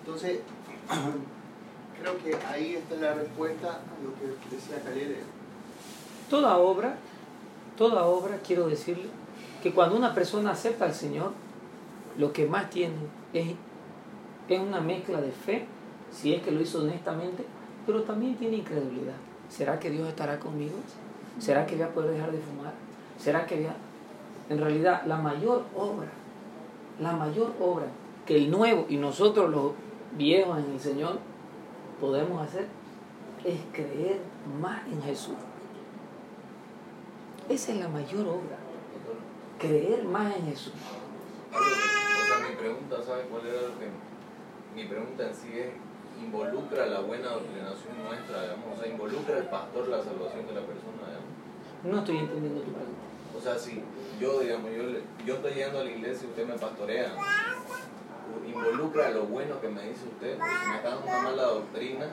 Entonces, 0.00 0.40
creo 2.00 2.18
que 2.22 2.46
ahí 2.46 2.74
está 2.74 2.96
la 2.96 3.14
respuesta 3.14 3.68
a 3.68 4.04
lo 4.04 4.14
que 4.14 4.54
decía 4.54 4.82
Calere. 4.82 5.22
Toda 6.28 6.56
obra, 6.58 6.96
toda 7.76 8.04
obra, 8.04 8.38
quiero 8.46 8.68
decirle, 8.68 9.08
que 9.62 9.72
cuando 9.72 9.96
una 9.96 10.14
persona 10.14 10.50
acepta 10.50 10.84
al 10.84 10.94
Señor, 10.94 11.32
lo 12.18 12.32
que 12.32 12.46
más 12.46 12.70
tiene 12.70 12.94
es, 13.32 13.54
es 14.48 14.60
una 14.60 14.80
mezcla 14.80 15.20
de 15.20 15.30
fe, 15.30 15.66
si 16.12 16.34
es 16.34 16.42
que 16.42 16.50
lo 16.50 16.60
hizo 16.60 16.82
honestamente, 16.82 17.44
pero 17.86 18.02
también 18.02 18.36
tiene 18.36 18.58
incredulidad. 18.58 19.16
¿Será 19.48 19.78
que 19.78 19.90
Dios 19.90 20.08
estará 20.08 20.38
conmigo? 20.38 20.76
¿Será 21.38 21.66
que 21.66 21.76
voy 21.76 21.84
a 21.84 21.94
poder 21.94 22.10
dejar 22.12 22.32
de 22.32 22.38
fumar? 22.38 22.83
¿Será 23.18 23.46
que. 23.46 23.68
En 24.50 24.58
realidad, 24.58 25.04
la 25.06 25.16
mayor 25.16 25.64
obra, 25.74 26.10
la 27.00 27.12
mayor 27.12 27.54
obra 27.58 27.86
que 28.26 28.36
el 28.36 28.50
nuevo 28.50 28.84
y 28.90 28.98
nosotros 28.98 29.50
los 29.50 29.72
viejos 30.18 30.58
en 30.58 30.72
el 30.72 30.80
Señor 30.80 31.18
podemos 31.98 32.46
hacer 32.46 32.66
es 33.42 33.58
creer 33.72 34.20
más 34.60 34.86
en 34.86 35.02
Jesús. 35.02 35.36
Esa 37.48 37.72
es 37.72 37.78
la 37.78 37.88
mayor 37.88 38.26
obra, 38.26 38.58
creer 39.58 40.04
más 40.04 40.36
en 40.36 40.46
Jesús. 40.46 40.74
O 41.52 42.26
sea, 42.26 42.46
mi 42.46 42.54
pregunta, 42.56 42.96
¿sabes 43.02 43.26
cuál 43.30 43.46
era 43.46 43.62
lo 43.62 43.78
que.? 43.78 43.88
Mi 44.74 44.84
pregunta 44.84 45.28
en 45.28 45.34
sí 45.34 45.58
es: 45.58 45.72
¿involucra 46.22 46.84
la 46.84 47.00
buena 47.00 47.30
doctrinación 47.30 47.96
nuestra, 48.06 48.42
digamos? 48.42 48.78
O 48.78 48.82
sea, 48.82 48.92
¿involucra 48.92 49.38
el 49.38 49.44
pastor 49.44 49.88
la 49.88 50.02
salvación 50.02 50.46
de 50.46 50.52
la 50.52 50.60
persona? 50.60 51.23
No 51.84 51.98
estoy 51.98 52.16
entendiendo 52.18 52.60
tu 52.62 52.72
pregunta. 52.72 53.00
O 53.36 53.40
sea, 53.40 53.58
si 53.58 53.82
yo, 54.20 54.40
digamos, 54.40 54.70
yo, 54.70 54.82
yo 55.26 55.34
estoy 55.34 55.52
yendo 55.54 55.80
a 55.80 55.84
la 55.84 55.90
iglesia 55.90 56.26
y 56.26 56.30
usted 56.30 56.46
me 56.46 56.54
pastorea, 56.54 57.12
involucra 58.46 59.10
lo 59.10 59.24
bueno 59.24 59.60
que 59.60 59.68
me 59.68 59.82
dice 59.82 60.04
usted, 60.12 60.38
porque 60.38 60.54
si 60.62 60.68
me 60.70 60.76
está 60.76 60.88
dando 60.90 61.06
una 61.06 61.18
mala 61.20 61.42
doctrina 61.42 62.06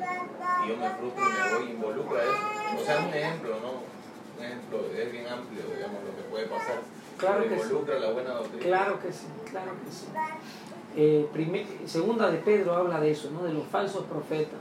y 0.66 0.70
yo 0.70 0.78
me 0.78 0.90
frustro 0.90 1.24
y 1.24 1.32
me 1.34 1.58
voy, 1.58 1.72
involucra 1.72 2.24
eso. 2.24 2.82
O 2.82 2.86
sea, 2.86 3.00
es 3.00 3.06
un 3.08 3.14
ejemplo, 3.14 3.56
¿no? 3.62 3.72
Un 4.40 4.46
ejemplo, 4.46 4.80
es 4.98 5.12
bien 5.12 5.28
amplio, 5.28 5.64
digamos, 5.76 6.00
lo 6.04 6.16
que 6.16 6.30
puede 6.30 6.46
pasar. 6.48 6.80
Claro 7.18 7.44
que 7.44 7.56
sí. 7.56 7.62
involucra 7.64 8.00
la 8.00 8.12
buena 8.12 8.30
doctrina. 8.32 8.64
Claro 8.64 9.00
que 9.00 9.12
sí, 9.14 9.28
claro 9.50 9.72
que 9.86 9.92
sí. 9.92 10.06
Eh, 10.98 11.28
primer- 11.32 11.66
segunda 11.86 12.30
de 12.30 12.38
Pedro 12.40 12.74
habla 12.76 13.00
de 13.00 13.12
eso, 13.12 13.30
¿no? 13.32 13.44
de 13.44 13.54
los 13.54 13.66
falsos 13.68 14.04
profetas, 14.06 14.60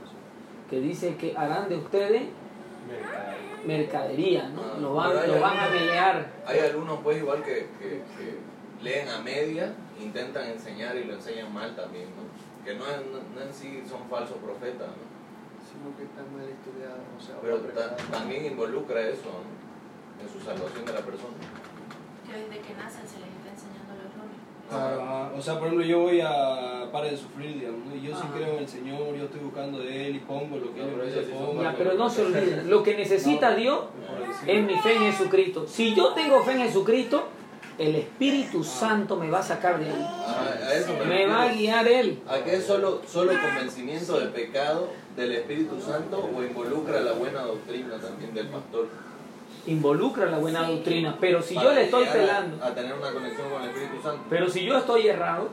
que 0.69 0.81
dice 0.81 1.17
que 1.17 1.37
harán 1.37 1.69
de 1.69 1.77
ustedes 1.77 2.23
mercadería, 3.67 4.49
¿no? 4.49 4.63
Ah, 4.63 4.79
lo, 4.81 4.95
van, 4.95 5.59
a 5.59 5.69
pelear. 5.71 6.31
Hay 6.47 6.59
algunos, 6.61 7.01
pues, 7.01 7.19
igual 7.19 7.43
que, 7.43 7.69
que, 7.79 8.03
que 8.17 8.39
leen 8.83 9.09
a 9.09 9.19
media, 9.21 9.75
intentan 10.01 10.47
enseñar 10.49 10.97
y 10.97 11.05
lo 11.05 11.15
enseñan 11.15 11.53
mal 11.53 11.75
también, 11.77 12.07
¿no? 12.17 12.65
Que 12.65 12.75
no, 12.75 12.87
es- 12.87 13.07
no, 13.07 13.19
no 13.35 13.41
en 13.47 13.53
sí 13.55 13.83
son 13.89 14.09
falsos 14.09 14.37
profetas, 14.39 14.89
¿no? 14.89 15.11
Sino 15.71 15.97
que 15.97 16.05
está 16.05 16.23
mal 16.33 16.49
estudiado, 16.49 16.99
o 17.17 17.21
sea, 17.21 17.37
Pero 17.43 17.59
ta- 17.73 17.97
también 18.11 18.45
involucra 18.47 19.01
eso, 19.01 19.29
¿no? 19.29 20.23
En 20.23 20.29
su 20.29 20.41
salvación 20.45 20.85
de 20.85 20.93
la 20.93 21.01
persona. 21.01 21.37
Que 22.27 22.37
desde 22.37 22.59
que 22.61 22.75
nacen 22.75 23.07
se 23.09 23.19
les 23.21 23.29
Ah, 24.73 25.31
o 25.37 25.43
sea, 25.43 25.55
por 25.59 25.65
ejemplo, 25.69 25.87
yo 25.87 26.01
voy 26.01 26.21
a 26.21 26.89
para 26.93 27.07
de 27.07 27.17
sufrir, 27.17 27.55
digamos, 27.61 27.87
¿no? 27.87 27.95
y 27.95 28.01
yo 28.03 28.15
sí 28.17 28.23
Ajá. 28.25 28.33
creo 28.37 28.55
en 28.55 28.59
el 28.59 28.69
Señor, 28.69 29.15
yo 29.17 29.25
estoy 29.25 29.41
buscando 29.41 29.79
de 29.79 30.07
Él 30.09 30.17
y 30.17 30.19
pongo 30.21 30.59
lo 30.59 30.75
que 30.75 30.81
No, 30.81 30.89
Él 30.89 30.97
me 30.97 31.05
dice 31.07 31.25
sí 31.25 31.31
son 31.31 31.47
pongo. 31.47 31.63
Ya, 31.63 31.75
pero 31.77 31.95
no 31.95 32.11
se 32.11 32.23
olviden, 32.23 32.69
lo 32.71 32.83
que 32.83 32.97
necesita 32.97 33.51
No. 33.51 33.57
Dios 33.57 33.81
es 34.47 34.65
mi 34.65 34.75
fe 34.77 34.97
en 34.97 35.13
Jesucristo. 35.13 35.67
Si 35.69 35.95
yo 35.95 36.13
tengo 36.15 36.43
fe 36.43 36.53
en 36.53 36.59
Jesucristo, 36.63 37.29
el 37.79 37.95
Espíritu 37.95 38.65
Santo 38.65 39.17
me 39.17 39.31
va 39.31 39.39
a 39.39 39.43
sacar 39.43 39.79
de 39.79 39.87
ahí. 39.87 40.07
Ah, 40.07 40.51
a 40.69 40.75
eso 40.75 40.93
me 40.99 41.05
Me 41.05 41.27
va 41.27 41.43
a 41.45 41.53
guiar 41.53 41.87
Él. 41.89 42.21
¿A 42.29 42.39
qué 42.45 42.57
es 42.57 42.65
solo, 42.67 43.01
solo 43.07 43.33
convencimiento 43.41 44.19
de 44.19 44.27
pecado 44.27 44.89
del 45.17 45.33
Espíritu 45.33 45.81
Santo 45.81 46.29
o 46.37 46.43
involucra 46.43 47.01
la 47.01 47.13
buena 47.13 47.43
doctrina 47.43 47.99
también 48.01 48.35
del 48.35 48.49
pastor? 48.49 48.89
Involucra 49.67 50.27
la 50.27 50.39
buena 50.39 50.65
Sí. 50.67 50.73
doctrina, 50.73 51.17
pero 51.21 51.43
si 51.43 51.55
yo 51.55 51.73
le 51.73 51.85
estoy 51.85 52.07
pelando, 52.07 52.65
A, 52.65 52.75
tener 52.75 52.95
una 52.95 53.13
conexión 53.13 53.51
con 53.51 53.63
el 53.63 53.69
Espíritu 53.71 54.03
Santo. 54.03 54.23
pero 54.31 54.49
si 54.49 54.65
yo 54.65 54.79
estoy 54.79 55.07
errado, 55.09 55.49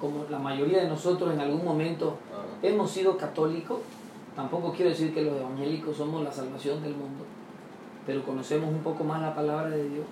como 0.00 0.24
la 0.30 0.38
mayoría 0.38 0.82
de 0.82 0.88
nosotros 0.88 1.32
en 1.32 1.40
algún 1.40 1.64
momento 1.64 2.18
Ah. 2.32 2.42
hemos 2.62 2.90
sido 2.90 3.16
católicos, 3.16 3.80
tampoco 4.36 4.72
quiero 4.72 4.90
decir 4.90 5.14
que 5.14 5.22
los 5.22 5.34
evangélicos 5.40 5.96
somos 5.96 6.22
la 6.22 6.32
salvación 6.32 6.82
del 6.82 6.92
mundo, 6.94 7.24
pero 8.06 8.22
conocemos 8.22 8.68
un 8.68 8.80
poco 8.80 9.04
más 9.04 9.20
la 9.22 9.34
palabra 9.34 9.70
de 9.70 9.88
Dios. 9.88 10.04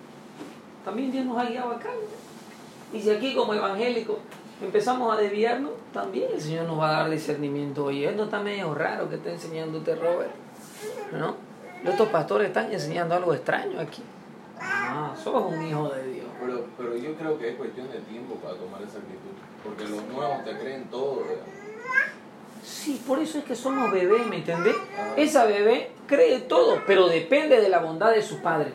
También 0.84 1.12
Dios 1.12 1.26
nos 1.26 1.36
ha 1.38 1.44
guiado 1.44 1.72
acá. 1.72 1.88
¿no? 1.90 2.98
Y 2.98 3.02
si 3.02 3.10
aquí 3.10 3.34
como 3.34 3.52
evangélicos 3.54 4.16
empezamos 4.62 5.12
a 5.12 5.20
desviarnos, 5.20 5.72
también 5.92 6.28
el 6.32 6.40
Señor 6.40 6.66
nos 6.66 6.78
va 6.78 6.88
a 6.88 7.02
dar 7.02 7.10
discernimiento. 7.10 7.84
Oye, 7.86 8.08
esto 8.08 8.24
está 8.24 8.40
medio 8.40 8.74
raro 8.74 9.08
que 9.08 9.16
está 9.16 9.30
enseñando 9.30 9.78
usted, 9.78 9.98
Robert. 10.00 10.30
¿No? 11.12 11.34
Estos 11.84 12.08
pastores 12.08 12.48
están 12.48 12.72
enseñando 12.72 13.14
algo 13.14 13.32
extraño 13.34 13.80
aquí. 13.80 14.02
Ah, 14.60 15.14
sos 15.16 15.52
un 15.52 15.66
hijo 15.66 15.88
de 15.88 16.12
Dios. 16.12 16.26
Pero, 16.40 16.64
pero 16.76 16.96
yo 16.96 17.14
creo 17.14 17.38
que 17.38 17.50
es 17.50 17.56
cuestión 17.56 17.90
de 17.90 17.98
tiempo 18.00 18.34
para 18.36 18.54
tomar 18.54 18.82
esa 18.82 18.98
actitud. 18.98 19.30
Porque 19.64 19.84
los 19.84 20.04
nuevos 20.04 20.44
te 20.44 20.58
creen 20.58 20.84
todo. 20.90 21.24
¿verdad? 21.26 21.44
Sí, 22.62 23.02
por 23.06 23.18
eso 23.18 23.38
es 23.38 23.44
que 23.44 23.56
somos 23.56 23.90
bebés, 23.90 24.26
¿me 24.26 24.36
entendés? 24.36 24.76
Esa 25.16 25.46
bebé 25.46 25.92
cree 26.06 26.40
todo, 26.40 26.82
pero 26.86 27.08
depende 27.08 27.60
de 27.60 27.68
la 27.68 27.78
bondad 27.78 28.12
de 28.12 28.22
su 28.22 28.40
padre. 28.42 28.72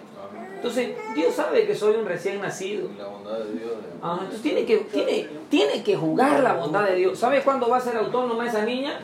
Entonces, 0.55 0.95
Dios 1.13 1.35
sabe 1.35 1.67
que 1.67 1.75
soy 1.75 1.95
un 1.95 2.05
recién 2.07 2.41
nacido. 2.41 2.89
La 2.97 3.05
bondad 3.05 3.37
de 3.37 3.51
Dios. 3.51 3.69
¿verdad? 3.69 3.99
Ah, 4.01 4.17
entonces 4.21 4.41
tiene 4.41 4.65
que, 4.65 4.77
tiene, 4.77 5.27
tiene 5.49 5.83
que 5.83 5.95
jugar 5.95 6.41
la 6.41 6.53
bondad 6.53 6.85
de 6.85 6.95
Dios. 6.95 7.19
¿Sabe 7.19 7.43
cuándo 7.43 7.69
va 7.69 7.77
a 7.77 7.81
ser 7.81 7.95
autónoma 7.97 8.47
esa 8.47 8.65
niña? 8.65 8.99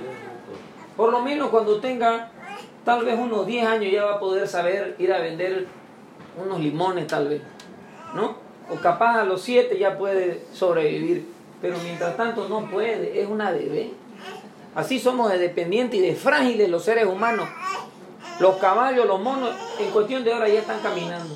Por 0.98 1.12
lo 1.12 1.22
menos 1.22 1.50
cuando 1.50 1.80
tenga 1.80 2.32
tal 2.86 3.06
vez 3.06 3.18
unos 3.20 3.46
10 3.46 3.68
años 3.68 3.92
ya 3.92 4.06
va 4.06 4.14
a 4.14 4.20
poder 4.20 4.48
saber 4.48 4.96
ir 4.98 5.14
a 5.14 5.20
vender 5.20 5.68
unos 6.38 6.60
limones 6.60 7.08
tal 7.08 7.28
vez. 7.28 7.42
¿No? 8.16 8.36
O 8.70 8.76
capaz 8.76 9.22
a 9.22 9.24
los 9.24 9.42
7 9.42 9.78
ya 9.78 9.98
puede 9.98 10.44
sobrevivir. 10.54 11.28
Pero 11.62 11.78
mientras 11.84 12.18
tanto 12.18 12.48
no 12.48 12.70
puede, 12.70 13.22
es 13.22 13.28
una 13.28 13.52
bebé. 13.52 13.92
Así 14.74 15.00
somos 15.00 15.32
de 15.32 15.38
dependientes 15.38 16.00
y 16.00 16.04
de 16.04 16.16
frágiles 16.16 16.70
los 16.70 16.84
seres 16.84 17.06
humanos. 17.06 17.48
Los 18.40 18.56
caballos, 18.56 19.06
los 19.06 19.22
monos, 19.22 19.52
en 19.80 19.92
cuestión 19.92 20.24
de 20.24 20.34
horas 20.34 20.52
ya 20.52 20.60
están 20.60 20.80
caminando. 20.80 21.36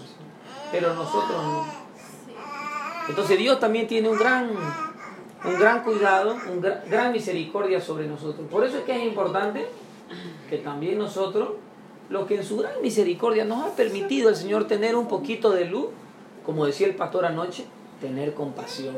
Pero 0.72 0.94
nosotros 0.94 1.44
no. 1.44 1.66
Entonces 3.08 3.38
Dios 3.38 3.60
también 3.60 3.88
tiene 3.88 4.10
un 4.10 4.18
gran, 4.18 4.50
un 5.44 5.60
gran 5.60 5.84
cuidado, 5.84 6.36
un 6.52 6.62
gran, 6.62 6.82
gran 6.90 7.12
misericordia 7.12 7.80
sobre 7.80 8.08
nosotros. 8.08 8.48
Por 8.50 8.66
eso 8.66 8.80
es 8.80 8.84
que 8.84 8.96
es 8.96 9.04
importante 9.04 9.68
que 10.50 10.58
también 10.58 10.98
nosotros, 10.98 11.50
lo 12.10 12.28
que 12.28 12.36
en 12.36 12.44
su 12.44 12.58
gran 12.58 12.82
misericordia 12.82 13.46
nos 13.46 13.66
ha 13.66 13.76
permitido 13.76 14.30
el 14.30 14.36
Señor 14.36 14.68
tener 14.68 14.96
un 14.96 15.08
poquito 15.08 15.52
de 15.52 15.66
luz, 15.66 15.88
como 16.46 16.66
decía 16.66 16.88
el 16.88 16.96
pastor 16.96 17.26
anoche, 17.26 17.66
tener 18.00 18.34
compasión. 18.34 18.96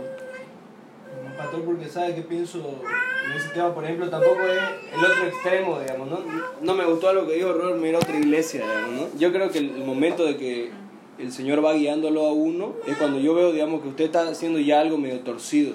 Pastor, 1.38 1.62
porque 1.64 1.88
sabe 1.88 2.16
que 2.16 2.24
pienso 2.24 2.58
en 2.58 3.32
ese 3.38 3.50
tema, 3.50 3.74
por 3.74 3.84
ejemplo, 3.84 4.10
tampoco 4.10 4.42
es 4.42 4.60
el 4.94 5.06
otro 5.06 5.26
extremo, 5.28 5.80
digamos, 5.80 6.10
¿no? 6.10 6.20
No 6.62 6.74
me 6.74 6.86
gustó 6.86 7.10
algo 7.10 7.28
que 7.28 7.34
dijo 7.34 7.54
Robert, 7.54 7.80
me 7.80 7.90
ir 7.90 7.96
a 7.96 8.00
otra 8.00 8.18
iglesia, 8.18 8.62
digamos, 8.62 8.92
¿no? 8.92 9.20
Yo 9.20 9.32
creo 9.32 9.52
que 9.52 9.60
el, 9.60 9.84
momento 9.86 10.26
de 10.26 10.38
que 10.38 10.72
el 11.20 11.32
Señor 11.32 11.64
va 11.64 11.74
guiándolo 11.74 12.26
a 12.26 12.34
uno 12.34 12.74
es 12.88 12.98
cuando 12.98 13.20
yo 13.20 13.36
veo, 13.36 13.52
digamos, 13.52 13.82
que 13.82 13.90
usted 13.90 14.06
está 14.06 14.28
haciendo 14.28 14.60
ya 14.60 14.80
algo 14.80 14.98
medio 14.98 15.20
torcido. 15.20 15.74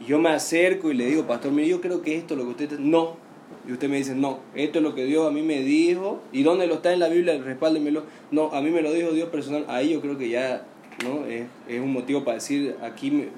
Y 0.00 0.06
yo 0.06 0.18
me 0.18 0.30
acerco 0.30 0.90
y 0.90 0.94
le 0.94 1.06
digo, 1.06 1.26
pastor, 1.26 1.52
mire, 1.52 1.68
yo 1.68 1.80
creo 1.80 2.00
que 2.00 2.16
esto 2.16 2.34
es 2.34 2.38
lo 2.38 2.44
que 2.44 2.50
usted... 2.50 2.64
está-". 2.72 2.80
No. 2.80 3.16
Y 3.66 3.72
usted 3.72 3.88
me 3.88 3.96
dice, 3.96 4.14
no, 4.14 4.38
esto 4.54 4.78
es 4.78 4.82
lo 4.84 4.94
que 4.94 5.04
Dios 5.04 5.26
a 5.26 5.30
mí 5.30 5.42
me 5.42 5.60
dijo. 5.60 6.20
¿Y 6.32 6.42
dónde 6.42 6.66
lo 6.66 6.74
está 6.74 6.92
en 6.92 7.00
la 7.00 7.08
Biblia? 7.08 7.38
Respáldemelo. 7.42 8.04
No, 8.30 8.52
a 8.52 8.60
mí 8.60 8.70
me 8.70 8.82
lo 8.82 8.92
dijo 8.92 9.10
Dios 9.12 9.28
personal. 9.28 9.64
Ahí 9.68 9.92
yo 9.92 10.00
creo 10.00 10.16
que 10.16 10.28
ya, 10.28 10.64
¿no? 11.04 11.26
Es, 11.26 11.46
es 11.68 11.80
un 11.80 11.92
motivo 11.92 12.24
para 12.24 12.36
decir, 12.36 12.76
aquí 12.82 13.10
me, 13.10 13.28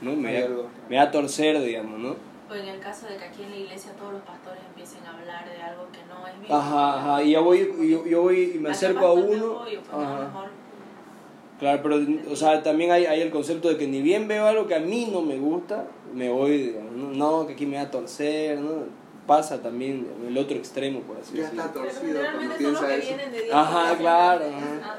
¿no? 0.00 0.14
me, 0.16 0.46
me 0.88 0.96
va 0.96 1.02
a 1.02 1.10
torcer, 1.10 1.60
digamos, 1.62 1.98
¿no? 1.98 2.16
O 2.50 2.54
en 2.54 2.68
el 2.68 2.80
caso 2.80 3.06
de 3.06 3.16
que 3.16 3.24
aquí 3.24 3.42
en 3.44 3.50
la 3.50 3.56
iglesia 3.56 3.92
todos 3.92 4.12
los 4.12 4.22
pastores 4.22 4.60
empiecen 4.68 5.04
a 5.06 5.18
hablar 5.18 5.44
de 5.48 5.62
algo 5.62 5.86
que 5.90 6.00
no 6.06 6.26
es 6.26 6.34
bíblico. 6.34 6.54
Ajá, 6.54 6.98
ajá, 6.98 7.22
y 7.22 7.30
yo 7.30 7.42
voy, 7.42 7.70
y 7.80 7.90
yo, 7.90 8.06
yo 8.06 8.22
voy 8.22 8.52
y 8.56 8.58
me 8.58 8.68
¿A 8.68 8.72
qué 8.72 8.76
acerco 8.76 9.06
a 9.06 9.12
uno. 9.14 9.60
apoyo? 9.60 9.80
Pues, 9.80 9.88
Ajá. 9.90 10.24
mejor 10.26 10.62
Claro, 11.58 11.80
pero, 11.80 12.00
o 12.28 12.34
sea, 12.34 12.60
también 12.62 12.90
hay, 12.90 13.06
hay 13.06 13.20
el 13.20 13.30
concepto 13.30 13.68
de 13.68 13.76
que 13.76 13.86
ni 13.86 14.02
bien 14.02 14.26
veo 14.26 14.46
algo 14.46 14.66
que 14.66 14.74
a 14.74 14.80
mí 14.80 15.08
no 15.12 15.22
me 15.22 15.38
gusta, 15.38 15.86
me 16.12 16.28
voy, 16.28 16.58
digamos, 16.58 16.92
no, 16.92 17.12
no, 17.12 17.46
que 17.46 17.52
aquí 17.52 17.66
me 17.66 17.76
va 17.76 17.82
a 17.82 17.90
torcer, 17.90 18.58
¿no? 18.58 19.01
Pasa 19.26 19.62
también 19.62 20.06
el 20.26 20.36
otro 20.36 20.56
extremo, 20.56 21.00
por 21.00 21.16
así 21.18 21.36
Ya 21.36 21.42
decirlo. 21.44 21.62
está 21.62 21.72
Pero 21.74 21.84
torcido 21.86 22.20
cuando 22.34 22.54
piensa 22.56 22.86
que 22.86 22.96
eso. 22.96 23.06
vienen 23.06 23.32
de 23.32 23.42
Dios. 23.42 23.54
Ajá, 23.54 23.96
claro. 23.96 24.44
ajá. 24.46 24.96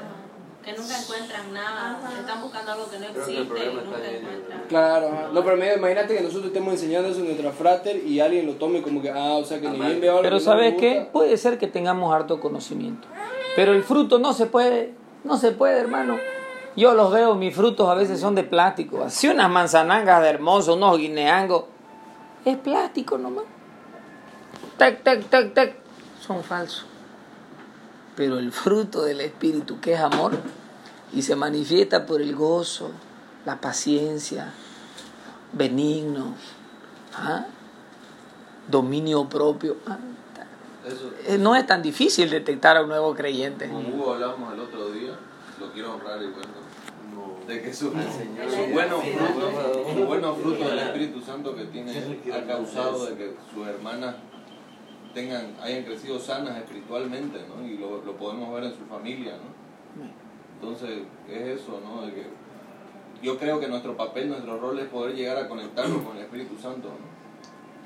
Que 0.64 0.72
nunca 0.72 0.98
encuentran 0.98 1.52
nada, 1.52 1.98
Ajá. 2.02 2.20
están 2.20 2.40
buscando 2.40 2.72
algo 2.72 2.88
que 2.90 2.98
no 2.98 3.06
Creo 3.08 3.12
que 3.26 3.30
el 3.32 3.38
existe 3.42 3.58
y 3.58 3.68
está 3.68 3.82
nunca 3.84 3.98
encuentran. 4.10 4.62
Claro, 4.68 5.08
ajá. 5.08 5.28
no, 5.34 5.44
pero 5.44 5.56
mira, 5.58 5.74
imagínate 5.74 6.16
que 6.16 6.22
nosotros 6.22 6.46
estemos 6.46 6.72
enseñando 6.72 7.08
eso 7.10 7.18
en 7.20 7.26
nuestra 7.26 7.52
frater 7.52 7.96
y 8.06 8.18
alguien 8.20 8.46
lo 8.46 8.54
tome 8.54 8.80
como 8.80 9.02
que, 9.02 9.10
ah, 9.10 9.34
o 9.34 9.44
sea, 9.44 9.60
que 9.60 9.68
ni 9.68 9.74
Amar. 9.76 9.88
bien 9.88 10.00
veo 10.00 10.10
algo 10.12 10.22
Pero 10.22 10.36
que 10.38 10.44
no 10.44 10.50
¿sabes 10.50 10.74
qué? 10.80 11.06
Puede 11.12 11.36
ser 11.36 11.58
que 11.58 11.66
tengamos 11.66 12.14
harto 12.14 12.40
conocimiento. 12.40 13.06
Pero 13.56 13.72
el 13.74 13.82
fruto 13.84 14.18
no 14.18 14.32
se 14.32 14.46
puede, 14.46 14.94
no 15.22 15.36
se 15.36 15.52
puede, 15.52 15.78
hermano. 15.78 16.16
Yo 16.76 16.94
los 16.94 17.12
veo, 17.12 17.34
mis 17.34 17.54
frutos 17.54 17.86
a 17.90 17.94
veces 17.94 18.18
son 18.18 18.34
de 18.34 18.42
plástico. 18.42 19.04
Así 19.04 19.28
unas 19.28 19.50
manzanangas 19.50 20.22
de 20.22 20.30
hermoso, 20.30 20.74
unos 20.74 20.96
guineangos. 20.96 21.64
Es 22.46 22.56
plástico 22.56 23.18
nomás. 23.18 23.44
Tac, 24.78 25.02
tac, 25.02 25.28
tac, 25.30 25.54
tac. 25.54 25.76
Son 26.20 26.42
falsos. 26.42 26.86
Pero 28.16 28.38
el 28.38 28.52
fruto 28.52 29.02
del 29.02 29.20
Espíritu, 29.20 29.80
que 29.80 29.94
es 29.94 30.00
amor, 30.00 30.32
y 31.12 31.22
se 31.22 31.36
manifiesta 31.36 32.06
por 32.06 32.22
el 32.22 32.34
gozo, 32.34 32.90
la 33.44 33.60
paciencia, 33.60 34.52
benigno, 35.52 36.34
¿ah? 37.14 37.46
dominio 38.68 39.28
propio. 39.28 39.76
ah, 39.86 39.98
Eso, 40.86 41.10
eh, 41.26 41.38
no 41.38 41.54
es 41.56 41.66
tan 41.66 41.82
difícil 41.82 42.30
detectar 42.30 42.76
a 42.76 42.82
un 42.82 42.88
nuevo 42.88 43.14
creyente. 43.14 43.68
como 43.68 43.88
Hugo 43.88 44.14
hablamos 44.14 44.52
el 44.54 44.60
otro 44.60 44.90
día, 44.90 45.12
lo 45.60 45.72
quiero 45.72 45.94
honrar 45.94 46.22
y 46.22 46.26
bueno, 46.26 46.48
de 47.46 47.62
que 47.62 47.74
su, 47.74 47.90
su 47.90 48.72
buenos 48.72 49.02
frutos, 49.04 49.52
su 49.94 50.04
buenos 50.06 50.38
frutos 50.38 50.66
del 50.70 50.78
Espíritu 50.78 51.20
Santo 51.20 51.54
que 51.54 51.64
tiene 51.64 52.20
ha 52.32 52.46
causado 52.46 53.06
de 53.06 53.16
que 53.16 53.36
sus 53.52 53.66
hermanas 53.66 54.16
tengan, 55.14 55.54
hayan 55.62 55.84
crecido 55.84 56.18
sanas 56.18 56.56
espiritualmente, 56.58 57.38
¿no? 57.48 57.66
Y 57.66 57.78
lo, 57.78 58.02
lo 58.02 58.16
podemos 58.16 58.52
ver 58.54 58.64
en 58.64 58.74
su 58.74 58.84
familia, 58.86 59.32
¿no? 59.32 59.64
Entonces, 60.60 61.02
es 61.28 61.60
eso, 61.60 61.80
¿no? 61.84 62.06
De 62.06 62.12
que 62.12 62.26
yo 63.22 63.38
creo 63.38 63.60
que 63.60 63.68
nuestro 63.68 63.96
papel, 63.96 64.28
nuestro 64.28 64.58
rol 64.58 64.78
es 64.78 64.86
poder 64.86 65.14
llegar 65.14 65.36
a 65.38 65.48
conectarnos 65.48 66.02
con 66.02 66.16
el 66.16 66.24
Espíritu 66.24 66.56
Santo, 66.60 66.88
¿no? 66.88 67.14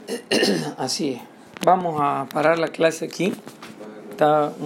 Así 0.79 1.12
es. 1.12 1.22
Vamos 1.64 2.01
a 2.01 2.26
parar 2.33 2.59
la 2.59 2.68
clase 2.68 3.05
aquí. 3.05 3.33
Está 4.11 4.53